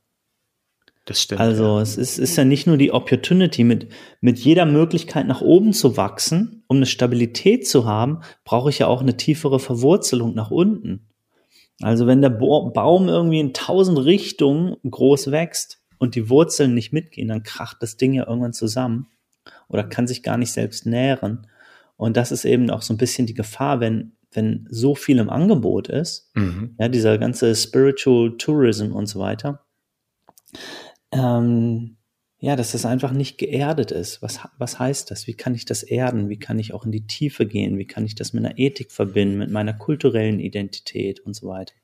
Das 1.06 1.22
stimmt. 1.22 1.40
Also 1.40 1.76
ja. 1.76 1.80
es 1.80 1.96
ist, 1.96 2.18
ist 2.18 2.36
ja 2.36 2.44
nicht 2.44 2.66
nur 2.66 2.76
die 2.76 2.92
Opportunity, 2.92 3.64
mit, 3.64 3.88
mit 4.20 4.38
jeder 4.38 4.66
Möglichkeit 4.66 5.26
nach 5.26 5.40
oben 5.40 5.72
zu 5.72 5.96
wachsen, 5.96 6.64
um 6.66 6.76
eine 6.76 6.86
Stabilität 6.86 7.66
zu 7.66 7.86
haben, 7.86 8.20
brauche 8.44 8.70
ich 8.70 8.80
ja 8.80 8.88
auch 8.88 9.00
eine 9.00 9.16
tiefere 9.16 9.58
Verwurzelung 9.58 10.34
nach 10.34 10.50
unten. 10.50 11.08
Also 11.80 12.06
wenn 12.06 12.22
der 12.22 12.30
Baum 12.30 13.08
irgendwie 13.08 13.40
in 13.40 13.54
tausend 13.54 13.98
Richtungen 14.04 14.76
groß 14.88 15.30
wächst, 15.30 15.80
und 15.98 16.14
die 16.14 16.28
Wurzeln 16.28 16.74
nicht 16.74 16.92
mitgehen, 16.92 17.28
dann 17.28 17.42
kracht 17.42 17.78
das 17.80 17.96
Ding 17.96 18.12
ja 18.12 18.26
irgendwann 18.26 18.52
zusammen 18.52 19.08
oder 19.68 19.84
kann 19.84 20.06
sich 20.06 20.22
gar 20.22 20.36
nicht 20.36 20.52
selbst 20.52 20.86
nähren. 20.86 21.46
Und 21.96 22.16
das 22.16 22.32
ist 22.32 22.44
eben 22.44 22.70
auch 22.70 22.82
so 22.82 22.92
ein 22.92 22.98
bisschen 22.98 23.26
die 23.26 23.34
Gefahr, 23.34 23.80
wenn, 23.80 24.12
wenn 24.32 24.66
so 24.70 24.94
viel 24.94 25.18
im 25.18 25.30
Angebot 25.30 25.88
ist, 25.88 26.30
mhm. 26.34 26.74
ja, 26.78 26.88
dieser 26.88 27.18
ganze 27.18 27.54
Spiritual 27.54 28.36
Tourism 28.36 28.92
und 28.92 29.06
so 29.06 29.18
weiter, 29.18 29.64
ähm, 31.16 31.96
ja, 32.38 32.54
dass 32.54 32.72
das 32.72 32.84
einfach 32.84 33.12
nicht 33.12 33.38
geerdet 33.38 33.90
ist. 33.90 34.20
Was, 34.22 34.40
was 34.58 34.78
heißt 34.78 35.10
das? 35.10 35.26
Wie 35.26 35.34
kann 35.34 35.54
ich 35.54 35.64
das 35.64 35.82
erden? 35.82 36.28
Wie 36.28 36.38
kann 36.38 36.58
ich 36.58 36.74
auch 36.74 36.84
in 36.84 36.92
die 36.92 37.06
Tiefe 37.06 37.46
gehen? 37.46 37.78
Wie 37.78 37.86
kann 37.86 38.04
ich 38.04 38.14
das 38.14 38.32
mit 38.32 38.44
einer 38.44 38.58
Ethik 38.58 38.92
verbinden, 38.92 39.38
mit 39.38 39.50
meiner 39.50 39.72
kulturellen 39.72 40.38
Identität 40.38 41.20
und 41.20 41.34
so 41.34 41.48
weiter? 41.48 41.74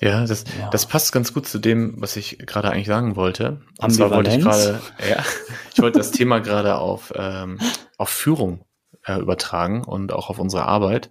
Ja, 0.00 0.24
das, 0.26 0.44
ja. 0.60 0.70
das 0.70 0.86
passt 0.86 1.12
ganz 1.12 1.34
gut 1.34 1.48
zu 1.48 1.58
dem, 1.58 2.00
was 2.00 2.16
ich 2.16 2.38
gerade 2.38 2.70
eigentlich 2.70 2.86
sagen 2.86 3.16
wollte. 3.16 3.62
Und 3.78 3.90
zwar 3.90 4.10
wollte 4.10 4.30
ich 4.30 4.40
gerade, 4.40 4.80
ja, 5.08 5.24
ich 5.74 5.82
wollte 5.82 5.98
das 5.98 6.12
Thema 6.12 6.38
gerade 6.38 6.76
auf, 6.76 7.12
ähm, 7.16 7.58
auf 7.96 8.10
Führung 8.10 8.64
äh, 9.04 9.18
übertragen 9.18 9.82
und 9.82 10.12
auch 10.12 10.30
auf 10.30 10.38
unsere 10.38 10.66
Arbeit. 10.66 11.10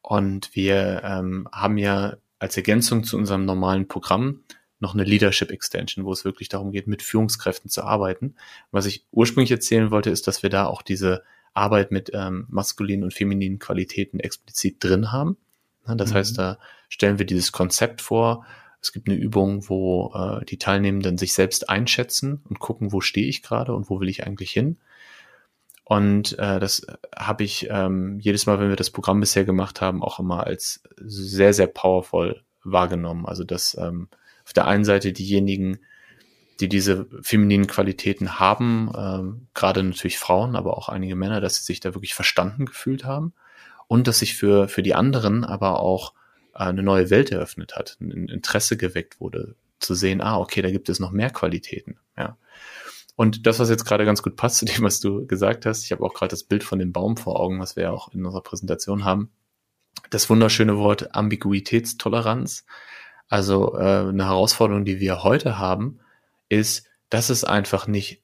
Und 0.00 0.54
wir 0.54 1.02
ähm, 1.04 1.48
haben 1.52 1.76
ja 1.76 2.16
als 2.38 2.56
Ergänzung 2.56 3.04
zu 3.04 3.16
unserem 3.16 3.44
normalen 3.44 3.86
Programm 3.86 4.40
noch 4.82 4.94
eine 4.94 5.04
Leadership 5.04 5.52
Extension, 5.52 6.04
wo 6.04 6.12
es 6.12 6.24
wirklich 6.24 6.48
darum 6.48 6.72
geht, 6.72 6.88
mit 6.88 7.02
Führungskräften 7.02 7.70
zu 7.70 7.84
arbeiten. 7.84 8.34
Was 8.72 8.84
ich 8.84 9.06
ursprünglich 9.12 9.52
erzählen 9.52 9.92
wollte, 9.92 10.10
ist, 10.10 10.26
dass 10.26 10.42
wir 10.42 10.50
da 10.50 10.66
auch 10.66 10.82
diese 10.82 11.22
Arbeit 11.54 11.92
mit 11.92 12.10
ähm, 12.12 12.46
maskulinen 12.48 13.04
und 13.04 13.14
femininen 13.14 13.60
Qualitäten 13.60 14.18
explizit 14.18 14.82
drin 14.82 15.12
haben. 15.12 15.36
Das 15.86 16.10
mhm. 16.10 16.14
heißt, 16.14 16.38
da 16.38 16.58
stellen 16.88 17.20
wir 17.20 17.26
dieses 17.26 17.52
Konzept 17.52 18.00
vor. 18.00 18.44
Es 18.80 18.92
gibt 18.92 19.08
eine 19.08 19.16
Übung, 19.16 19.68
wo 19.68 20.12
äh, 20.14 20.44
die 20.46 20.58
Teilnehmenden 20.58 21.16
sich 21.16 21.32
selbst 21.32 21.68
einschätzen 21.68 22.42
und 22.48 22.58
gucken, 22.58 22.92
wo 22.92 23.00
stehe 23.00 23.28
ich 23.28 23.42
gerade 23.42 23.74
und 23.74 23.88
wo 23.88 24.00
will 24.00 24.08
ich 24.08 24.26
eigentlich 24.26 24.50
hin. 24.50 24.78
Und 25.84 26.36
äh, 26.40 26.58
das 26.58 26.86
habe 27.14 27.44
ich 27.44 27.68
ähm, 27.70 28.18
jedes 28.18 28.46
Mal, 28.46 28.58
wenn 28.58 28.68
wir 28.68 28.76
das 28.76 28.90
Programm 28.90 29.20
bisher 29.20 29.44
gemacht 29.44 29.80
haben, 29.80 30.02
auch 30.02 30.18
immer 30.18 30.44
als 30.44 30.82
sehr, 30.96 31.54
sehr 31.54 31.68
powerful 31.68 32.42
wahrgenommen. 32.64 33.26
Also 33.26 33.44
dass 33.44 33.76
ähm, 33.78 34.08
auf 34.52 34.54
der 34.54 34.66
einen 34.66 34.84
Seite 34.84 35.14
diejenigen, 35.14 35.78
die 36.60 36.68
diese 36.68 37.06
femininen 37.22 37.66
Qualitäten 37.66 38.38
haben, 38.38 38.92
ähm, 38.94 39.46
gerade 39.54 39.82
natürlich 39.82 40.18
Frauen, 40.18 40.56
aber 40.56 40.76
auch 40.76 40.90
einige 40.90 41.16
Männer, 41.16 41.40
dass 41.40 41.56
sie 41.56 41.64
sich 41.64 41.80
da 41.80 41.94
wirklich 41.94 42.12
verstanden 42.12 42.66
gefühlt 42.66 43.04
haben 43.04 43.32
und 43.88 44.06
dass 44.06 44.18
sich 44.18 44.36
für, 44.36 44.68
für 44.68 44.82
die 44.82 44.94
anderen 44.94 45.42
aber 45.42 45.80
auch 45.80 46.12
äh, 46.52 46.64
eine 46.64 46.82
neue 46.82 47.08
Welt 47.08 47.32
eröffnet 47.32 47.76
hat, 47.76 47.96
ein 48.02 48.28
Interesse 48.28 48.76
geweckt 48.76 49.20
wurde, 49.20 49.56
zu 49.78 49.94
sehen, 49.94 50.20
ah, 50.20 50.36
okay, 50.36 50.60
da 50.60 50.70
gibt 50.70 50.90
es 50.90 51.00
noch 51.00 51.12
mehr 51.12 51.30
Qualitäten, 51.30 51.96
ja. 52.18 52.36
Und 53.16 53.46
das, 53.46 53.58
was 53.58 53.70
jetzt 53.70 53.86
gerade 53.86 54.04
ganz 54.04 54.22
gut 54.22 54.36
passt 54.36 54.58
zu 54.58 54.66
dem, 54.66 54.82
was 54.82 55.00
du 55.00 55.26
gesagt 55.26 55.64
hast, 55.64 55.82
ich 55.82 55.92
habe 55.92 56.04
auch 56.04 56.12
gerade 56.12 56.30
das 56.30 56.44
Bild 56.44 56.62
von 56.62 56.78
dem 56.78 56.92
Baum 56.92 57.16
vor 57.16 57.40
Augen, 57.40 57.58
was 57.58 57.74
wir 57.74 57.84
ja 57.84 57.90
auch 57.90 58.12
in 58.12 58.26
unserer 58.26 58.42
Präsentation 58.42 59.06
haben. 59.06 59.30
Das 60.10 60.28
wunderschöne 60.28 60.76
Wort 60.76 61.14
Ambiguitätstoleranz. 61.14 62.66
Also 63.32 63.78
äh, 63.78 64.08
eine 64.10 64.26
Herausforderung, 64.26 64.84
die 64.84 65.00
wir 65.00 65.22
heute 65.22 65.58
haben, 65.58 66.00
ist, 66.50 66.86
dass 67.08 67.30
es 67.30 67.44
einfach 67.44 67.86
nicht 67.86 68.20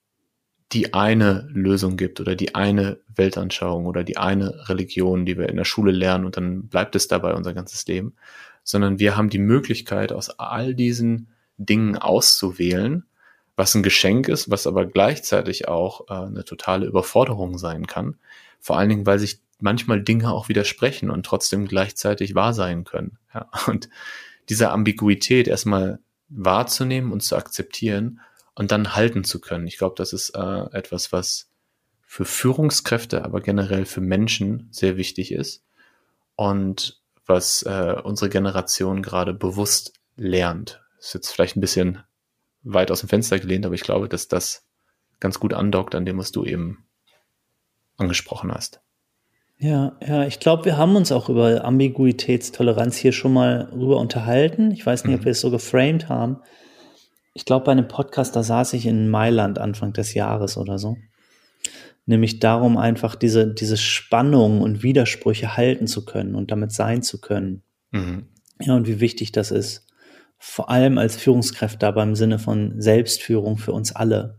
die 0.73 0.93
eine 0.93 1.49
Lösung 1.51 1.97
gibt 1.97 2.21
oder 2.21 2.37
die 2.37 2.55
eine 2.55 3.01
Weltanschauung 3.17 3.87
oder 3.87 4.05
die 4.05 4.19
eine 4.19 4.69
Religion, 4.69 5.25
die 5.25 5.39
wir 5.39 5.49
in 5.49 5.57
der 5.57 5.65
Schule 5.65 5.93
lernen 5.93 6.27
und 6.27 6.37
dann 6.37 6.69
bleibt 6.69 6.95
es 6.95 7.09
dabei 7.09 7.33
unser 7.33 7.55
ganzes 7.55 7.87
Leben, 7.87 8.17
sondern 8.65 8.99
wir 8.99 9.17
haben 9.17 9.31
die 9.31 9.39
Möglichkeit, 9.39 10.13
aus 10.13 10.39
all 10.39 10.75
diesen 10.75 11.29
Dingen 11.57 11.97
auszuwählen, 11.97 13.07
was 13.57 13.75
ein 13.75 13.83
Geschenk 13.83 14.29
ist, 14.29 14.51
was 14.51 14.67
aber 14.67 14.85
gleichzeitig 14.85 15.69
auch 15.69 16.11
äh, 16.11 16.27
eine 16.27 16.45
totale 16.45 16.85
Überforderung 16.85 17.57
sein 17.57 17.87
kann. 17.87 18.19
Vor 18.61 18.77
allen 18.77 18.91
Dingen, 18.91 19.07
weil 19.07 19.19
sich 19.19 19.41
manchmal 19.59 20.03
Dinge 20.03 20.31
auch 20.31 20.51
widersprechen 20.51 21.09
und 21.09 21.25
trotzdem 21.25 21.67
gleichzeitig 21.67 22.35
wahr 22.35 22.53
sein 22.53 22.85
können. 22.85 23.17
Ja, 23.33 23.49
und 23.69 23.89
diese 24.49 24.71
Ambiguität 24.71 25.49
erstmal 25.49 26.01
wahrzunehmen 26.29 27.13
und 27.13 27.23
zu 27.23 27.37
akzeptieren 27.37 28.21
und 28.55 28.71
dann 28.73 28.95
halten 28.95 29.25
zu 29.25 29.41
können. 29.41 29.67
Ich 29.67 29.79
glaube, 29.79 29.95
das 29.97 30.13
ist 30.13 30.31
äh, 30.31 30.65
etwas, 30.73 31.13
was 31.13 31.49
für 32.03 32.25
Führungskräfte, 32.25 33.25
aber 33.25 33.41
generell 33.41 33.85
für 33.85 34.01
Menschen 34.01 34.69
sehr 34.71 34.97
wichtig 34.97 35.33
ist 35.33 35.63
und 36.37 37.01
was 37.27 37.63
äh, 37.63 37.97
unsere 38.03 38.31
Generation 38.31 39.03
gerade 39.03 39.35
bewusst 39.35 39.93
lernt. 40.17 40.83
Ist 40.99 41.15
jetzt 41.15 41.31
vielleicht 41.31 41.57
ein 41.57 41.61
bisschen 41.61 42.03
weit 42.63 42.91
aus 42.91 43.01
dem 43.01 43.09
Fenster 43.09 43.39
gelehnt, 43.39 43.67
aber 43.67 43.75
ich 43.75 43.83
glaube, 43.83 44.09
dass 44.09 44.29
das 44.29 44.65
ganz 45.21 45.39
gut 45.39 45.53
andockt 45.53 45.95
an 45.95 46.07
dem, 46.07 46.19
was 46.19 46.33
du 46.33 46.45
eben 46.45 46.87
angesprochen 47.97 48.53
hast. 48.53 48.81
Ja, 49.61 49.97
ja, 50.07 50.25
ich 50.25 50.39
glaube, 50.39 50.65
wir 50.67 50.77
haben 50.77 50.95
uns 50.95 51.11
auch 51.11 51.29
über 51.29 51.65
Ambiguitätstoleranz 51.65 52.97
hier 52.97 53.11
schon 53.13 53.33
mal 53.33 53.69
rüber 53.73 53.99
unterhalten. 53.99 54.71
Ich 54.71 54.87
weiß 54.87 55.05
nicht, 55.05 55.15
mhm. 55.15 55.19
ob 55.19 55.25
wir 55.25 55.33
es 55.33 55.41
so 55.41 55.51
geframed 55.51 56.09
haben. 56.09 56.39
Ich 57.35 57.45
glaube, 57.45 57.65
bei 57.65 57.73
einem 57.73 57.89
Podcast, 57.89 58.37
da 58.37 58.45
saß 58.45 58.73
ich 58.75 58.87
in 58.87 59.09
Mailand 59.09 59.59
Anfang 59.59 59.93
des 59.93 60.15
Jahres 60.15 60.57
oder 60.57 60.79
so. 60.79 60.97
Nämlich 62.07 62.39
darum, 62.39 62.77
einfach 62.77 63.17
diese, 63.17 63.53
diese 63.53 63.77
Spannung 63.77 64.61
und 64.61 64.83
Widersprüche 64.83 65.57
halten 65.57 65.89
zu 65.89 66.05
können 66.05 66.37
und 66.37 66.53
damit 66.53 66.73
sein 66.73 67.03
zu 67.03 67.21
können. 67.21 67.63
Mhm. 67.91 68.29
Ja, 68.61 68.77
und 68.77 68.87
wie 68.87 69.01
wichtig 69.01 69.33
das 69.33 69.51
ist. 69.51 69.87
Vor 70.39 70.71
allem 70.71 70.99
als 70.99 71.17
Führungskräfte, 71.17 71.87
aber 71.87 72.05
im 72.05 72.15
Sinne 72.15 72.39
von 72.39 72.81
Selbstführung 72.81 73.59
für 73.59 73.73
uns 73.73 73.95
alle 73.95 74.39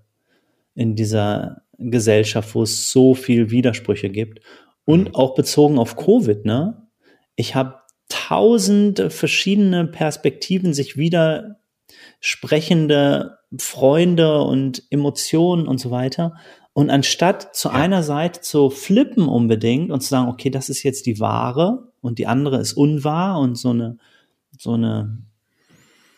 in 0.75 0.95
dieser 0.95 1.63
Gesellschaft, 1.77 2.55
wo 2.55 2.63
es 2.63 2.89
so 2.89 3.13
viel 3.13 3.51
Widersprüche 3.51 4.09
gibt 4.09 4.39
und 4.85 5.09
mhm. 5.09 5.15
auch 5.15 5.35
bezogen 5.35 5.77
auf 5.77 5.95
Covid, 5.95 6.45
ne? 6.45 6.87
Ich 7.35 7.55
habe 7.55 7.75
tausend 8.09 9.11
verschiedene 9.13 9.85
Perspektiven 9.85 10.73
sich 10.73 10.97
wieder 10.97 11.59
sprechende 12.19 13.37
Freunde 13.57 14.41
und 14.41 14.83
Emotionen 14.89 15.67
und 15.67 15.79
so 15.79 15.91
weiter. 15.91 16.35
Und 16.73 16.89
anstatt 16.89 17.55
zu 17.55 17.69
ja. 17.69 17.75
einer 17.75 18.03
Seite 18.03 18.41
zu 18.41 18.69
flippen 18.69 19.27
unbedingt 19.27 19.91
und 19.91 20.01
zu 20.01 20.09
sagen, 20.09 20.29
okay, 20.29 20.49
das 20.49 20.69
ist 20.69 20.83
jetzt 20.83 21.05
die 21.05 21.19
wahre 21.19 21.91
und 22.01 22.19
die 22.19 22.27
andere 22.27 22.59
ist 22.59 22.73
unwahr 22.73 23.39
und 23.39 23.55
so 23.55 23.71
eine, 23.71 23.97
so 24.57 24.73
eine 24.73 25.23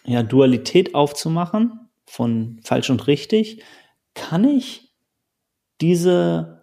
ja, 0.05 0.23
Dualität 0.23 0.95
aufzumachen 0.95 1.89
von 2.05 2.59
falsch 2.63 2.89
und 2.89 3.07
richtig, 3.07 3.63
kann 4.13 4.43
ich 4.43 4.91
diese 5.79 6.60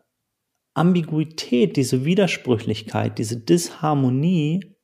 Ambiguität, 0.78 1.76
diese 1.76 2.04
Widersprüchlichkeit, 2.04 3.18
diese 3.18 3.36
Disharmonie, 3.36 4.74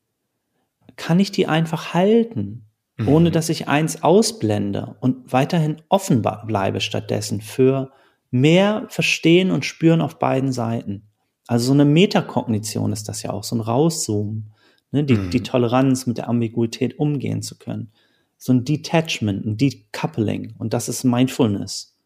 kann 0.97 1.21
ich 1.21 1.33
die 1.33 1.47
einfach 1.47 1.95
halten, 1.95 2.67
mhm. 2.97 3.09
ohne 3.09 3.31
dass 3.31 3.49
ich 3.49 3.69
eins 3.69 4.03
ausblende 4.03 4.97
und 5.01 5.33
weiterhin 5.33 5.83
offen 5.89 6.23
bleibe 6.23 6.81
stattdessen 6.81 7.41
für 7.41 7.93
mehr 8.31 8.87
Verstehen 8.89 9.51
und 9.51 9.65
Spüren 9.65 10.01
auf 10.01 10.19
beiden 10.19 10.53
Seiten. 10.53 11.09
Also 11.47 11.67
so 11.67 11.73
eine 11.73 11.85
Metakognition 11.85 12.93
ist 12.93 13.09
das 13.09 13.23
ja 13.23 13.31
auch, 13.31 13.45
so 13.45 13.57
ein 13.57 13.61
Rauszoomen, 13.61 14.51
ne, 14.93 15.05
die, 15.05 15.15
mhm. 15.15 15.31
die 15.31 15.43
Toleranz 15.43 16.07
mit 16.07 16.19
der 16.19 16.29
Ambiguität 16.29 16.99
umgehen 16.99 17.43
zu 17.43 17.59
können. 17.59 17.93
So 18.39 18.53
ein 18.53 18.65
Detachment, 18.65 19.45
ein 19.45 19.57
Decoupling 19.57 20.55
und 20.59 20.75
das 20.75 20.89
ist 20.89 21.05
Mindfulness. 21.05 21.97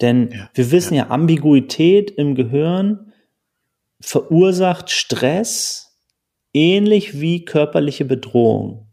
Denn 0.00 0.30
ja, 0.30 0.50
wir 0.54 0.70
wissen 0.72 0.94
ja. 0.94 1.04
ja, 1.04 1.10
Ambiguität 1.10 2.10
im 2.10 2.34
Gehirn 2.34 3.12
verursacht 4.00 4.90
Stress 4.90 5.98
ähnlich 6.52 7.20
wie 7.20 7.44
körperliche 7.44 8.04
Bedrohung. 8.04 8.88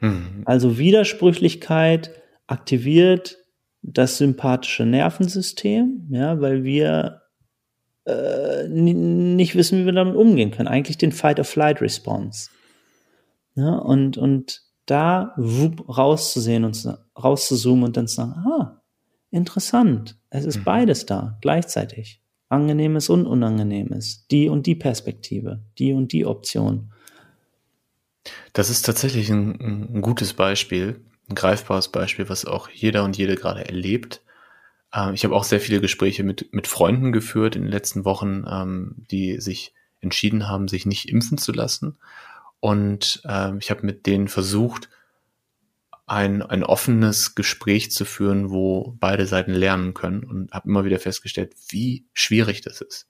Mhm. 0.00 0.42
Also 0.44 0.78
Widersprüchlichkeit 0.78 2.10
aktiviert 2.46 3.38
das 3.82 4.18
sympathische 4.18 4.86
Nervensystem, 4.86 6.08
ja, 6.10 6.40
weil 6.40 6.64
wir 6.64 7.22
äh, 8.04 8.68
nicht 8.68 9.54
wissen, 9.54 9.80
wie 9.80 9.86
wir 9.86 9.92
damit 9.92 10.16
umgehen 10.16 10.50
können. 10.50 10.68
Eigentlich 10.68 10.98
den 10.98 11.12
Fight-of-Flight-Response. 11.12 12.50
Ja, 13.54 13.76
und, 13.76 14.16
und 14.16 14.62
da 14.86 15.34
wupp, 15.36 15.96
rauszusehen 15.96 16.64
und 16.64 16.98
rauszuzoomen 17.22 17.84
und 17.84 17.96
dann 17.96 18.08
zu 18.08 18.16
sagen, 18.16 18.32
ah, 18.32 18.81
interessant. 19.32 20.16
Es 20.30 20.44
ist 20.44 20.58
mhm. 20.58 20.64
beides 20.64 21.06
da, 21.06 21.38
gleichzeitig. 21.40 22.20
Angenehmes 22.48 23.08
und 23.08 23.26
Unangenehmes. 23.26 24.26
Die 24.30 24.48
und 24.48 24.66
die 24.66 24.74
Perspektive, 24.74 25.60
die 25.78 25.92
und 25.92 26.12
die 26.12 26.26
Option. 26.26 26.92
Das 28.52 28.70
ist 28.70 28.82
tatsächlich 28.82 29.30
ein, 29.30 29.96
ein 29.96 30.02
gutes 30.02 30.34
Beispiel, 30.34 31.00
ein 31.28 31.34
greifbares 31.34 31.88
Beispiel, 31.88 32.28
was 32.28 32.44
auch 32.44 32.68
jeder 32.68 33.04
und 33.04 33.16
jede 33.16 33.36
gerade 33.36 33.64
erlebt. 33.64 34.22
Ähm, 34.94 35.14
ich 35.14 35.24
habe 35.24 35.34
auch 35.34 35.44
sehr 35.44 35.60
viele 35.60 35.80
Gespräche 35.80 36.22
mit, 36.22 36.52
mit 36.52 36.66
Freunden 36.66 37.12
geführt 37.12 37.56
in 37.56 37.62
den 37.62 37.70
letzten 37.70 38.04
Wochen, 38.04 38.44
ähm, 38.48 38.96
die 39.10 39.40
sich 39.40 39.72
entschieden 40.00 40.48
haben, 40.48 40.68
sich 40.68 40.84
nicht 40.84 41.08
impfen 41.08 41.38
zu 41.38 41.52
lassen. 41.52 41.96
Und 42.60 43.22
ähm, 43.26 43.58
ich 43.60 43.70
habe 43.70 43.86
mit 43.86 44.06
denen 44.06 44.28
versucht, 44.28 44.88
ein, 46.06 46.42
ein 46.42 46.64
offenes 46.64 47.34
Gespräch 47.34 47.90
zu 47.92 48.04
führen, 48.04 48.50
wo 48.50 48.96
beide 48.98 49.26
Seiten 49.26 49.52
lernen 49.52 49.94
können 49.94 50.24
und 50.24 50.52
habe 50.52 50.68
immer 50.68 50.84
wieder 50.84 50.98
festgestellt, 50.98 51.54
wie 51.68 52.06
schwierig 52.12 52.60
das 52.62 52.80
ist. 52.80 53.08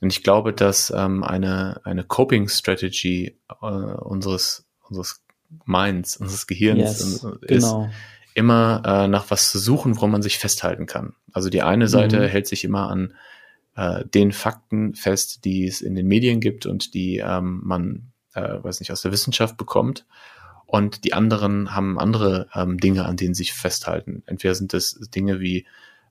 Und 0.00 0.12
ich 0.12 0.22
glaube, 0.22 0.52
dass 0.52 0.92
ähm, 0.94 1.22
eine, 1.22 1.80
eine 1.84 2.04
Coping 2.04 2.48
Strategy 2.48 3.38
äh, 3.60 3.66
unseres, 3.66 4.66
unseres 4.88 5.22
Minds, 5.64 6.16
unseres 6.16 6.46
Gehirns 6.46 6.80
yes, 6.80 7.00
ist, 7.00 7.26
genau. 7.46 7.90
immer 8.34 8.82
äh, 8.84 9.08
nach 9.08 9.30
was 9.30 9.50
zu 9.50 9.58
suchen, 9.58 9.96
woran 9.96 10.10
man 10.10 10.22
sich 10.22 10.38
festhalten 10.38 10.86
kann. 10.86 11.14
Also 11.32 11.50
die 11.50 11.62
eine 11.62 11.88
Seite 11.88 12.20
mhm. 12.20 12.24
hält 12.24 12.46
sich 12.46 12.64
immer 12.64 12.88
an 12.88 13.14
äh, 13.76 14.04
den 14.06 14.32
Fakten 14.32 14.94
fest, 14.94 15.44
die 15.44 15.66
es 15.66 15.80
in 15.80 15.94
den 15.94 16.06
Medien 16.06 16.40
gibt 16.40 16.66
und 16.66 16.94
die 16.94 17.18
ähm, 17.18 17.60
man, 17.64 18.12
äh, 18.34 18.62
weiß 18.62 18.80
nicht, 18.80 18.90
aus 18.90 19.02
der 19.02 19.12
Wissenschaft 19.12 19.56
bekommt 19.56 20.06
und 20.72 21.04
die 21.04 21.12
anderen 21.12 21.74
haben 21.74 21.98
andere 21.98 22.48
ähm, 22.54 22.78
Dinge, 22.78 23.04
an 23.04 23.18
denen 23.18 23.34
sie 23.34 23.42
sich 23.42 23.52
festhalten. 23.52 24.22
Entweder 24.24 24.54
sind 24.54 24.72
es 24.72 24.98
Dinge 25.14 25.38
wie 25.38 25.66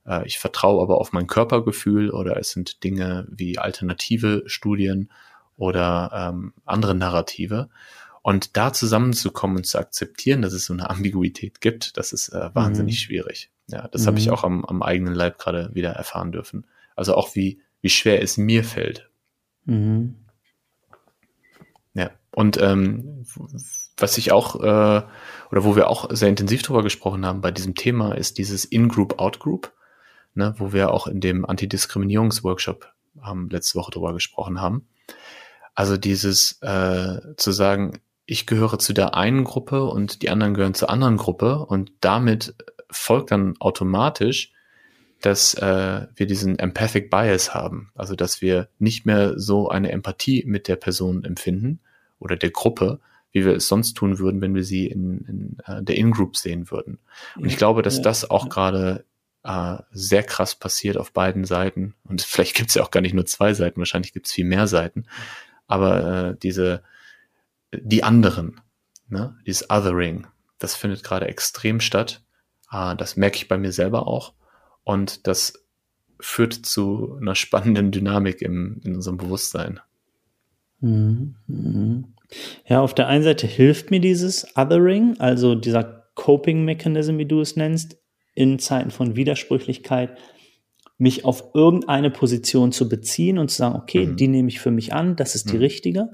äh, 0.06 0.24
ich 0.24 0.38
vertraue 0.38 0.80
aber 0.80 0.98
auf 0.98 1.12
mein 1.12 1.26
Körpergefühl 1.26 2.10
oder 2.10 2.36
es 2.36 2.52
sind 2.52 2.84
Dinge 2.84 3.26
wie 3.28 3.58
alternative 3.58 4.44
Studien 4.46 5.10
oder 5.56 6.12
ähm, 6.14 6.52
andere 6.64 6.94
Narrative. 6.94 7.70
Und 8.22 8.56
da 8.56 8.72
zusammenzukommen 8.72 9.56
und 9.56 9.66
zu 9.66 9.80
akzeptieren, 9.80 10.42
dass 10.42 10.52
es 10.52 10.66
so 10.66 10.74
eine 10.74 10.88
Ambiguität 10.90 11.60
gibt, 11.60 11.96
das 11.96 12.12
ist 12.12 12.28
äh, 12.28 12.54
wahnsinnig 12.54 12.94
mhm. 12.94 12.98
schwierig. 12.98 13.50
Ja, 13.66 13.88
das 13.88 14.02
mhm. 14.02 14.06
habe 14.06 14.18
ich 14.20 14.30
auch 14.30 14.44
am, 14.44 14.64
am 14.64 14.80
eigenen 14.84 15.14
Leib 15.14 15.38
gerade 15.38 15.74
wieder 15.74 15.90
erfahren 15.90 16.30
dürfen. 16.30 16.66
Also 16.94 17.16
auch 17.16 17.34
wie, 17.34 17.60
wie 17.80 17.90
schwer 17.90 18.22
es 18.22 18.36
mir 18.36 18.62
fällt. 18.62 19.10
Mhm. 19.64 20.21
Und 22.34 22.60
ähm, 22.60 23.24
was 23.96 24.18
ich 24.18 24.32
auch, 24.32 24.56
äh, 24.56 25.02
oder 25.50 25.64
wo 25.64 25.76
wir 25.76 25.88
auch 25.88 26.08
sehr 26.10 26.30
intensiv 26.30 26.62
drüber 26.62 26.82
gesprochen 26.82 27.26
haben 27.26 27.42
bei 27.42 27.50
diesem 27.50 27.74
Thema, 27.74 28.12
ist 28.12 28.38
dieses 28.38 28.64
In-Group, 28.64 29.18
Out-Group, 29.18 29.72
ne, 30.34 30.54
wo 30.56 30.72
wir 30.72 30.90
auch 30.90 31.06
in 31.06 31.20
dem 31.20 31.44
Antidiskriminierungsworkshop 31.44 32.90
haben, 33.20 33.50
letzte 33.50 33.78
Woche 33.78 33.90
drüber 33.90 34.14
gesprochen 34.14 34.60
haben. 34.60 34.88
Also 35.74 35.96
dieses 35.98 36.60
äh, 36.62 37.20
zu 37.36 37.52
sagen, 37.52 38.00
ich 38.24 38.46
gehöre 38.46 38.78
zu 38.78 38.94
der 38.94 39.14
einen 39.14 39.44
Gruppe 39.44 39.84
und 39.84 40.22
die 40.22 40.30
anderen 40.30 40.54
gehören 40.54 40.74
zur 40.74 40.88
anderen 40.88 41.18
Gruppe 41.18 41.58
und 41.66 41.92
damit 42.00 42.54
folgt 42.90 43.30
dann 43.30 43.56
automatisch, 43.58 44.52
dass 45.20 45.54
äh, 45.54 46.06
wir 46.14 46.26
diesen 46.26 46.58
Empathic 46.58 47.10
Bias 47.10 47.54
haben, 47.54 47.90
also 47.94 48.16
dass 48.16 48.40
wir 48.40 48.68
nicht 48.78 49.04
mehr 49.04 49.38
so 49.38 49.68
eine 49.68 49.92
Empathie 49.92 50.44
mit 50.46 50.66
der 50.66 50.76
Person 50.76 51.24
empfinden 51.24 51.80
oder 52.22 52.36
der 52.36 52.50
Gruppe, 52.50 53.00
wie 53.32 53.44
wir 53.44 53.56
es 53.56 53.68
sonst 53.68 53.94
tun 53.94 54.18
würden, 54.18 54.40
wenn 54.40 54.54
wir 54.54 54.64
sie 54.64 54.86
in, 54.86 55.24
in 55.26 55.56
äh, 55.66 55.82
der 55.82 55.96
In-Group 55.96 56.36
sehen 56.36 56.70
würden. 56.70 56.98
Und 57.36 57.46
ich 57.46 57.56
glaube, 57.56 57.82
dass 57.82 58.02
das 58.02 58.28
auch 58.28 58.48
gerade 58.48 59.04
äh, 59.44 59.78
sehr 59.90 60.22
krass 60.22 60.54
passiert 60.54 60.96
auf 60.96 61.12
beiden 61.12 61.44
Seiten. 61.44 61.94
Und 62.04 62.22
vielleicht 62.22 62.54
gibt 62.54 62.68
es 62.68 62.74
ja 62.74 62.82
auch 62.82 62.90
gar 62.90 63.00
nicht 63.00 63.14
nur 63.14 63.26
zwei 63.26 63.54
Seiten, 63.54 63.80
wahrscheinlich 63.80 64.12
gibt 64.12 64.26
es 64.26 64.32
viel 64.32 64.44
mehr 64.44 64.66
Seiten. 64.66 65.06
Aber 65.66 66.28
äh, 66.30 66.36
diese, 66.42 66.82
die 67.72 68.04
anderen, 68.04 68.60
ne, 69.08 69.36
dieses 69.46 69.70
Othering, 69.70 70.26
das 70.58 70.76
findet 70.76 71.02
gerade 71.02 71.26
extrem 71.26 71.80
statt. 71.80 72.22
Äh, 72.70 72.96
das 72.96 73.16
merke 73.16 73.36
ich 73.36 73.48
bei 73.48 73.58
mir 73.58 73.72
selber 73.72 74.06
auch. 74.06 74.34
Und 74.84 75.26
das 75.26 75.54
führt 76.20 76.54
zu 76.54 77.18
einer 77.20 77.34
spannenden 77.34 77.90
Dynamik 77.90 78.42
im, 78.42 78.80
in 78.84 78.94
unserem 78.94 79.16
Bewusstsein. 79.16 79.80
Mhm. 80.82 81.36
Mhm. 81.46 82.04
Ja, 82.66 82.80
auf 82.80 82.94
der 82.94 83.08
einen 83.08 83.24
Seite 83.24 83.46
hilft 83.46 83.90
mir 83.90 84.00
dieses 84.00 84.46
Othering, 84.56 85.16
also 85.18 85.54
dieser 85.54 86.10
Coping-Mechanism, 86.14 87.18
wie 87.18 87.26
du 87.26 87.40
es 87.40 87.56
nennst, 87.56 87.96
in 88.34 88.58
Zeiten 88.58 88.90
von 88.90 89.16
Widersprüchlichkeit, 89.16 90.18
mich 90.98 91.24
auf 91.24 91.50
irgendeine 91.54 92.10
Position 92.10 92.72
zu 92.72 92.88
beziehen 92.88 93.38
und 93.38 93.50
zu 93.50 93.56
sagen, 93.56 93.76
okay, 93.76 94.06
mhm. 94.06 94.16
die 94.16 94.28
nehme 94.28 94.48
ich 94.48 94.60
für 94.60 94.70
mich 94.70 94.92
an, 94.92 95.16
das 95.16 95.34
ist 95.34 95.50
die 95.50 95.56
mhm. 95.56 95.62
richtige. 95.62 96.10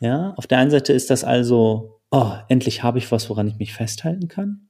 Ja, 0.00 0.34
auf 0.36 0.46
der 0.46 0.58
einen 0.58 0.70
Seite 0.70 0.92
ist 0.92 1.10
das 1.10 1.24
also, 1.24 2.00
oh, 2.10 2.32
endlich 2.48 2.82
habe 2.82 2.98
ich 2.98 3.10
was, 3.12 3.30
woran 3.30 3.48
ich 3.48 3.56
mich 3.58 3.72
festhalten 3.72 4.28
kann. 4.28 4.68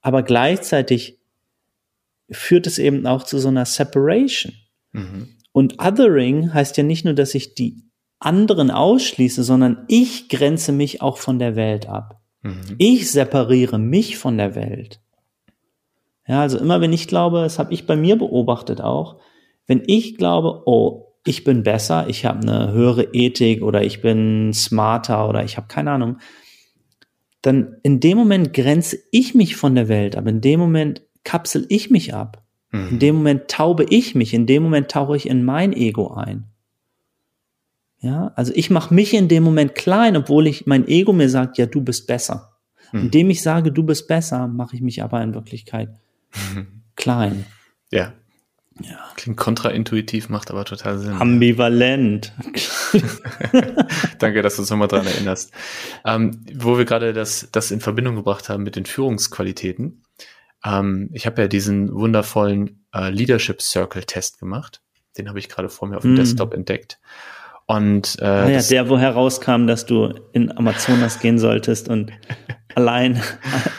Aber 0.00 0.22
gleichzeitig 0.22 1.18
führt 2.30 2.66
es 2.66 2.78
eben 2.78 3.06
auch 3.06 3.24
zu 3.24 3.38
so 3.38 3.48
einer 3.48 3.64
Separation. 3.64 4.52
Mhm. 4.92 5.28
Und 5.52 5.80
Othering 5.80 6.52
heißt 6.52 6.76
ja 6.76 6.84
nicht 6.84 7.04
nur, 7.04 7.14
dass 7.14 7.34
ich 7.34 7.54
die 7.54 7.83
anderen 8.24 8.70
ausschließe, 8.70 9.42
sondern 9.42 9.84
ich 9.88 10.28
grenze 10.28 10.72
mich 10.72 11.02
auch 11.02 11.18
von 11.18 11.38
der 11.38 11.56
Welt 11.56 11.88
ab. 11.88 12.20
Mhm. 12.42 12.74
Ich 12.78 13.10
separiere 13.10 13.78
mich 13.78 14.18
von 14.18 14.38
der 14.38 14.54
Welt. 14.54 15.00
Ja, 16.26 16.40
also 16.40 16.58
immer 16.58 16.80
wenn 16.80 16.92
ich 16.92 17.08
glaube, 17.08 17.42
das 17.42 17.58
habe 17.58 17.72
ich 17.74 17.86
bei 17.86 17.96
mir 17.96 18.16
beobachtet 18.16 18.80
auch, 18.80 19.16
wenn 19.66 19.82
ich 19.86 20.16
glaube, 20.16 20.62
oh, 20.66 21.14
ich 21.26 21.44
bin 21.44 21.62
besser, 21.62 22.06
ich 22.08 22.24
habe 22.24 22.40
eine 22.40 22.72
höhere 22.72 23.08
Ethik 23.12 23.62
oder 23.62 23.82
ich 23.82 24.02
bin 24.02 24.52
smarter 24.52 25.28
oder 25.28 25.42
ich 25.44 25.56
habe 25.56 25.68
keine 25.68 25.90
Ahnung, 25.90 26.18
dann 27.40 27.76
in 27.82 28.00
dem 28.00 28.18
Moment 28.18 28.52
grenze 28.52 28.98
ich 29.10 29.34
mich 29.34 29.56
von 29.56 29.74
der 29.74 29.88
Welt 29.88 30.16
ab, 30.16 30.26
in 30.26 30.40
dem 30.40 30.60
Moment 30.60 31.02
kapsel 31.24 31.66
ich 31.68 31.90
mich 31.90 32.14
ab, 32.14 32.42
mhm. 32.70 32.88
in 32.90 32.98
dem 32.98 33.16
Moment 33.16 33.48
taube 33.48 33.84
ich 33.88 34.14
mich, 34.14 34.34
in 34.34 34.46
dem 34.46 34.62
Moment 34.62 34.90
tauche 34.90 35.16
ich 35.16 35.28
in 35.28 35.44
mein 35.44 35.72
Ego 35.72 36.12
ein. 36.12 36.53
Ja, 38.04 38.32
also 38.36 38.52
ich 38.54 38.68
mache 38.68 38.92
mich 38.92 39.14
in 39.14 39.28
dem 39.28 39.42
Moment 39.42 39.74
klein, 39.74 40.14
obwohl 40.14 40.46
ich 40.46 40.66
mein 40.66 40.86
Ego 40.86 41.14
mir 41.14 41.30
sagt, 41.30 41.56
ja, 41.56 41.64
du 41.64 41.80
bist 41.80 42.06
besser. 42.06 42.52
Mhm. 42.92 43.04
Indem 43.04 43.30
ich 43.30 43.40
sage, 43.40 43.72
du 43.72 43.82
bist 43.82 44.08
besser, 44.08 44.46
mache 44.46 44.76
ich 44.76 44.82
mich 44.82 45.02
aber 45.02 45.22
in 45.22 45.32
Wirklichkeit 45.32 45.88
mhm. 46.54 46.82
klein. 46.96 47.46
Ja. 47.90 48.12
Ja. 48.82 48.98
Klingt 49.16 49.38
kontraintuitiv, 49.38 50.28
macht 50.28 50.50
aber 50.50 50.66
total 50.66 50.98
Sinn. 50.98 51.14
Ambivalent. 51.14 52.34
Danke, 54.18 54.42
dass 54.42 54.56
du 54.56 54.62
uns 54.62 54.70
nochmal 54.70 54.88
dran 54.88 55.06
erinnerst. 55.06 55.52
Ähm, 56.04 56.44
wo 56.54 56.76
wir 56.76 56.84
gerade 56.84 57.14
das, 57.14 57.48
das 57.52 57.70
in 57.70 57.80
Verbindung 57.80 58.16
gebracht 58.16 58.50
haben 58.50 58.64
mit 58.64 58.76
den 58.76 58.84
Führungsqualitäten. 58.84 60.02
Ähm, 60.62 61.08
ich 61.14 61.24
habe 61.24 61.40
ja 61.40 61.48
diesen 61.48 61.90
wundervollen 61.94 62.84
äh, 62.92 63.08
Leadership 63.08 63.62
Circle 63.62 64.04
Test 64.04 64.40
gemacht. 64.40 64.82
Den 65.16 65.30
habe 65.30 65.38
ich 65.38 65.48
gerade 65.48 65.70
vor 65.70 65.88
mir 65.88 65.96
auf 65.96 66.02
dem 66.02 66.14
mm. 66.14 66.16
Desktop 66.16 66.52
entdeckt. 66.52 66.98
Und 67.66 68.16
äh, 68.20 68.24
ah 68.24 68.48
ja, 68.48 68.60
der, 68.60 68.88
wo 68.90 68.98
herauskam, 68.98 69.66
dass 69.66 69.86
du 69.86 70.12
in 70.32 70.54
Amazonas 70.56 71.20
gehen 71.20 71.38
solltest 71.38 71.88
und 71.88 72.12
allein, 72.74 73.22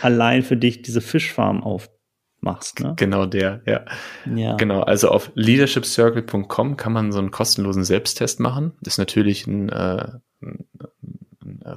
allein 0.01 0.41
für 0.41 0.57
dich 0.57 0.81
diese 0.81 1.01
Fischfarm 1.01 1.63
aufmachst. 1.63 2.79
Ne? 2.79 2.93
Genau 2.95 3.27
der, 3.27 3.61
ja. 3.67 3.85
ja. 4.33 4.55
Genau, 4.55 4.81
also 4.81 5.09
auf 5.09 5.31
leadershipcircle.com 5.35 6.77
kann 6.77 6.93
man 6.93 7.11
so 7.11 7.19
einen 7.19 7.29
kostenlosen 7.29 7.83
Selbsttest 7.83 8.39
machen. 8.39 8.73
Das 8.81 8.95
ist 8.95 8.97
natürlich 8.97 9.45
ein, 9.45 9.69
äh, 9.69 10.07
ein 10.41 10.65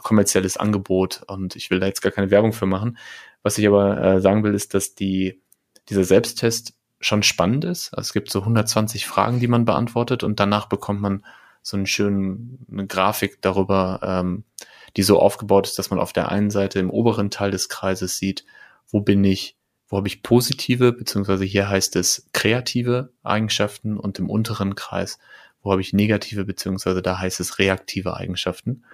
kommerzielles 0.02 0.56
Angebot 0.56 1.22
und 1.26 1.56
ich 1.56 1.70
will 1.70 1.78
da 1.78 1.86
jetzt 1.86 2.00
gar 2.00 2.12
keine 2.12 2.30
Werbung 2.30 2.54
für 2.54 2.66
machen. 2.66 2.96
Was 3.42 3.58
ich 3.58 3.66
aber 3.66 4.02
äh, 4.02 4.20
sagen 4.22 4.44
will, 4.44 4.54
ist, 4.54 4.72
dass 4.72 4.94
die, 4.94 5.42
dieser 5.90 6.04
Selbsttest 6.04 6.74
schon 7.00 7.22
spannend 7.22 7.64
ist. 7.64 7.92
Also 7.92 8.08
es 8.08 8.12
gibt 8.14 8.30
so 8.30 8.40
120 8.40 9.06
Fragen, 9.06 9.40
die 9.40 9.46
man 9.46 9.66
beantwortet 9.66 10.24
und 10.24 10.40
danach 10.40 10.66
bekommt 10.66 11.00
man 11.00 11.22
so 11.68 11.76
einen 11.76 11.86
schönen 11.86 12.66
eine 12.72 12.86
Grafik 12.86 13.42
darüber, 13.42 14.00
ähm, 14.02 14.44
die 14.96 15.02
so 15.02 15.20
aufgebaut 15.20 15.66
ist, 15.66 15.78
dass 15.78 15.90
man 15.90 15.98
auf 16.00 16.14
der 16.14 16.30
einen 16.30 16.50
Seite 16.50 16.78
im 16.78 16.90
oberen 16.90 17.30
Teil 17.30 17.50
des 17.50 17.68
Kreises 17.68 18.16
sieht, 18.16 18.46
wo 18.90 19.00
bin 19.00 19.22
ich, 19.22 19.56
wo 19.86 19.98
habe 19.98 20.08
ich 20.08 20.22
positive, 20.22 20.92
beziehungsweise 20.92 21.44
hier 21.44 21.68
heißt 21.68 21.94
es 21.96 22.26
kreative 22.32 23.12
Eigenschaften 23.22 23.98
und 23.98 24.18
im 24.18 24.30
unteren 24.30 24.76
Kreis, 24.76 25.18
wo 25.62 25.70
habe 25.70 25.82
ich 25.82 25.92
negative, 25.92 26.46
beziehungsweise 26.46 27.02
da 27.02 27.18
heißt 27.18 27.38
es 27.40 27.58
reaktive 27.58 28.16
Eigenschaften. 28.16 28.84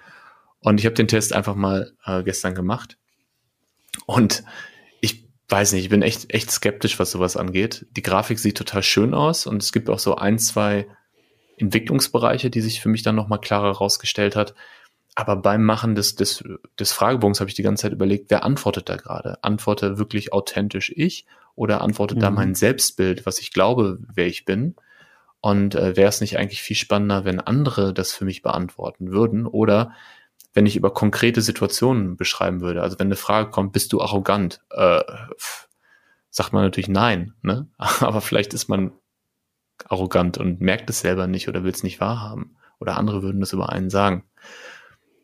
Und 0.59 0.81
ich 0.81 0.87
habe 0.87 0.97
den 0.97 1.09
Test 1.09 1.33
einfach 1.33 1.55
mal 1.55 1.93
äh, 2.05 2.25
gestern 2.25 2.57
gemacht. 2.57 2.99
Und 4.07 4.43
ich 5.01 5.29
weiß 5.49 5.75
nicht, 5.75 5.85
ich 5.85 5.91
bin 5.91 6.03
echt, 6.03 6.35
echt 6.35 6.51
skeptisch, 6.51 6.99
was 6.99 7.13
sowas 7.13 7.37
angeht. 7.37 7.87
Die 7.93 8.03
Grafik 8.03 8.41
sieht 8.41 8.57
total 8.57 8.83
schön 8.83 9.15
aus 9.15 9.47
und 9.47 9.63
es 9.63 9.73
gibt 9.73 9.89
auch 9.91 10.01
so 10.01 10.17
ein, 10.17 10.41
zwei 10.41 10.89
Entwicklungsbereiche, 11.57 12.51
die 12.51 12.61
sich 12.61 12.81
für 12.81 12.89
mich 12.89 13.03
dann 13.03 13.15
nochmal 13.15 13.41
klarer 13.41 13.75
herausgestellt 13.75 14.37
hat. 14.37 14.55
Aber 15.15 15.37
beim 15.37 15.65
Machen 15.65 15.95
des, 15.95 16.17
des, 16.17 16.43
des 16.79 16.93
Fragebogens 16.93 17.41
habe 17.41 17.49
ich 17.49 17.55
die 17.55 17.63
ganze 17.63 17.83
Zeit 17.83 17.93
überlegt, 17.93 18.31
wer 18.31 18.45
antwortet 18.45 18.89
da 18.89 18.97
gerade? 18.97 19.43
Antworte 19.43 19.99
wirklich 19.99 20.33
authentisch 20.33 20.93
ich 20.95 21.27
oder 21.55 21.83
antwortet 21.83 22.19
mhm. 22.19 22.23
da 22.23 22.31
mein 22.31 22.55
Selbstbild, 22.55 23.25
was 23.25 23.39
ich 23.39 23.53
glaube, 23.53 23.99
wer 24.13 24.27
ich 24.27 24.45
bin? 24.45 24.75
Und 25.41 25.75
äh, 25.75 25.97
wäre 25.97 26.09
es 26.09 26.21
nicht 26.21 26.39
eigentlich 26.39 26.63
viel 26.63 26.77
spannender, 26.77 27.25
wenn 27.25 27.39
andere 27.39 27.93
das 27.93 28.13
für 28.13 28.25
mich 28.25 28.43
beantworten 28.43 29.13
würden? 29.13 29.47
Oder 29.47 29.93
wenn 30.55 30.67
ich 30.67 30.77
über 30.77 30.93
konkrete 30.93 31.43
Situationen 31.43 32.17
beschreiben 32.17 32.61
würde. 32.61 32.83
Also 32.83 32.99
wenn 32.99 33.09
eine 33.09 33.17
Frage 33.17 33.51
kommt, 33.51 33.73
bist 33.73 33.93
du 33.93 34.01
arrogant? 34.01 34.61
Äh, 34.71 35.03
sagt 36.31 36.53
man 36.53 36.63
natürlich 36.63 36.89
nein, 36.89 37.35
ne? 37.43 37.69
Aber 37.79 38.21
vielleicht 38.21 38.55
ist 38.55 38.69
man 38.69 38.93
arrogant 39.89 40.39
und 40.39 40.61
merkt 40.61 40.91
es 40.91 41.01
selber 41.01 41.27
nicht 41.27 41.49
oder 41.49 41.65
will 41.65 41.73
es 41.73 41.83
nicht 41.83 42.01
wahrhaben. 42.01 42.57
Oder 42.81 42.97
andere 42.97 43.23
würden 43.23 43.41
das 43.41 43.53
über 43.53 43.71
einen 43.71 43.91
sagen. 43.91 44.25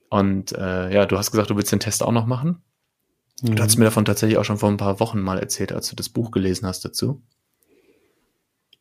Und 0.08 0.52
äh, 0.52 0.92
ja, 0.92 1.06
du 1.06 1.16
hast 1.16 1.30
gesagt, 1.30 1.50
du 1.50 1.56
willst 1.56 1.72
den 1.72 1.80
Test 1.80 2.02
auch 2.02 2.12
noch 2.12 2.26
machen. 2.26 2.62
Mhm. 3.42 3.56
Du 3.56 3.62
hast 3.62 3.76
mir 3.76 3.84
davon 3.84 4.04
tatsächlich 4.04 4.38
auch 4.38 4.44
schon 4.44 4.58
vor 4.58 4.68
ein 4.68 4.76
paar 4.76 5.00
Wochen 5.00 5.20
mal 5.20 5.38
erzählt, 5.38 5.72
als 5.72 5.88
du 5.88 5.96
das 5.96 6.08
Buch 6.08 6.30
gelesen 6.30 6.66
hast 6.66 6.84
dazu. 6.84 7.22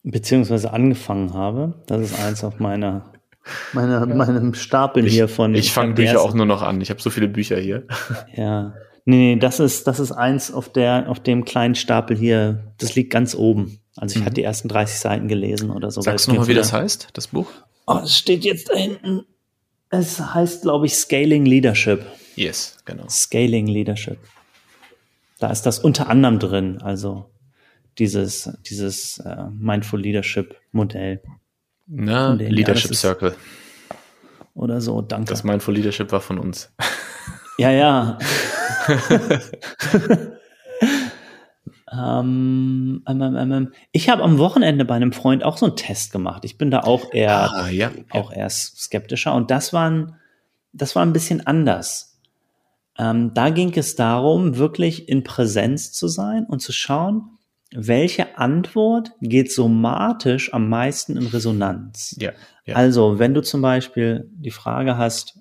Beziehungsweise 0.04 0.72
angefangen 0.72 1.34
habe. 1.34 1.84
Das 1.88 2.02
ist 2.02 2.20
eins 2.20 2.44
auf 2.44 2.60
meiner, 2.60 3.14
meiner 3.74 4.08
ja. 4.08 4.16
meinem 4.16 4.54
Stapel 4.54 5.06
ich, 5.06 5.14
hier 5.14 5.28
von. 5.28 5.54
Ich 5.56 5.72
fange 5.72 5.94
Bücher 5.94 6.22
auch 6.22 6.34
nur 6.34 6.46
noch 6.46 6.62
an. 6.62 6.82
Ich 6.82 6.90
habe 6.90 7.02
so 7.02 7.10
viele 7.10 7.28
Bücher 7.28 7.58
hier. 7.58 7.86
Ja. 8.36 8.74
Nee, 9.06 9.34
nee, 9.34 9.40
das 9.40 9.60
ist, 9.60 9.88
das 9.88 10.00
ist 10.00 10.12
eins 10.12 10.54
auf 10.54 10.72
der, 10.72 11.10
auf 11.10 11.20
dem 11.20 11.44
kleinen 11.44 11.74
Stapel 11.74 12.16
hier. 12.16 12.74
Das 12.78 12.94
liegt 12.96 13.12
ganz 13.12 13.34
oben. 13.34 13.80
Also 14.00 14.16
ich 14.16 14.22
mhm. 14.22 14.26
hatte 14.26 14.36
die 14.36 14.44
ersten 14.44 14.70
30 14.70 14.98
Seiten 14.98 15.28
gelesen 15.28 15.72
oder 15.72 15.92
so. 15.92 16.00
Sagst 16.02 16.28
du 16.28 16.32
nochmal, 16.32 16.48
wie 16.48 16.54
das 16.54 16.72
heißt, 16.72 17.10
das 17.14 17.28
Buch? 17.28 17.52
Oh, 17.86 18.00
es 18.02 18.18
steht 18.18 18.46
jetzt 18.46 18.70
da 18.70 18.76
hinten. 18.76 19.26
Es 19.90 20.20
heißt, 20.20 20.62
glaube 20.62 20.86
ich, 20.86 20.96
Scaling 20.96 21.46
Leadership. 21.46 22.06
Yes, 22.36 22.78
genau. 22.86 23.04
Scaling 23.10 23.68
Leadership. 23.68 24.18
Da 25.40 25.52
ist 25.52 25.64
das 25.64 25.80
unter 25.80 26.10
anderem 26.10 26.40
drin, 26.40 26.82
also 26.82 27.30
dieses, 27.98 28.50
dieses 28.70 29.18
äh, 29.20 29.50
Mindful 29.52 30.00
Leadership 30.00 30.56
Modell. 30.72 31.22
Na, 31.88 32.34
Leadership 32.34 32.96
Circle. 32.96 33.36
Oder 34.54 34.80
so, 34.80 35.02
danke. 35.02 35.30
Das 35.30 35.44
Mindful 35.44 35.74
Leadership 35.74 36.12
war 36.14 36.22
von 36.22 36.40
uns. 36.40 36.72
Ja, 37.58 37.72
ja. 37.72 38.18
ähm, 41.92 43.04
ähm, 43.08 43.22
ähm, 43.22 43.52
ähm, 43.52 43.74
ich 43.92 44.10
habe 44.10 44.24
am 44.24 44.38
Wochenende 44.38 44.86
bei 44.86 44.96
einem 44.96 45.12
Freund 45.12 45.44
auch 45.44 45.58
so 45.58 45.66
einen 45.66 45.76
Test 45.76 46.12
gemacht. 46.12 46.46
Ich 46.46 46.58
bin 46.58 46.72
da 46.72 46.82
auch 46.82 47.14
eher, 47.14 47.52
ah, 47.52 47.70
ja, 47.70 47.92
auch 48.12 48.32
eher 48.32 48.50
skeptischer 48.50 49.34
und 49.34 49.50
das 49.52 49.74
war 49.74 49.90
ein, 49.90 50.16
das 50.72 50.96
war 50.96 51.06
ein 51.06 51.14
bisschen 51.14 51.46
anders. 51.48 52.20
Ähm, 52.98 53.34
da 53.34 53.50
ging 53.50 53.74
es 53.76 53.96
darum, 53.96 54.58
wirklich 54.58 55.10
in 55.10 55.24
Präsenz 55.24 55.92
zu 55.92 56.08
sein 56.08 56.46
und 56.46 56.60
zu 56.62 56.72
schauen, 56.72 57.38
welche 57.72 58.38
Antwort 58.38 59.12
geht 59.22 59.52
somatisch 59.52 60.54
am 60.54 60.70
meisten 60.70 61.18
in 61.18 61.28
Resonanz? 61.28 62.16
Ja, 62.20 62.32
ja. 62.66 62.76
Also, 62.76 63.20
wenn 63.20 63.34
du 63.34 63.42
zum 63.42 63.62
Beispiel 63.62 64.30
die 64.34 64.52
Frage 64.52 64.98
hast, 64.98 65.40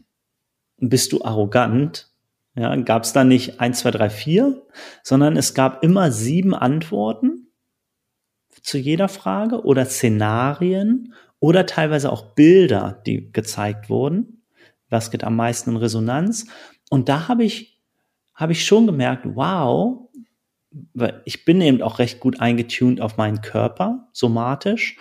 bist 0.77 1.13
du 1.13 1.25
arrogant? 1.25 2.11
Ja, 2.55 2.75
gab 2.77 3.05
es 3.05 3.13
da 3.13 3.25
nicht 3.25 3.61
eins, 3.61 3.81
zwei, 3.81 3.91
drei, 3.91 4.11
vier, 4.11 4.67
sondern 5.03 5.37
es 5.37 5.55
gab 5.55 5.85
immer 5.85 6.11
sieben 6.11 6.55
Antworten 6.55 7.49
zu 8.63 8.79
jeder 8.79 9.09
Frage 9.09 9.65
oder 9.65 9.85
Szenarien 9.85 11.15
oder 11.41 11.67
teilweise 11.67 12.11
auch 12.11 12.35
Bilder, 12.35 13.01
die 13.07 13.33
gezeigt 13.33 13.89
wurden. 13.89 14.43
Was 14.91 15.11
geht 15.11 15.25
am 15.25 15.37
meisten 15.37 15.71
in 15.71 15.77
Resonanz? 15.77 16.47
Und 16.91 17.09
da 17.09 17.29
habe 17.29 17.45
ich, 17.45 17.81
habe 18.35 18.53
ich 18.53 18.65
schon 18.65 18.87
gemerkt, 18.87 19.25
wow, 19.35 20.09
weil 20.95 21.23
ich 21.25 21.45
bin 21.45 21.61
eben 21.61 21.83
auch 21.83 21.99
recht 21.99 22.21
gut 22.21 22.41
eingetuned 22.41 23.01
auf 23.01 23.17
meinen 23.17 23.41
Körper, 23.41 24.09
somatisch, 24.13 24.97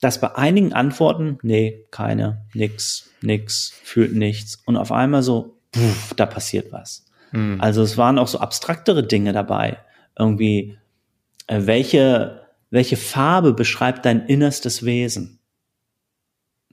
dass 0.00 0.20
bei 0.20 0.34
einigen 0.34 0.72
Antworten, 0.72 1.38
nee, 1.42 1.86
keine, 1.90 2.46
nix, 2.54 3.10
nix, 3.20 3.72
fühlt 3.82 4.14
nichts. 4.14 4.62
Und 4.66 4.76
auf 4.76 4.90
einmal 4.90 5.22
so, 5.22 5.58
puff, 5.72 6.14
da 6.16 6.26
passiert 6.26 6.72
was. 6.72 7.04
Mhm. 7.32 7.60
Also 7.60 7.82
es 7.82 7.96
waren 7.96 8.18
auch 8.18 8.28
so 8.28 8.38
abstraktere 8.38 9.02
Dinge 9.02 9.32
dabei. 9.32 9.78
Irgendwie, 10.18 10.78
äh, 11.46 11.62
welche, 11.64 12.46
welche 12.70 12.96
Farbe 12.96 13.52
beschreibt 13.52 14.04
dein 14.04 14.26
innerstes 14.26 14.84
Wesen? 14.84 15.40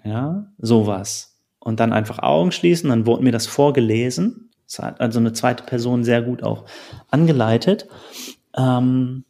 Ja, 0.04 0.52
sowas. 0.58 1.38
Und 1.60 1.80
dann 1.80 1.94
einfach 1.94 2.20
Augen 2.20 2.52
schließen, 2.52 2.90
dann 2.90 3.06
wurde 3.06 3.24
mir 3.24 3.32
das 3.32 3.48
vorgelesen. 3.48 4.50
Das 4.66 4.80
hat 4.80 5.02
also 5.02 5.20
eine 5.20 5.34
zweite 5.34 5.64
Person 5.64 6.04
sehr 6.04 6.22
gut 6.22 6.44
auch 6.44 6.66
angeleitet. 7.10 7.88
Ähm, 8.56 9.26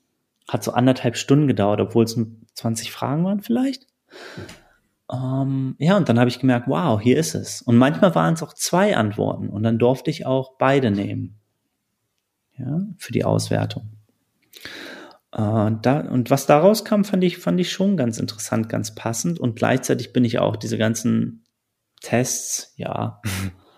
hat 0.48 0.64
so 0.64 0.72
anderthalb 0.72 1.16
Stunden 1.16 1.48
gedauert, 1.48 1.80
obwohl 1.80 2.06
es 2.06 2.20
20 2.56 2.92
Fragen 2.92 3.24
waren 3.24 3.42
vielleicht. 3.42 3.88
Ähm, 5.12 5.76
ja, 5.80 5.98
und 5.98 6.08
dann 6.08 6.20
habe 6.20 6.30
ich 6.30 6.40
gemerkt, 6.40 6.68
wow, 6.68 7.02
hier 7.02 7.18
ist 7.18 7.36
es. 7.36 7.62
Und 7.62 7.78
manchmal 7.78 8.14
waren 8.16 8.36
es 8.36 8.44
auch 8.44 8.54
zwei 8.54 8.96
Antworten 8.96 9.50
und 9.50 9.64
dann 9.64 9.80
durfte 9.80 10.12
ich 10.12 10.26
auch 10.26 10.58
beide 10.58 10.92
nehmen. 10.92 11.40
Ja, 12.58 12.82
für 12.98 13.14
die 13.14 13.24
Auswertung. 13.24 13.90
Äh, 15.32 15.72
da, 15.82 16.02
und 16.10 16.30
was 16.30 16.46
daraus 16.46 16.84
kam, 16.84 17.06
fand 17.06 17.24
ich, 17.24 17.38
fand 17.38 17.60
ich 17.60 17.72
schon 17.72 17.96
ganz 17.96 18.20
interessant, 18.20 18.68
ganz 18.70 18.94
passend. 18.94 19.40
Und 19.40 19.56
gleichzeitig 19.56 20.12
bin 20.14 20.26
ich 20.26 20.40
auch 20.40 20.58
diese 20.58 20.78
ganzen 20.78 21.46
Tests, 22.02 22.74
ja, 22.76 23.22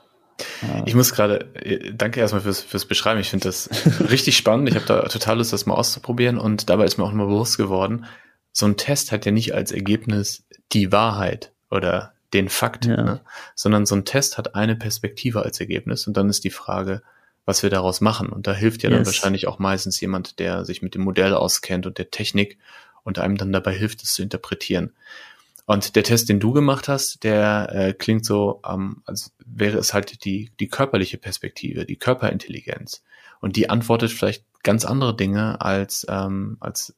Ich 0.86 0.96
muss 0.96 1.14
gerade, 1.14 1.54
äh, 1.56 1.94
danke 1.94 2.20
erstmal 2.20 2.42
fürs, 2.42 2.62
fürs 2.62 2.86
Beschreiben. 2.86 3.20
Ich 3.20 3.30
finde 3.30 3.46
das 3.46 3.70
richtig 4.10 4.38
spannend. 4.38 4.70
Ich 4.70 4.76
habe 4.76 4.86
da 4.86 5.04
total 5.04 5.38
Lust, 5.38 5.54
das 5.54 5.66
mal 5.66 5.76
auszuprobieren. 5.76 6.38
Und 6.38 6.70
dabei 6.70 6.86
ist 6.86 6.98
mir 6.98 7.04
auch 7.04 7.14
mal 7.14 7.28
bewusst 7.28 7.58
geworden, 7.58 8.06
so 8.54 8.66
ein 8.66 8.78
Test 8.78 9.12
hat 9.12 9.26
ja 9.26 9.32
nicht 9.32 9.54
als 9.54 9.72
Ergebnis 9.72 10.46
die 10.74 10.92
Wahrheit 10.92 11.52
oder 11.70 12.14
den 12.34 12.50
Fakt, 12.50 12.86
ja. 12.86 13.02
ne? 13.02 13.22
sondern 13.56 13.86
so 13.86 13.96
ein 13.96 14.06
Test 14.06 14.38
hat 14.38 14.56
eine 14.56 14.76
Perspektive 14.76 15.44
als 15.44 15.60
Ergebnis. 15.60 16.08
Und 16.08 16.16
dann 16.18 16.30
ist 16.30 16.44
die 16.44 16.50
Frage, 16.50 17.02
was 17.46 17.64
wir 17.64 17.70
daraus 17.70 18.02
machen. 18.02 18.30
Und 18.30 18.48
da 18.48 18.54
hilft 18.54 18.84
ja 18.84 18.90
yes. 18.90 18.98
dann 18.98 19.06
wahrscheinlich 19.06 19.48
auch 19.48 19.60
meistens 19.60 20.00
jemand, 20.00 20.40
der 20.40 20.66
sich 20.66 20.82
mit 20.82 20.96
dem 20.96 21.02
Modell 21.02 21.34
auskennt 21.34 21.86
und 21.86 21.98
der 21.98 22.12
Technik 22.12 22.58
und 23.04 23.20
einem 23.20 23.38
dann 23.38 23.52
dabei 23.52 23.74
hilft, 23.74 24.04
es 24.04 24.14
zu 24.14 24.22
interpretieren. 24.22 24.94
Und 25.66 25.96
der 25.96 26.04
Test, 26.04 26.30
den 26.30 26.40
du 26.40 26.52
gemacht 26.52 26.88
hast, 26.88 27.24
der 27.24 27.70
äh, 27.72 27.94
klingt 27.94 28.26
so, 28.26 28.62
ähm, 28.68 29.04
als 29.06 29.32
wäre 29.46 29.78
es 29.78 29.94
halt 29.94 30.26
die, 30.26 30.52
die 30.60 30.68
körperliche 30.68 31.18
Perspektive, 31.18 31.86
die 31.86 31.98
Körperintelligenz. 31.98 33.04
Und 33.40 33.56
die 33.56 33.70
antwortet 33.70 34.12
vielleicht 34.12 34.46
ganz 34.64 34.86
andere 34.86 35.16
Dinge, 35.16 35.62
als, 35.62 36.06
ähm, 36.10 36.58
als 36.60 36.96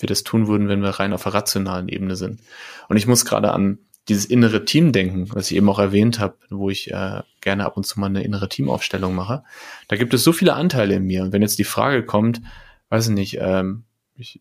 wir 0.00 0.06
das 0.06 0.22
tun 0.22 0.48
würden, 0.48 0.68
wenn 0.68 0.82
wir 0.82 0.90
rein 0.90 1.12
auf 1.12 1.22
der 1.24 1.34
rationalen 1.34 1.88
Ebene 1.88 2.16
sind. 2.16 2.40
Und 2.88 2.96
ich 2.96 3.06
muss 3.06 3.24
gerade 3.24 3.52
an 3.52 3.78
dieses 4.08 4.24
innere 4.24 4.64
Team 4.64 4.92
denken, 4.92 5.28
was 5.32 5.50
ich 5.50 5.56
eben 5.56 5.68
auch 5.68 5.78
erwähnt 5.78 6.18
habe, 6.18 6.34
wo 6.48 6.70
ich 6.70 6.90
äh, 6.90 7.22
gerne 7.40 7.64
ab 7.64 7.76
und 7.76 7.86
zu 7.86 8.00
mal 8.00 8.06
eine 8.06 8.24
innere 8.24 8.48
Teamaufstellung 8.48 9.14
mache. 9.14 9.44
Da 9.88 9.96
gibt 9.96 10.12
es 10.14 10.24
so 10.24 10.32
viele 10.32 10.54
Anteile 10.54 10.96
in 10.96 11.04
mir. 11.04 11.22
Und 11.22 11.32
wenn 11.32 11.42
jetzt 11.42 11.58
die 11.58 11.64
Frage 11.64 12.04
kommt, 12.04 12.40
weiß 12.88 13.08
ich 13.08 13.14
nicht, 13.14 13.38
ähm, 13.40 13.84
ich, 14.16 14.40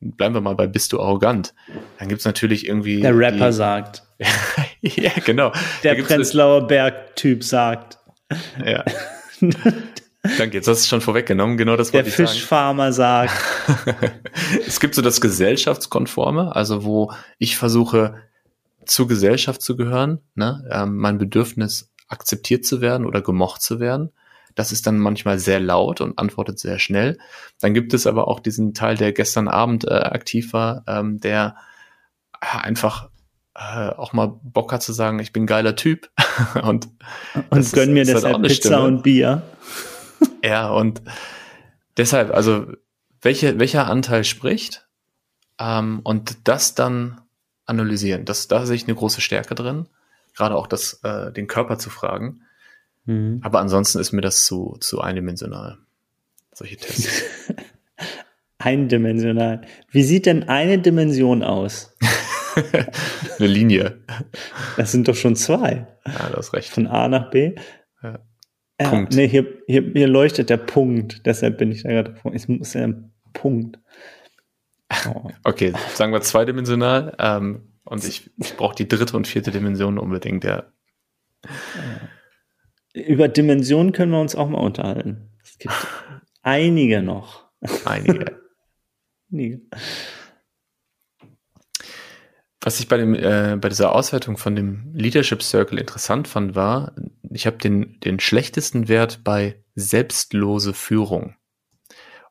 bleiben 0.00 0.34
wir 0.34 0.40
mal 0.40 0.54
bei 0.54 0.66
Bist 0.66 0.92
du 0.92 1.00
arrogant? 1.00 1.54
Dann 1.98 2.08
gibt's 2.08 2.24
natürlich 2.24 2.66
irgendwie. 2.66 3.00
Der 3.00 3.16
Rapper 3.16 3.48
die, 3.48 3.52
sagt. 3.52 4.02
ja, 4.80 5.12
genau. 5.24 5.52
Der 5.84 5.94
Prenzlauer 5.94 6.66
Berg-Typ 6.66 7.44
sagt. 7.44 7.98
Ja. 8.64 8.84
Danke, 10.38 10.56
jetzt 10.56 10.68
hast 10.68 10.84
du 10.84 10.88
schon 10.88 11.00
vorweggenommen. 11.00 11.56
Genau 11.56 11.76
das 11.76 11.92
wollte 11.92 12.08
ich 12.08 12.14
sagen. 12.14 12.26
Der 12.26 12.34
Fischfarmer 12.34 12.92
sagt. 12.92 13.34
es 14.66 14.78
gibt 14.78 14.94
so 14.94 15.02
das 15.02 15.20
Gesellschaftskonforme, 15.20 16.54
also 16.54 16.84
wo 16.84 17.12
ich 17.38 17.56
versuche, 17.56 18.14
zur 18.86 19.08
Gesellschaft 19.08 19.62
zu 19.62 19.76
gehören, 19.76 20.20
ne? 20.34 20.64
ähm, 20.70 20.96
mein 20.96 21.18
Bedürfnis 21.18 21.90
akzeptiert 22.08 22.64
zu 22.64 22.80
werden 22.80 23.06
oder 23.06 23.20
gemocht 23.20 23.62
zu 23.62 23.80
werden. 23.80 24.12
Das 24.54 24.70
ist 24.70 24.86
dann 24.86 24.98
manchmal 24.98 25.38
sehr 25.38 25.60
laut 25.60 26.00
und 26.00 26.18
antwortet 26.18 26.58
sehr 26.58 26.78
schnell. 26.78 27.18
Dann 27.60 27.74
gibt 27.74 27.94
es 27.94 28.06
aber 28.06 28.28
auch 28.28 28.38
diesen 28.38 28.74
Teil, 28.74 28.96
der 28.96 29.12
gestern 29.12 29.48
Abend 29.48 29.84
äh, 29.84 29.94
aktiv 29.94 30.52
war, 30.52 30.84
ähm, 30.86 31.20
der 31.20 31.56
äh, 32.40 32.58
einfach 32.58 33.08
äh, 33.54 33.88
auch 33.88 34.12
mal 34.12 34.38
Bock 34.42 34.72
hat 34.72 34.82
zu 34.82 34.92
sagen, 34.92 35.18
ich 35.18 35.32
bin 35.32 35.44
ein 35.44 35.46
geiler 35.46 35.74
Typ 35.74 36.10
und, 36.62 36.88
und 37.50 37.72
gönn 37.72 37.92
mir 37.92 38.04
deshalb 38.04 38.34
halt 38.34 38.42
Pizza 38.42 38.68
Stimme. 38.68 38.82
und 38.82 39.02
Bier. 39.02 39.42
Ja, 40.42 40.70
und 40.70 41.02
deshalb, 41.96 42.34
also 42.34 42.66
welche, 43.20 43.58
welcher 43.58 43.86
Anteil 43.86 44.24
spricht 44.24 44.86
ähm, 45.58 46.00
und 46.02 46.48
das 46.48 46.74
dann 46.74 47.20
analysieren. 47.66 48.24
Das, 48.24 48.48
da 48.48 48.66
sehe 48.66 48.76
ich 48.76 48.84
eine 48.84 48.94
große 48.94 49.20
Stärke 49.20 49.54
drin, 49.54 49.86
gerade 50.34 50.56
auch 50.56 50.66
das, 50.66 51.00
äh, 51.04 51.32
den 51.32 51.46
Körper 51.46 51.78
zu 51.78 51.90
fragen. 51.90 52.42
Mhm. 53.04 53.40
Aber 53.42 53.60
ansonsten 53.60 53.98
ist 53.98 54.12
mir 54.12 54.20
das 54.20 54.44
zu, 54.44 54.76
zu 54.80 55.00
eindimensional. 55.00 55.78
Solche 56.52 56.76
Tests. 56.76 57.22
Eindimensional. 58.58 59.62
Wie 59.90 60.02
sieht 60.02 60.26
denn 60.26 60.48
eine 60.48 60.78
Dimension 60.78 61.42
aus? 61.42 61.96
Eine 63.38 63.48
Linie. 63.48 64.02
Das 64.76 64.92
sind 64.92 65.08
doch 65.08 65.14
schon 65.14 65.36
zwei. 65.36 65.86
Ja, 66.06 66.28
du 66.28 66.36
hast 66.36 66.52
recht. 66.52 66.68
Von 66.68 66.86
A 66.86 67.08
nach 67.08 67.30
B. 67.30 67.54
Ja, 68.82 68.90
Punkt. 68.90 69.14
Nee, 69.14 69.28
hier, 69.28 69.46
hier, 69.66 69.82
hier 69.92 70.08
leuchtet 70.08 70.50
der 70.50 70.56
Punkt. 70.56 71.26
Deshalb 71.26 71.58
bin 71.58 71.72
ich 71.72 71.82
da 71.82 71.90
gerade. 71.90 72.14
Es 72.32 72.48
muss 72.48 72.74
ja 72.74 72.84
ein 72.84 73.12
Punkt. 73.32 73.78
Oh. 75.06 75.30
Okay, 75.44 75.72
sagen 75.94 76.12
wir 76.12 76.20
zweidimensional. 76.20 77.14
Ähm, 77.18 77.72
und 77.84 78.04
ich, 78.04 78.30
ich 78.36 78.54
brauche 78.56 78.74
die 78.74 78.88
dritte 78.88 79.16
und 79.16 79.26
vierte 79.26 79.50
Dimension 79.50 79.98
unbedingt, 79.98 80.44
ja. 80.44 80.64
Über 82.94 83.28
Dimensionen 83.28 83.92
können 83.92 84.12
wir 84.12 84.20
uns 84.20 84.34
auch 84.34 84.48
mal 84.48 84.60
unterhalten. 84.60 85.30
Es 85.42 85.58
gibt 85.58 85.74
einige 86.42 87.02
noch. 87.02 87.48
Einige. 87.84 88.40
einige. 89.32 89.60
Was 92.60 92.78
ich 92.78 92.86
bei, 92.86 92.96
dem, 92.96 93.14
äh, 93.14 93.56
bei 93.60 93.68
dieser 93.68 93.92
Auswertung 93.92 94.36
von 94.36 94.54
dem 94.54 94.92
Leadership 94.94 95.42
Circle 95.42 95.78
interessant 95.78 96.28
fand, 96.28 96.54
war, 96.54 96.94
ich 97.34 97.46
habe 97.46 97.58
den, 97.58 97.98
den 98.00 98.20
schlechtesten 98.20 98.88
Wert 98.88 99.24
bei 99.24 99.62
selbstlose 99.74 100.74
Führung. 100.74 101.36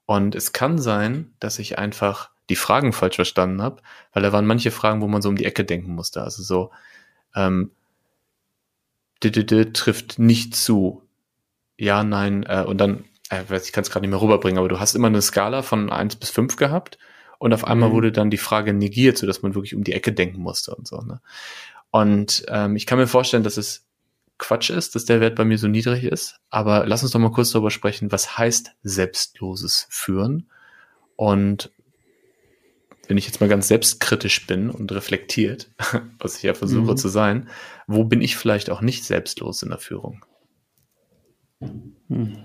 Und 0.06 0.36
es 0.36 0.52
kann 0.52 0.78
sein, 0.78 1.34
dass 1.40 1.60
ich 1.60 1.78
einfach 1.78 2.32
die 2.50 2.56
Fragen 2.56 2.92
falsch 2.92 3.16
verstanden 3.16 3.62
habe, 3.62 3.82
weil 4.14 4.24
da 4.24 4.34
waren 4.34 4.46
manche 4.46 4.72
Fragen, 4.72 5.02
wo 5.02 5.08
man 5.08 5.22
so 5.22 5.30
um 5.30 5.38
die 5.38 5.46
Ecke 5.46 5.64
denken 5.64 5.96
musste. 5.96 6.22
Also 6.22 6.44
so, 6.44 6.72
ähm, 7.36 7.72
trifft 9.22 10.20
nicht 10.20 10.56
zu. 10.56 11.08
Ja, 11.78 12.04
nein, 12.04 12.44
äh, 12.44 12.64
und 12.68 12.80
dann, 12.80 13.06
äh, 13.30 13.44
ich 13.58 13.72
kann 13.72 13.84
es 13.84 13.90
gerade 13.90 14.02
nicht 14.02 14.12
mehr 14.12 14.22
rüberbringen, 14.22 14.58
aber 14.58 14.68
du 14.68 14.80
hast 14.80 14.96
immer 14.96 15.08
eine 15.08 15.22
Skala 15.22 15.62
von 15.62 15.90
eins 15.90 16.16
bis 16.16 16.30
fünf 16.30 16.58
gehabt 16.58 16.98
und 17.40 17.54
auf 17.54 17.66
einmal 17.66 17.90
mhm. 17.90 17.94
wurde 17.94 18.12
dann 18.12 18.30
die 18.30 18.38
Frage 18.38 18.74
negiert, 18.74 19.18
so 19.18 19.28
dass 19.28 19.42
man 19.42 19.56
wirklich 19.56 19.76
um 19.76 19.84
die 19.84 19.94
Ecke 19.94 20.12
denken 20.12 20.42
musste 20.42 20.76
und 20.76 20.88
so. 20.88 21.02
Ne? 21.02 21.22
Und 21.90 22.46
ähm, 22.50 22.76
ich 22.76 22.86
kann 22.86 22.98
mir 22.98 23.08
vorstellen, 23.08 23.44
dass 23.44 23.58
es 23.58 23.88
Quatsch 24.42 24.72
ist, 24.72 24.96
dass 24.96 25.06
der 25.06 25.22
Wert 25.22 25.36
bei 25.36 25.46
mir 25.46 25.60
so 25.60 25.68
niedrig 25.68 26.04
ist. 26.04 26.42
Aber 26.50 26.86
lass 26.88 27.04
uns 27.04 27.12
doch 27.12 27.20
mal 27.20 27.32
kurz 27.32 27.52
darüber 27.52 27.70
sprechen, 27.70 28.12
was 28.12 28.40
heißt 28.40 28.72
selbstloses 28.82 29.88
Führen? 29.92 30.50
Und 31.16 31.72
wenn 33.08 33.18
ich 33.18 33.28
jetzt 33.28 33.40
mal 33.40 33.50
ganz 33.50 33.68
selbstkritisch 33.68 34.48
bin 34.48 34.72
und 34.72 34.92
reflektiert, 34.92 35.70
was 36.20 36.38
ich 36.38 36.44
ja 36.44 36.56
versuche 36.56 36.92
mhm. 36.92 36.98
zu 36.98 37.08
sein, 37.08 37.50
wo 37.86 38.04
bin 38.04 38.22
ich 38.22 38.36
vielleicht 38.36 38.72
auch 38.72 38.82
nicht 38.82 39.06
selbstlos 39.06 39.62
in 39.62 39.70
der 39.70 39.78
Führung? 39.78 40.26
Hm. 41.60 42.38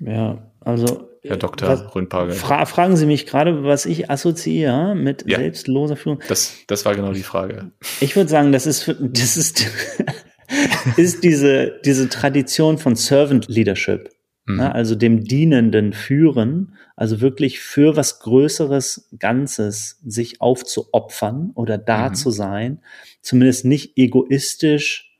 Ja, 0.00 0.50
also. 0.60 1.08
Herr 1.22 1.36
Dr. 1.36 1.70
Rundpagel. 1.70 2.34
Fra 2.34 2.66
fragen 2.66 2.96
Sie 2.96 3.06
mich 3.06 3.26
gerade, 3.26 3.62
was 3.62 3.86
ich 3.86 4.10
assoziiere 4.10 4.96
mit 4.96 5.24
ja, 5.28 5.38
selbstloser 5.38 5.96
Führung. 5.96 6.20
Das, 6.28 6.56
das 6.66 6.84
war 6.84 6.96
genau 6.96 7.12
die 7.12 7.22
Frage. 7.22 7.70
Ich 8.00 8.16
würde 8.16 8.28
sagen, 8.28 8.50
das 8.50 8.66
ist, 8.66 8.94
das 9.00 9.36
ist, 9.36 9.66
ist 10.96 11.24
diese, 11.24 11.80
diese 11.84 12.08
Tradition 12.08 12.78
von 12.78 12.96
Servant 12.96 13.48
Leadership. 13.48 14.10
Mhm. 14.46 14.56
Ne? 14.56 14.74
Also 14.74 14.94
dem 14.94 15.24
dienenden 15.24 15.92
Führen, 15.92 16.74
also 16.94 17.20
wirklich 17.20 17.60
für 17.60 17.96
was 17.96 18.20
Größeres 18.20 19.08
Ganzes 19.18 20.00
sich 20.04 20.40
aufzuopfern 20.40 21.50
oder 21.54 21.78
da 21.78 22.10
mhm. 22.10 22.14
zu 22.14 22.30
sein, 22.30 22.80
zumindest 23.20 23.64
nicht 23.64 23.98
egoistisch 23.98 25.12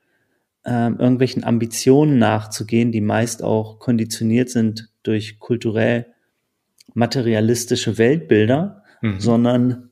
äh, 0.64 0.88
irgendwelchen 0.88 1.44
Ambitionen 1.44 2.18
nachzugehen, 2.18 2.92
die 2.92 3.00
meist 3.00 3.42
auch 3.42 3.78
konditioniert 3.78 4.50
sind 4.50 4.90
durch 5.02 5.38
kulturell 5.38 6.06
materialistische 6.94 7.98
Weltbilder, 7.98 8.82
mhm. 9.02 9.20
sondern, 9.20 9.90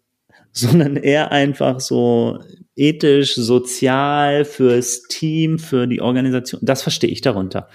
sondern 0.52 0.96
eher 0.96 1.32
einfach 1.32 1.80
so 1.80 2.40
ethisch, 2.76 3.34
sozial, 3.34 4.44
fürs 4.44 5.02
Team, 5.02 5.58
für 5.58 5.86
die 5.86 6.00
Organisation. 6.00 6.60
Das 6.64 6.82
verstehe 6.82 7.10
ich 7.10 7.20
darunter. 7.20 7.68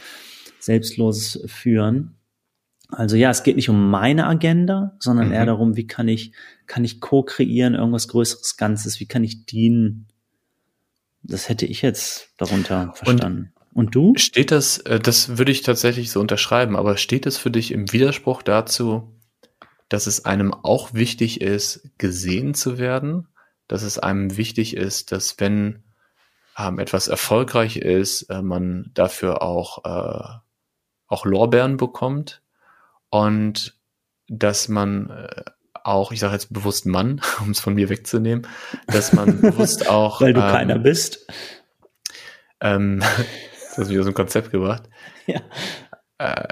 Selbstloses 0.60 1.42
Führen. 1.46 2.16
Also 2.90 3.16
ja, 3.16 3.30
es 3.30 3.44
geht 3.44 3.56
nicht 3.56 3.70
um 3.70 3.90
meine 3.90 4.26
Agenda, 4.26 4.98
sondern 5.00 5.28
mhm. 5.28 5.34
eher 5.34 5.46
darum, 5.46 5.76
wie 5.78 5.88
kann 5.88 6.08
ich, 6.08 6.34
kann 6.66 6.84
ich 6.84 7.00
co-kreieren, 7.00 7.76
irgendwas 7.76 8.08
Größeres 8.08 8.58
Ganzes, 8.58 9.00
wie 9.00 9.06
kann 9.06 9.24
ich 9.24 9.46
dienen 9.46 10.08
das 11.24 11.50
hätte 11.50 11.66
ich 11.66 11.82
jetzt 11.82 12.30
darunter 12.38 12.94
verstanden. 12.96 13.54
Und, 13.74 13.88
Und 13.88 13.96
du? 13.96 14.14
Steht 14.18 14.52
das, 14.52 14.80
äh, 14.80 15.00
das 15.00 15.38
würde 15.38 15.52
ich 15.52 15.62
tatsächlich 15.62 16.12
so 16.12 16.20
unterschreiben, 16.20 16.76
aber 16.76 16.98
steht 16.98 17.26
es 17.26 17.38
für 17.38 17.52
dich 17.52 17.72
im 17.72 17.92
Widerspruch 17.92 18.42
dazu, 18.42 19.14
dass 19.90 20.08
es 20.08 20.26
einem 20.26 20.54
auch 20.54 20.94
wichtig 20.94 21.42
ist, 21.42 21.90
gesehen 21.98 22.54
zu 22.54 22.78
werden? 22.78 23.28
Dass 23.70 23.84
es 23.84 23.98
einem 23.98 24.36
wichtig 24.36 24.76
ist, 24.76 25.14
dass 25.14 25.40
wenn 25.40 25.84
ähm, 26.58 26.80
etwas 26.80 27.08
erfolgreich 27.08 27.78
ist, 27.78 28.24
äh, 28.24 28.42
man 28.42 28.92
dafür 28.94 29.42
auch, 29.42 29.86
äh, 29.86 30.40
auch 31.08 31.26
Lorbeeren 31.26 31.78
bekommt 31.78 32.42
und 33.10 33.78
dass 34.28 34.68
man 34.68 35.10
äh, 35.10 35.44
auch, 35.84 36.12
ich 36.12 36.20
sage 36.20 36.34
jetzt 36.34 36.54
bewusst 36.54 36.86
Mann, 36.86 37.22
um 37.42 37.52
es 37.52 37.62
von 37.62 37.74
mir 37.74 37.90
wegzunehmen, 37.90 38.46
dass 38.88 39.14
man 39.14 39.40
bewusst 39.40 39.88
auch. 39.90 40.20
Weil 40.20 40.34
du 40.34 40.42
ähm, 40.42 40.52
keiner 40.52 40.80
bist. 40.80 41.26
Ähm, 42.60 43.00
das 43.70 43.78
hast 43.78 43.88
du 43.88 43.94
wieder 43.94 44.04
so 44.04 44.10
ein 44.10 44.16
Konzept 44.16 44.52
gebracht. 44.52 44.84
Ja. 45.26 45.40
Äh, 46.18 46.48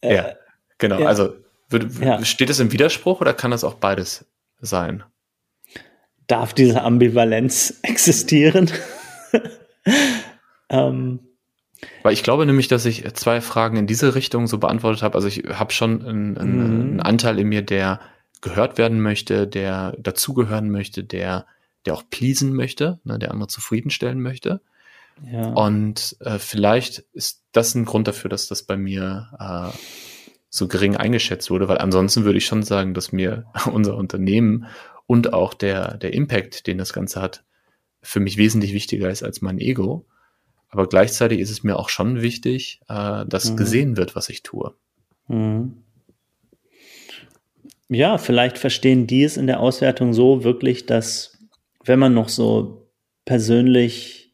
äh, 0.00 0.14
ja, 0.16 0.32
genau. 0.78 0.98
Ja. 0.98 1.06
Also 1.06 1.36
würde, 1.68 1.88
ja. 2.04 2.24
steht 2.24 2.50
es 2.50 2.58
im 2.58 2.72
Widerspruch 2.72 3.20
oder 3.20 3.32
kann 3.32 3.52
das 3.52 3.64
auch 3.64 3.74
beides 3.74 4.26
sein? 4.60 5.04
Darf 6.32 6.54
diese 6.54 6.82
Ambivalenz 6.82 7.78
existieren? 7.82 8.70
ähm, 10.70 11.20
weil 12.02 12.14
ich 12.14 12.22
glaube 12.22 12.46
nämlich, 12.46 12.68
dass 12.68 12.86
ich 12.86 13.04
zwei 13.12 13.42
Fragen 13.42 13.76
in 13.76 13.86
diese 13.86 14.14
Richtung 14.14 14.46
so 14.46 14.56
beantwortet 14.56 15.02
habe. 15.02 15.14
Also 15.14 15.28
ich 15.28 15.42
habe 15.52 15.74
schon 15.74 16.02
einen, 16.02 16.38
einen, 16.38 16.56
mhm. 16.56 16.80
einen, 16.80 17.00
Anteil 17.00 17.38
in 17.38 17.48
mir, 17.48 17.60
der 17.60 18.00
gehört 18.40 18.78
werden 18.78 19.02
möchte, 19.02 19.46
der 19.46 19.94
dazugehören 19.98 20.70
möchte, 20.70 21.04
der, 21.04 21.44
der 21.84 21.92
auch 21.92 22.04
pleasen 22.08 22.54
möchte, 22.54 22.98
ne, 23.04 23.18
der 23.18 23.30
andere 23.30 23.48
zufriedenstellen 23.48 24.22
möchte. 24.22 24.62
Ja. 25.30 25.48
Und 25.48 26.16
äh, 26.20 26.38
vielleicht 26.38 27.00
ist 27.12 27.42
das 27.52 27.74
ein 27.74 27.84
Grund 27.84 28.08
dafür, 28.08 28.30
dass 28.30 28.48
das 28.48 28.62
bei 28.62 28.78
mir 28.78 29.28
äh, 29.38 29.76
so 30.48 30.66
gering 30.66 30.96
eingeschätzt 30.96 31.50
wurde, 31.50 31.68
weil 31.68 31.78
ansonsten 31.78 32.24
würde 32.24 32.38
ich 32.38 32.46
schon 32.46 32.62
sagen, 32.62 32.94
dass 32.94 33.12
mir 33.12 33.44
unser 33.70 33.96
Unternehmen 33.96 34.64
und 35.06 35.32
auch 35.32 35.54
der, 35.54 35.96
der 35.98 36.14
Impact, 36.14 36.66
den 36.66 36.78
das 36.78 36.92
Ganze 36.92 37.20
hat, 37.20 37.44
für 38.00 38.20
mich 38.20 38.36
wesentlich 38.36 38.72
wichtiger 38.72 39.10
ist 39.10 39.22
als 39.22 39.42
mein 39.42 39.58
Ego. 39.58 40.06
Aber 40.68 40.88
gleichzeitig 40.88 41.40
ist 41.40 41.50
es 41.50 41.62
mir 41.62 41.78
auch 41.78 41.88
schon 41.88 42.22
wichtig, 42.22 42.80
äh, 42.88 43.24
dass 43.26 43.50
mhm. 43.50 43.56
gesehen 43.56 43.96
wird, 43.96 44.16
was 44.16 44.28
ich 44.28 44.42
tue. 44.42 44.74
Mhm. 45.28 45.82
Ja, 47.88 48.16
vielleicht 48.16 48.56
verstehen 48.56 49.06
die 49.06 49.22
es 49.22 49.36
in 49.36 49.46
der 49.46 49.60
Auswertung 49.60 50.14
so 50.14 50.44
wirklich, 50.44 50.86
dass 50.86 51.38
wenn 51.84 51.98
man 51.98 52.14
noch 52.14 52.30
so 52.30 52.88
persönlich 53.24 54.32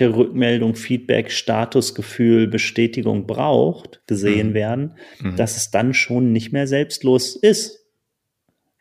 Rückmeldung, 0.00 0.74
Feedback, 0.76 1.30
Statusgefühl, 1.30 2.46
Bestätigung 2.46 3.26
braucht, 3.26 4.00
gesehen 4.06 4.50
mhm. 4.50 4.54
werden, 4.54 4.94
mhm. 5.20 5.36
dass 5.36 5.56
es 5.56 5.70
dann 5.70 5.92
schon 5.92 6.32
nicht 6.32 6.52
mehr 6.52 6.66
selbstlos 6.66 7.36
ist. 7.36 7.77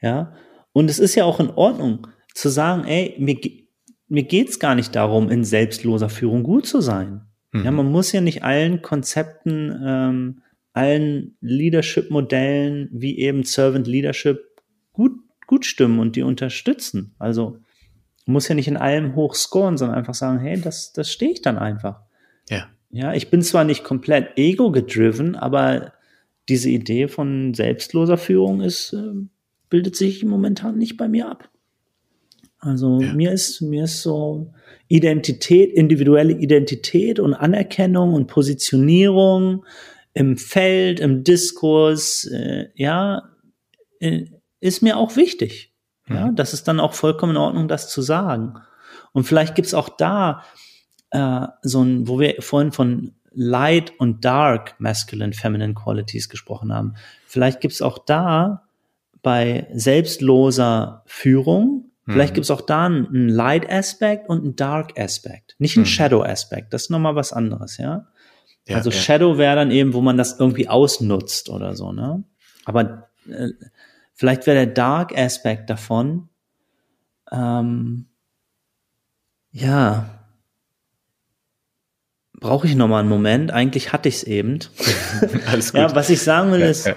Ja. 0.02 0.34
Und 0.74 0.89
es 0.89 1.00
ist 1.00 1.16
ja 1.16 1.26
auch 1.26 1.39
in 1.39 1.50
Ordnung 1.50 2.08
zu 2.34 2.50
sagen, 2.50 2.86
ey, 2.86 3.16
mir, 3.18 3.38
mir 4.08 4.24
geht's 4.24 4.60
gar 4.60 4.76
nicht 4.76 4.95
darum, 4.95 5.30
in 5.30 5.43
selbstloser 5.43 6.10
Führung 6.10 6.43
gut 6.43 6.66
zu 6.66 6.82
sein. 6.82 7.22
Mhm. 7.52 7.66
Ja, 7.66 7.72
man 7.72 7.91
muss 7.91 8.12
ja 8.12 8.22
nicht 8.22 8.43
allen 8.43 8.82
Konzepten, 8.82 9.82
ähm, 9.84 10.41
allen 10.74 11.36
Leadership-Modellen 11.41 12.89
wie 12.91 13.18
eben 13.18 13.43
Servant 13.43 13.88
Leadership 13.88 14.39
gut, 14.93 15.14
gut 15.48 15.66
stimmen 15.66 16.00
und 16.00 16.16
die 16.16 16.22
unterstützen. 16.22 17.16
Also 17.18 17.60
muss 18.28 18.48
ja 18.48 18.56
nicht 18.56 18.68
in 18.68 18.78
allem 18.78 19.16
hoch 19.16 19.34
scoren, 19.34 19.78
sondern 19.78 19.98
einfach 19.98 20.14
sagen, 20.14 20.39
hey, 20.39 20.60
das, 20.60 20.91
das 20.93 21.12
stehe 21.12 21.32
ich 21.32 21.41
dann 21.41 21.58
einfach. 21.58 22.02
Ja. 22.50 22.68
Ja, 22.89 23.14
ich 23.14 23.30
bin 23.30 23.41
zwar 23.41 23.64
nicht 23.64 23.84
komplett 23.84 24.38
ego-gedriven, 24.38 25.36
aber 25.36 25.93
diese 26.50 26.70
Idee 26.70 27.08
von 27.08 27.54
selbstloser 27.54 28.18
Führung 28.18 28.62
ist, 28.62 28.93
äh, 28.93 29.28
bildet 29.70 29.95
sich 29.95 30.24
momentan 30.24 30.78
nicht 30.78 30.97
bei 30.97 31.07
mir 31.07 31.30
ab. 31.30 31.49
Also 32.59 33.01
ja. 33.01 33.13
mir 33.13 33.32
ist, 33.32 33.61
mir 33.61 33.84
ist 33.84 34.01
so 34.01 34.53
Identität, 34.88 35.74
individuelle 35.74 36.34
Identität 36.34 37.20
und 37.20 37.34
Anerkennung 37.34 38.13
und 38.13 38.28
Positionierung 38.28 39.65
im 40.13 40.38
Feld, 40.38 40.99
im 40.99 41.24
Diskurs, 41.24 42.26
äh, 42.26 42.70
ja, 42.76 43.30
äh, 43.99 44.26
ist 44.59 44.82
mir 44.82 44.97
auch 44.97 45.15
wichtig. 45.15 45.74
Mhm. 46.07 46.15
Ja, 46.15 46.32
das 46.32 46.53
ist 46.53 46.68
dann 46.68 46.80
auch 46.80 46.93
vollkommen 46.93 47.34
in 47.34 47.38
Ordnung, 47.38 47.68
das 47.68 47.89
zu 47.89 48.01
sagen. 48.01 48.55
Und 49.13 49.26
vielleicht 49.26 49.55
gibt's 49.55 49.74
auch 49.74 49.89
da 49.89 50.43
äh, 51.11 51.45
so 51.61 51.84
ein, 51.84 52.07
wo 52.07 52.20
wir 52.20 52.36
vorhin 52.39 52.72
von 52.72 53.13
Light 53.32 53.93
und 53.99 54.26
Dark 54.26 54.76
Masculine 54.80 55.34
Feminine 55.34 55.76
Qualities 55.76 56.30
gesprochen 56.30 56.74
haben. 56.74 56.95
Vielleicht 57.28 57.61
gibt's 57.61 57.84
auch 57.84 57.99
da 57.99 58.66
bei 59.28 59.67
selbstloser 59.73 61.03
Führung 61.05 61.88
Vielleicht 62.07 62.32
mhm. 62.32 62.36
gibt 62.36 62.45
es 62.45 62.51
auch 62.51 62.61
da 62.61 62.86
einen 62.86 63.28
Light-Aspekt 63.28 64.30
und 64.30 64.43
einen 64.43 64.55
Dark-Aspekt. 64.55 65.55
Nicht 65.59 65.75
einen 65.75 65.84
mhm. 65.84 65.89
Shadow-Aspekt. 65.89 66.73
Das 66.73 66.84
ist 66.84 66.89
nochmal 66.89 67.15
was 67.15 67.34
anderes, 67.34 67.78
ja. 67.78 68.07
ja 68.65 68.78
also 68.78 68.91
ja. 68.91 68.95
Shadow 68.95 69.38
wäre 69.38 69.57
dann 69.57 69.71
eben, 69.71 69.93
wo 69.93 69.99
man 69.99 70.15
das 70.15 70.39
irgendwie 70.39 70.69
ausnutzt 70.69 71.49
oder 71.49 71.75
so, 71.75 71.91
ne? 71.91 72.23
Aber 72.63 73.09
äh, 73.30 73.49
vielleicht 74.13 74.47
wäre 74.47 74.65
der 74.65 74.73
Dark-Aspekt 74.73 75.69
davon, 75.69 76.30
ähm, 77.30 78.05
ja, 79.51 80.09
brauche 82.39 82.67
ich 82.67 82.75
nochmal 82.75 83.01
einen 83.01 83.09
Moment. 83.09 83.51
Eigentlich 83.51 83.91
hatte 83.91 84.07
ich 84.07 84.15
es 84.15 84.23
eben. 84.23 84.59
Alles 85.47 85.73
gut. 85.73 85.82
Ja, 85.82 85.93
was 85.93 86.09
ich 86.09 86.21
sagen 86.21 86.53
will, 86.53 86.61
ja, 86.61 86.67
ist, 86.67 86.89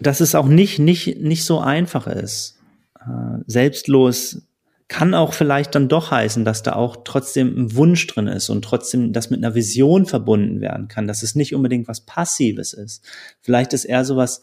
dass 0.00 0.20
es 0.20 0.34
auch 0.34 0.48
nicht, 0.48 0.78
nicht, 0.78 1.20
nicht 1.20 1.44
so 1.44 1.60
einfach 1.60 2.06
ist 2.06 2.58
äh, 3.00 3.42
selbstlos 3.46 4.42
kann 4.88 5.14
auch 5.14 5.34
vielleicht 5.34 5.76
dann 5.76 5.88
doch 5.88 6.10
heißen, 6.10 6.44
dass 6.44 6.64
da 6.64 6.72
auch 6.72 6.98
trotzdem 7.04 7.56
ein 7.56 7.76
Wunsch 7.76 8.08
drin 8.08 8.26
ist 8.26 8.50
und 8.50 8.62
trotzdem 8.62 9.12
das 9.12 9.30
mit 9.30 9.38
einer 9.42 9.54
Vision 9.54 10.04
verbunden 10.04 10.60
werden 10.60 10.88
kann, 10.88 11.06
dass 11.06 11.22
es 11.22 11.36
nicht 11.36 11.54
unbedingt 11.54 11.86
was 11.86 12.00
Passives 12.00 12.72
ist. 12.72 13.04
Vielleicht 13.40 13.72
ist 13.72 13.84
eher 13.84 14.04
sowas 14.04 14.42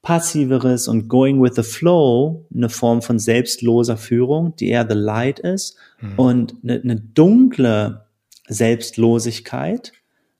Passiveres 0.00 0.86
und 0.86 1.08
Going 1.08 1.42
with 1.42 1.56
the 1.56 1.64
Flow 1.64 2.46
eine 2.54 2.68
Form 2.68 3.02
von 3.02 3.18
selbstloser 3.18 3.96
Führung, 3.96 4.54
die 4.54 4.68
eher 4.68 4.86
the 4.88 4.96
light 4.96 5.40
ist 5.40 5.76
mhm. 6.00 6.14
und 6.16 6.54
eine, 6.62 6.80
eine 6.80 6.96
dunkle 6.96 8.06
Selbstlosigkeit 8.46 9.92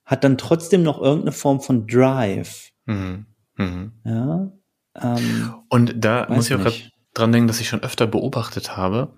hat 0.05 0.23
dann 0.23 0.39
trotzdem 0.39 0.85
noch 0.85 1.01
irgendeine 1.01 1.33
Form 1.33 1.61
von 1.61 1.89
Drive. 1.89 2.71
Mhm. 2.87 3.27
Mhm. 3.57 3.93
Ja. 4.05 4.53
Ähm, 4.95 5.55
und 5.69 5.95
da 5.97 6.27
muss 6.29 6.51
ich 6.51 6.57
auch 6.57 6.73
dran 7.15 7.33
denken, 7.33 7.49
dass 7.49 7.61
ich 7.61 7.69
schon 7.69 7.83
öfter 7.83 8.07
beobachtet 8.07 8.77
habe, 8.77 9.15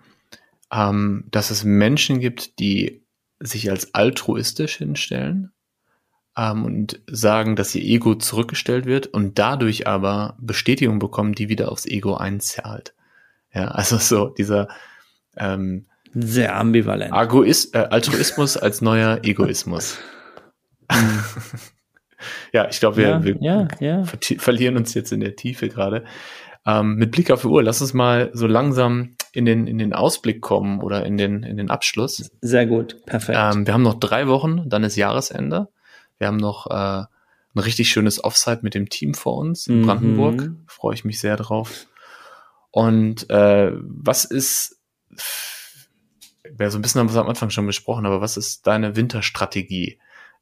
ähm, 0.72 1.24
dass 1.30 1.50
es 1.50 1.64
Menschen 1.64 2.20
gibt, 2.20 2.58
die 2.58 3.04
sich 3.40 3.70
als 3.70 3.94
altruistisch 3.94 4.76
hinstellen 4.76 5.52
ähm, 6.36 6.64
und 6.64 7.00
sagen, 7.06 7.56
dass 7.56 7.74
ihr 7.74 7.82
Ego 7.82 8.14
zurückgestellt 8.14 8.86
wird 8.86 9.06
und 9.08 9.38
dadurch 9.38 9.86
aber 9.86 10.36
Bestätigung 10.40 10.98
bekommen, 10.98 11.34
die 11.34 11.48
wieder 11.48 11.70
aufs 11.70 11.86
Ego 11.86 12.14
einzahlt. 12.16 12.94
Ja, 13.52 13.68
also 13.68 13.98
so 13.98 14.28
dieser 14.28 14.68
ähm, 15.36 15.86
sehr 16.12 16.56
ambivalent. 16.56 17.12
Agoist, 17.12 17.74
äh, 17.74 17.78
Altruismus 17.90 18.56
als 18.56 18.80
neuer 18.80 19.20
Egoismus. 19.22 19.98
ja, 22.52 22.68
ich 22.68 22.80
glaube, 22.80 22.96
wir, 22.96 23.08
Ja, 23.08 23.24
wir 23.24 23.36
ja, 23.40 23.68
ja. 23.80 24.02
verti- 24.02 24.38
verlieren 24.40 24.76
uns 24.76 24.94
jetzt 24.94 25.12
in 25.12 25.20
der 25.20 25.36
Tiefe 25.36 25.68
gerade. 25.68 26.04
Ähm, 26.66 26.94
mit 26.96 27.10
Blick 27.10 27.30
auf 27.30 27.42
die 27.42 27.48
Uhr, 27.48 27.62
lass 27.62 27.80
uns 27.82 27.92
mal 27.92 28.30
so 28.32 28.46
langsam 28.46 29.16
in 29.32 29.44
den, 29.44 29.66
in 29.66 29.76
den 29.78 29.92
Ausblick 29.92 30.40
kommen 30.40 30.80
oder 30.80 31.04
in 31.04 31.16
den, 31.18 31.42
in 31.42 31.56
den 31.58 31.70
Abschluss. 31.70 32.30
Sehr 32.40 32.66
gut, 32.66 33.04
perfekt. 33.04 33.38
Ähm, 33.40 33.66
wir 33.66 33.74
haben 33.74 33.82
noch 33.82 33.98
drei 34.00 34.28
Wochen, 34.28 34.68
dann 34.68 34.82
ist 34.84 34.96
Jahresende. 34.96 35.68
Wir 36.18 36.28
haben 36.28 36.38
noch 36.38 36.66
äh, 36.70 37.04
ein 37.56 37.58
richtig 37.58 37.90
schönes 37.90 38.22
Offside 38.24 38.60
mit 38.62 38.74
dem 38.74 38.88
Team 38.88 39.12
vor 39.14 39.36
uns 39.36 39.66
in 39.66 39.80
Mhm. 39.80 39.86
Brandenburg. 39.86 40.50
Freue 40.66 40.94
ich 40.94 41.04
mich 41.04 41.20
sehr 41.20 41.36
drauf. 41.36 41.86
Und 42.70 43.28
äh, 43.30 43.72
was 43.74 44.24
ist, 44.24 44.80
wir 46.56 46.70
so 46.70 46.78
ein 46.78 46.82
bisschen 46.82 47.00
haben 47.00 47.08
wir 47.08 47.12
es 47.12 47.18
am 47.18 47.28
Anfang 47.28 47.50
schon 47.50 47.66
besprochen, 47.66 48.06
aber 48.06 48.20
was 48.20 48.36
ist 48.36 48.66
deine 48.66 48.96
Winterstrategie? 48.96 49.98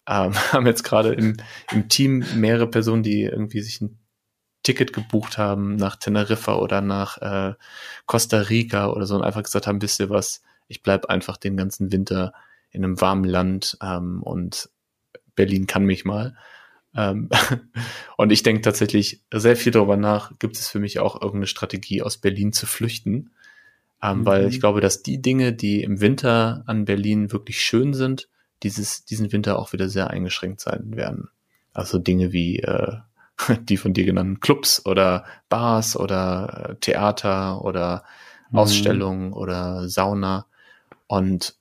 Ähm, 0.07 0.35
wir 0.35 0.35
haben 0.53 0.67
jetzt 0.67 0.85
gerade 0.85 1.13
im, 1.13 1.37
im 1.71 1.89
Team 1.89 2.25
mehrere 2.37 2.69
Personen, 2.69 3.03
die 3.03 3.23
irgendwie 3.23 3.61
sich 3.61 3.81
ein 3.81 3.99
Ticket 4.63 4.93
gebucht 4.93 5.39
haben 5.39 5.77
nach 5.77 5.97
Teneriffa 5.97 6.55
oder 6.57 6.81
nach 6.81 7.19
äh, 7.19 7.55
Costa 8.07 8.39
Rica 8.39 8.91
oder 8.91 9.07
so 9.07 9.17
und 9.17 9.23
einfach 9.23 9.43
gesagt 9.43 9.67
haben, 9.67 9.83
wisst 9.83 9.99
ihr 9.99 10.11
was, 10.11 10.43
ich 10.69 10.83
bleib 10.83 11.07
einfach 11.07 11.37
den 11.37 11.57
ganzen 11.57 11.91
Winter 11.91 12.33
in 12.71 12.85
einem 12.85 13.01
warmen 13.01 13.25
Land 13.25 13.77
ähm, 13.83 14.23
und 14.23 14.71
Berlin 15.35 15.67
kann 15.67 15.85
mich 15.85 16.05
mal. 16.05 16.37
Ähm, 16.95 17.29
und 18.17 18.31
ich 18.31 18.43
denke 18.43 18.63
tatsächlich 18.63 19.23
sehr 19.33 19.57
viel 19.57 19.73
darüber 19.73 19.97
nach, 19.97 20.39
gibt 20.39 20.57
es 20.57 20.69
für 20.69 20.79
mich 20.79 21.01
auch 21.01 21.15
irgendeine 21.17 21.47
Strategie, 21.49 22.03
aus 22.03 22.19
Berlin 22.19 22.53
zu 22.53 22.67
flüchten. 22.67 23.33
Ähm, 24.03 24.21
Mhm. 24.21 24.27
Weil 24.27 24.49
ich 24.49 24.61
glaube, 24.61 24.81
dass 24.81 25.03
die 25.03 25.23
Dinge, 25.23 25.53
die 25.53 25.83
im 25.83 26.01
Winter 26.01 26.65
an 26.67 26.85
Berlin 26.85 27.33
wirklich 27.33 27.61
schön 27.61 27.95
sind, 27.95 28.29
dieses, 28.63 29.05
diesen 29.05 29.33
Winter 29.33 29.59
auch 29.59 29.73
wieder 29.73 29.89
sehr 29.89 30.11
eingeschränkt 30.11 30.61
sein 30.61 30.97
werden. 30.97 31.29
Also 31.73 31.99
Dinge 31.99 32.33
wie 32.33 32.59
äh, 32.61 32.97
die 33.63 33.77
von 33.77 33.93
dir 33.93 34.05
genannten 34.05 34.41
Clubs 34.41 34.85
oder 34.87 35.25
Bars 35.49 35.97
oder 35.97 36.71
äh, 36.71 36.75
Theater 36.81 37.65
oder 37.65 38.05
Mhm. 38.51 38.59
Ausstellungen 38.59 39.33
oder 39.33 39.89
Sauna. 39.89 40.45
Und 41.07 41.55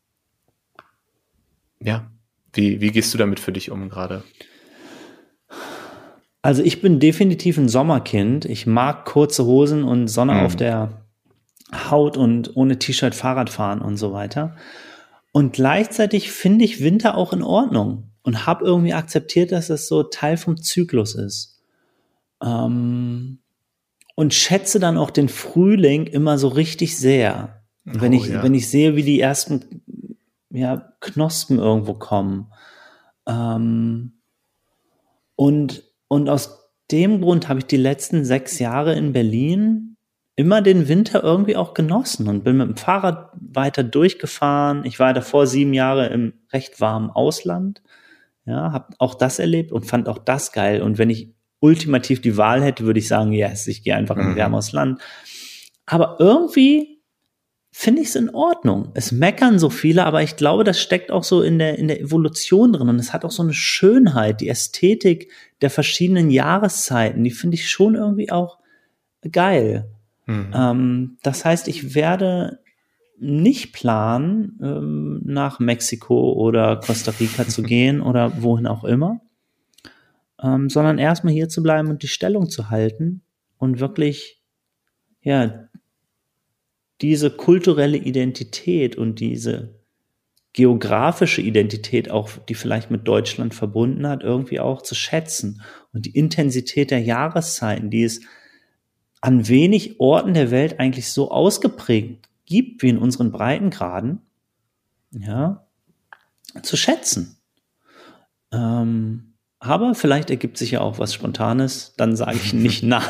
ja, 1.80 2.12
wie, 2.54 2.82
wie 2.82 2.92
gehst 2.92 3.14
du 3.14 3.18
damit 3.18 3.40
für 3.40 3.54
dich 3.54 3.72
um 3.72 3.88
gerade? 3.90 4.24
Also 6.42 6.64
ich 6.64 6.82
bin 6.82 7.00
definitiv 7.00 7.58
ein 7.58 7.70
Sommerkind. 7.70 8.46
Ich 8.46 8.66
mag 8.66 9.06
kurze 9.06 9.46
Hosen 9.46 9.84
und 9.84 10.08
Sonne 10.08 10.34
Mhm. 10.34 10.40
auf 10.40 10.56
der 10.56 11.02
Haut 11.90 12.18
und 12.18 12.56
ohne 12.58 12.78
T-Shirt 12.80 13.16
Fahrrad 13.16 13.50
fahren 13.50 13.82
und 13.82 13.98
so 13.98 14.12
weiter. 14.12 14.56
Und 15.32 15.54
gleichzeitig 15.54 16.32
finde 16.32 16.66
ich 16.66 16.84
Winter 16.84 17.16
auch 17.16 17.34
in 17.34 17.42
Ordnung 17.42 18.12
und 18.24 18.46
habe 18.46 18.66
irgendwie 18.66 18.94
akzeptiert, 18.94 19.52
dass 19.52 19.70
es 19.70 19.88
so 19.88 20.04
Teil 20.04 20.38
vom 20.38 20.62
Zyklus 20.62 21.16
ist. 21.16 21.62
Ähm, 22.44 23.40
und 24.16 24.34
schätze 24.34 24.80
dann 24.80 24.98
auch 24.98 25.10
den 25.10 25.30
Frühling 25.30 26.06
immer 26.06 26.38
so 26.38 26.50
richtig 26.50 26.98
sehr. 26.98 27.62
Wenn 27.86 28.14
Oh, 28.14 28.18
ich, 28.18 28.28
ja. 28.28 28.44
wenn 28.44 28.54
ich 28.54 28.70
sehe, 28.70 28.96
wie 28.96 29.04
die 29.04 29.20
ersten 29.20 29.82
ja, 30.50 30.94
Knospen 31.00 31.60
irgendwo 31.60 31.94
kommen. 31.94 32.52
Ähm, 33.26 34.14
und, 35.36 35.84
und 36.08 36.30
aus 36.30 36.70
dem 36.92 37.22
Grund 37.22 37.48
habe 37.48 37.60
ich 37.60 37.66
die 37.66 37.78
letzten 37.78 38.26
sechs 38.26 38.60
Jahre 38.60 38.94
in 38.96 39.14
Berlin 39.14 39.91
immer 40.42 40.62
den 40.62 40.88
Winter 40.88 41.24
irgendwie 41.24 41.56
auch 41.56 41.74
genossen 41.74 42.28
und 42.28 42.44
bin 42.44 42.58
mit 42.58 42.68
dem 42.68 42.76
Fahrrad 42.78 43.32
weiter 43.40 43.84
durchgefahren. 43.84 44.84
Ich 44.86 45.00
war 45.00 45.14
davor 45.14 45.46
sieben 45.46 45.74
Jahre 45.74 46.08
im 46.08 46.34
recht 46.52 46.82
warmen 46.82 47.12
Ausland. 47.12 47.82
Ja, 48.46 48.72
habe 48.72 48.96
auch 48.98 49.14
das 49.14 49.38
erlebt 49.40 49.72
und 49.72 49.86
fand 49.86 50.10
auch 50.10 50.18
das 50.18 50.52
geil. 50.52 50.82
Und 50.82 50.98
wenn 50.98 51.12
ich 51.12 51.30
ultimativ 51.60 52.22
die 52.22 52.38
Wahl 52.38 52.64
hätte, 52.64 52.86
würde 52.86 53.00
ich 53.00 53.08
sagen, 53.08 53.32
yes, 53.32 53.68
ich 53.68 53.84
gehe 53.84 53.96
einfach 53.96 54.16
in 54.18 54.24
ein 54.24 54.32
Mhm. 54.32 54.36
wärmeres 54.36 54.72
Land. 54.72 55.00
Aber 55.86 56.18
irgendwie 56.20 57.02
finde 57.72 58.02
ich 58.02 58.10
es 58.10 58.16
in 58.16 58.30
Ordnung. 58.32 58.90
Es 58.96 59.12
meckern 59.12 59.60
so 59.60 59.70
viele, 59.70 60.06
aber 60.06 60.24
ich 60.24 60.36
glaube, 60.36 60.64
das 60.64 60.82
steckt 60.82 61.12
auch 61.12 61.24
so 61.24 61.42
in 61.42 61.60
der, 61.60 61.78
in 61.78 61.88
der 61.88 62.02
Evolution 62.02 62.74
drin 62.74 62.90
und 62.90 63.00
es 63.00 63.14
hat 63.14 63.24
auch 63.24 63.32
so 63.32 63.44
eine 63.44 63.54
Schönheit, 63.54 64.42
die 64.42 64.50
Ästhetik 64.50 65.32
der 65.62 65.70
verschiedenen 65.70 66.32
Jahreszeiten, 66.32 67.24
die 67.24 67.32
finde 67.32 67.56
ich 67.56 67.70
schon 67.70 67.96
irgendwie 67.96 68.32
auch 68.32 68.58
geil. 69.32 69.90
Mhm. 70.26 70.52
Ähm, 70.54 71.18
das 71.24 71.46
heißt, 71.46 71.68
ich 71.68 71.96
werde 71.96 72.60
nicht 73.20 73.74
planen, 73.74 74.60
ähm, 74.62 75.22
nach 75.24 75.60
Mexiko 75.60 76.34
oder 76.34 76.78
Costa 76.78 77.12
Rica 77.20 77.48
zu 77.48 77.62
gehen 77.64 78.02
oder 78.02 78.42
wohin 78.42 78.68
auch 78.68 78.84
immer, 78.84 79.22
ähm, 80.42 80.70
sondern 80.70 80.98
erstmal 80.98 81.34
hier 81.34 81.50
zu 81.50 81.62
bleiben 81.62 81.90
und 81.90 82.04
die 82.04 82.08
Stellung 82.08 82.50
zu 82.50 82.70
halten 82.70 83.22
und 83.58 83.80
wirklich, 83.80 84.42
ja, 85.22 85.68
diese 87.02 87.32
kulturelle 87.32 87.98
Identität 87.98 88.96
und 88.96 89.20
diese 89.20 89.82
geografische 90.54 91.42
Identität 91.42 92.12
auch, 92.12 92.30
die 92.50 92.56
vielleicht 92.56 92.92
mit 92.92 93.08
Deutschland 93.08 93.54
verbunden 93.54 94.08
hat, 94.08 94.24
irgendwie 94.24 94.60
auch 94.60 94.82
zu 94.82 94.96
schätzen. 94.96 95.62
Und 95.94 96.06
die 96.06 96.16
Intensität 96.16 96.92
der 96.92 97.00
Jahreszeiten, 97.00 97.90
die 97.90 98.04
es 98.04 98.22
an 99.22 99.48
wenig 99.48 100.00
Orten 100.00 100.34
der 100.34 100.52
Welt 100.52 100.80
eigentlich 100.80 101.12
so 101.12 101.32
ausgeprägt 101.32 102.28
gibt 102.46 102.82
wie 102.82 102.90
in 102.90 102.98
unseren 102.98 103.32
Breitengraden, 103.32 104.20
ja, 105.12 105.66
zu 106.64 106.76
schätzen. 106.76 107.38
Ähm, 108.52 109.34
aber 109.60 109.94
vielleicht 109.94 110.32
ergibt 110.32 110.58
sich 110.58 110.72
ja 110.72 110.82
auch 110.82 110.98
was 110.98 111.14
Spontanes, 111.14 111.94
dann 111.96 112.16
sage 112.16 112.38
ich 112.44 112.52
nicht 112.52 112.84
nein. 112.84 113.04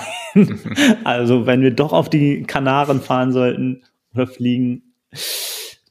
also 1.06 1.46
wenn 1.46 1.62
wir 1.62 1.72
doch 1.72 1.94
auf 1.94 2.10
die 2.10 2.44
Kanaren 2.44 3.02
fahren 3.02 3.32
sollten 3.32 3.84
oder 4.14 4.28
fliegen, 4.28 4.94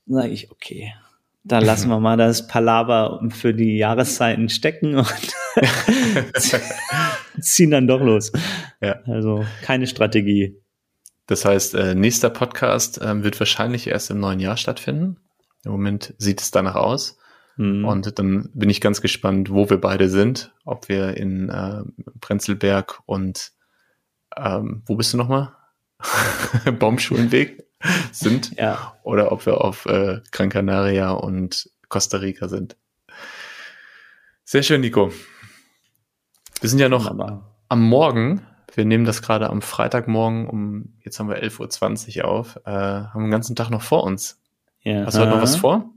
sage 0.07 0.29
ich 0.29 0.51
okay. 0.51 0.93
Da 1.43 1.59
lassen 1.59 1.89
wir 1.89 1.99
mal 1.99 2.19
das 2.19 2.47
Palaver 2.47 3.27
für 3.31 3.55
die 3.55 3.79
Jahreszeiten 3.79 4.51
stecken 4.51 4.97
und 4.97 5.07
ziehen 7.41 7.71
dann 7.71 7.87
doch 7.87 8.01
los. 8.01 8.33
Ja. 8.81 9.01
Also 9.07 9.45
keine 9.63 9.87
Strategie. 9.87 10.57
Das 11.27 11.45
heißt, 11.45 11.75
äh, 11.75 11.95
nächster 11.95 12.31
Podcast 12.31 13.01
ähm, 13.03 13.23
wird 13.23 13.39
wahrscheinlich 13.39 13.87
erst 13.87 14.11
im 14.11 14.19
neuen 14.21 14.41
Jahr 14.41 14.57
stattfinden. 14.57 15.19
Im 15.65 15.73
Moment 15.73 16.15
sieht 16.19 16.41
es 16.41 16.51
danach 16.51 16.75
aus. 16.75 17.19
Hm. 17.57 17.85
Und 17.85 18.19
dann 18.19 18.51
bin 18.55 18.71
ich 18.71 18.81
ganz 18.81 19.01
gespannt, 19.01 19.51
wo 19.51 19.71
wir 19.71 19.81
beide 19.81 20.09
sind. 20.09 20.53
Ob 20.65 20.89
wir 20.89 21.17
in 21.17 21.49
äh, 21.49 21.83
Prenzlberg 22.21 23.01
und 23.07 23.53
ähm, 24.37 24.83
wo 24.87 24.97
bist 24.97 25.13
du 25.13 25.19
nochmal? 25.19 25.53
Baumschulenweg 26.79 27.65
sind 28.13 28.57
ja, 28.57 28.97
oder 29.03 29.33
ob 29.33 29.47
wir 29.47 29.61
auf 29.61 29.87
äh, 29.87 30.21
Gran 30.33 30.51
Canaria 30.51 31.11
und 31.11 31.71
Costa 31.89 32.19
Rica 32.19 32.49
sind. 32.49 32.77
Sehr 34.45 34.63
schön, 34.63 34.81
Nico. 34.81 35.13
Wir 36.61 36.69
sind 36.69 36.79
ja 36.79 36.89
noch 36.89 37.07
aber 37.09 37.43
am 37.69 37.83
Morgen, 37.83 38.43
wir 38.75 38.85
nehmen 38.85 39.05
das 39.05 39.23
gerade 39.23 39.49
am 39.51 39.63
Freitagmorgen 39.63 40.49
um, 40.49 40.95
jetzt 41.05 41.19
haben 41.19 41.29
wir 41.29 41.43
11.20 41.43 42.19
Uhr 42.19 42.25
auf, 42.29 42.57
äh, 42.65 42.71
haben 42.71 43.23
den 43.23 43.31
ganzen 43.31 43.57
Tag 43.57 43.71
noch 43.71 43.83
vor 43.83 44.05
uns. 44.05 44.41
ja. 44.83 45.05
Hast 45.07 45.17
du 45.17 45.21
heute 45.23 45.31
noch 45.31 45.43
was 45.43 45.57
vor? 45.57 45.91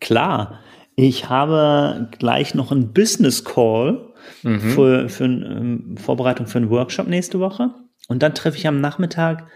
Klar. 0.00 0.60
Ich 0.96 1.28
habe 1.28 2.08
gleich 2.18 2.54
noch 2.54 2.72
einen 2.72 2.92
Business 2.92 3.44
Call 3.44 4.04
Mhm. 4.42 4.60
für, 4.60 5.08
für 5.08 5.24
eine 5.24 5.46
ähm, 5.46 5.96
Vorbereitung 5.96 6.46
für 6.46 6.58
einen 6.58 6.70
Workshop 6.70 7.08
nächste 7.08 7.40
Woche. 7.40 7.70
Und 8.08 8.22
dann 8.22 8.34
treffe 8.34 8.56
ich 8.58 8.66
am 8.66 8.80
Nachmittag 8.80 9.46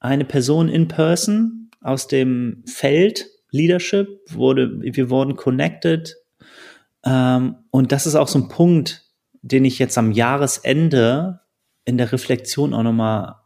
eine 0.00 0.24
Person 0.24 0.68
in 0.68 0.88
person 0.88 1.70
aus 1.80 2.06
dem 2.08 2.62
Feld 2.66 3.26
Leadership. 3.50 4.08
Wurde, 4.30 4.80
wir 4.80 5.10
wurden 5.10 5.36
connected. 5.36 6.16
Ähm, 7.04 7.56
und 7.70 7.92
das 7.92 8.06
ist 8.06 8.14
auch 8.14 8.28
so 8.28 8.38
ein 8.38 8.48
Punkt, 8.48 9.02
den 9.42 9.64
ich 9.64 9.78
jetzt 9.78 9.98
am 9.98 10.12
Jahresende 10.12 11.40
in 11.84 11.98
der 11.98 12.12
Reflexion 12.12 12.74
auch 12.74 12.82
nochmal 12.82 13.36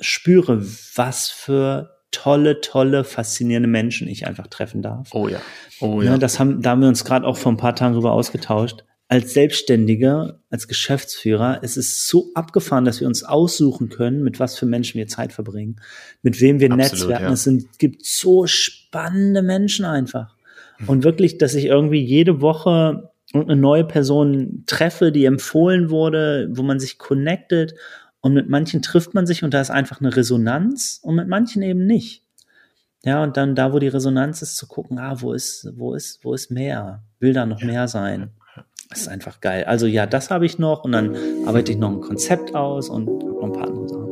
spüre, 0.00 0.64
was 0.94 1.30
für 1.30 1.94
tolle, 2.10 2.60
tolle, 2.60 3.04
faszinierende 3.04 3.68
Menschen 3.68 4.08
ich 4.08 4.26
einfach 4.26 4.46
treffen 4.46 4.82
darf. 4.82 5.10
Oh 5.12 5.28
ja. 5.28 5.40
Oh 5.80 6.00
Ja. 6.00 6.12
ja. 6.12 6.18
das 6.18 6.38
haben, 6.38 6.62
da 6.62 6.70
haben 6.70 6.82
wir 6.82 6.88
uns 6.88 7.04
gerade 7.04 7.26
auch 7.26 7.36
vor 7.36 7.52
ein 7.52 7.56
paar 7.56 7.74
Tagen 7.74 7.94
drüber 7.94 8.12
ausgetauscht. 8.12 8.84
als 9.08 9.34
Selbstständiger, 9.34 10.40
als 10.50 10.66
Geschäftsführer, 10.66 11.60
es 11.62 11.76
ist 11.76 12.08
so 12.08 12.30
abgefahren, 12.34 12.84
dass 12.84 13.00
wir 13.00 13.06
uns 13.06 13.22
aussuchen 13.22 13.90
können, 13.90 14.22
mit 14.22 14.40
was 14.40 14.58
für 14.58 14.66
Menschen 14.66 14.98
wir 14.98 15.06
Zeit 15.06 15.32
verbringen, 15.32 15.80
mit 16.22 16.40
wem 16.40 16.58
wir 16.58 16.72
Absolut, 16.72 16.92
netzwerken. 16.92 17.24
Ja. 17.26 17.32
Es 17.32 17.44
sind, 17.44 17.78
gibt 17.78 18.04
so 18.04 18.46
spannende 18.46 19.42
Menschen 19.42 19.84
einfach. 19.84 20.36
Mhm. 20.78 20.88
Und 20.88 21.04
wirklich, 21.04 21.38
dass 21.38 21.54
ich 21.54 21.66
irgendwie 21.66 22.02
jede 22.02 22.40
Woche 22.40 23.10
eine 23.34 23.56
neue 23.56 23.84
Person 23.84 24.62
treffe, 24.66 25.12
die 25.12 25.24
empfohlen 25.24 25.90
wurde, 25.90 26.48
wo 26.52 26.62
man 26.62 26.78
sich 26.78 26.98
connectet. 26.98 27.74
Und 28.20 28.34
mit 28.34 28.48
manchen 28.48 28.80
trifft 28.80 29.12
man 29.12 29.26
sich 29.26 29.44
und 29.44 29.52
da 29.52 29.60
ist 29.60 29.70
einfach 29.70 30.00
eine 30.00 30.16
Resonanz 30.16 31.00
und 31.02 31.16
mit 31.16 31.28
manchen 31.28 31.62
eben 31.62 31.84
nicht. 31.86 32.22
Ja, 33.04 33.22
und 33.22 33.36
dann 33.36 33.54
da, 33.54 33.72
wo 33.72 33.78
die 33.78 33.88
Resonanz 33.88 34.40
ist, 34.40 34.56
zu 34.56 34.66
gucken, 34.66 34.98
ah, 34.98 35.16
wo 35.20 35.34
ist, 35.34 35.68
wo 35.76 35.94
ist, 35.94 36.24
wo 36.24 36.32
ist 36.32 36.50
mehr? 36.50 37.02
Will 37.18 37.34
da 37.34 37.44
noch 37.44 37.60
ja. 37.60 37.66
mehr 37.66 37.88
sein? 37.88 38.30
Das 38.88 39.02
ist 39.02 39.08
einfach 39.08 39.40
geil. 39.40 39.64
Also 39.64 39.86
ja, 39.86 40.06
das 40.06 40.30
habe 40.30 40.46
ich 40.46 40.58
noch 40.58 40.84
und 40.84 40.92
dann 40.92 41.14
arbeite 41.46 41.72
ich 41.72 41.78
noch 41.78 41.90
ein 41.90 42.00
Konzept 42.00 42.54
aus 42.54 42.88
und 42.88 43.08
habe 43.08 43.24
noch 43.26 43.42
ein 43.42 43.52
paar 43.52 43.68
andere 43.68 43.88
Sachen. 43.88 44.03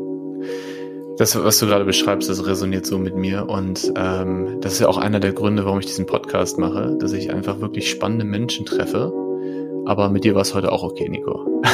Das, 1.22 1.40
was 1.40 1.60
du 1.60 1.66
gerade 1.68 1.84
beschreibst, 1.84 2.28
das 2.28 2.44
resoniert 2.48 2.84
so 2.84 2.98
mit 2.98 3.14
mir 3.14 3.48
und 3.48 3.92
ähm, 3.96 4.58
das 4.60 4.72
ist 4.72 4.80
ja 4.80 4.88
auch 4.88 4.98
einer 4.98 5.20
der 5.20 5.32
Gründe, 5.32 5.64
warum 5.64 5.78
ich 5.78 5.86
diesen 5.86 6.04
Podcast 6.04 6.58
mache, 6.58 6.96
dass 6.98 7.12
ich 7.12 7.32
einfach 7.32 7.60
wirklich 7.60 7.88
spannende 7.88 8.24
Menschen 8.24 8.66
treffe. 8.66 9.12
Aber 9.86 10.10
mit 10.10 10.24
dir 10.24 10.34
war 10.34 10.42
es 10.42 10.52
heute 10.52 10.72
auch 10.72 10.82
okay, 10.82 11.08
Nico. 11.08 11.62
Ja. 11.62 11.70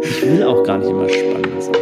Ich 0.00 0.22
will 0.22 0.44
auch 0.44 0.62
gar 0.64 0.78
nicht 0.78 0.88
immer 0.88 1.08
spannend 1.10 1.62
sein. 1.62 1.74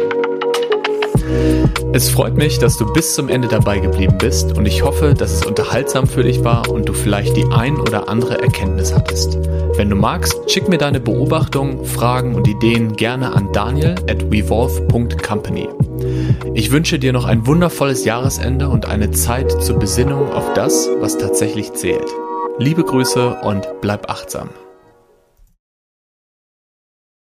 Es 1.93 2.09
freut 2.09 2.35
mich, 2.35 2.59
dass 2.59 2.77
du 2.77 2.85
bis 2.91 3.15
zum 3.15 3.29
Ende 3.29 3.47
dabei 3.47 3.79
geblieben 3.79 4.17
bist 4.17 4.57
und 4.57 4.65
ich 4.65 4.83
hoffe, 4.83 5.13
dass 5.13 5.31
es 5.31 5.45
unterhaltsam 5.45 6.05
für 6.05 6.23
dich 6.23 6.43
war 6.43 6.69
und 6.69 6.89
du 6.89 6.93
vielleicht 6.93 7.37
die 7.37 7.45
ein 7.45 7.79
oder 7.79 8.09
andere 8.09 8.41
Erkenntnis 8.41 8.93
hattest. 8.93 9.37
Wenn 9.77 9.89
du 9.89 9.95
magst, 9.95 10.51
schick 10.51 10.67
mir 10.67 10.77
deine 10.77 10.99
Beobachtungen, 10.99 11.85
Fragen 11.85 12.35
und 12.35 12.45
Ideen 12.45 12.93
gerne 12.97 13.31
an 13.33 13.53
daniel 13.53 13.95
at 14.09 14.21
revolve.company. 14.31 15.69
Ich 16.53 16.71
wünsche 16.71 16.99
dir 16.99 17.13
noch 17.13 17.25
ein 17.25 17.45
wundervolles 17.47 18.05
Jahresende 18.05 18.69
und 18.69 18.85
eine 18.85 19.11
Zeit 19.11 19.51
zur 19.51 19.77
Besinnung 19.79 20.31
auf 20.31 20.53
das, 20.53 20.89
was 20.99 21.17
tatsächlich 21.17 21.73
zählt. 21.73 22.07
Liebe 22.57 22.83
Grüße 22.83 23.41
und 23.41 23.67
bleib 23.81 24.09
achtsam. 24.09 24.49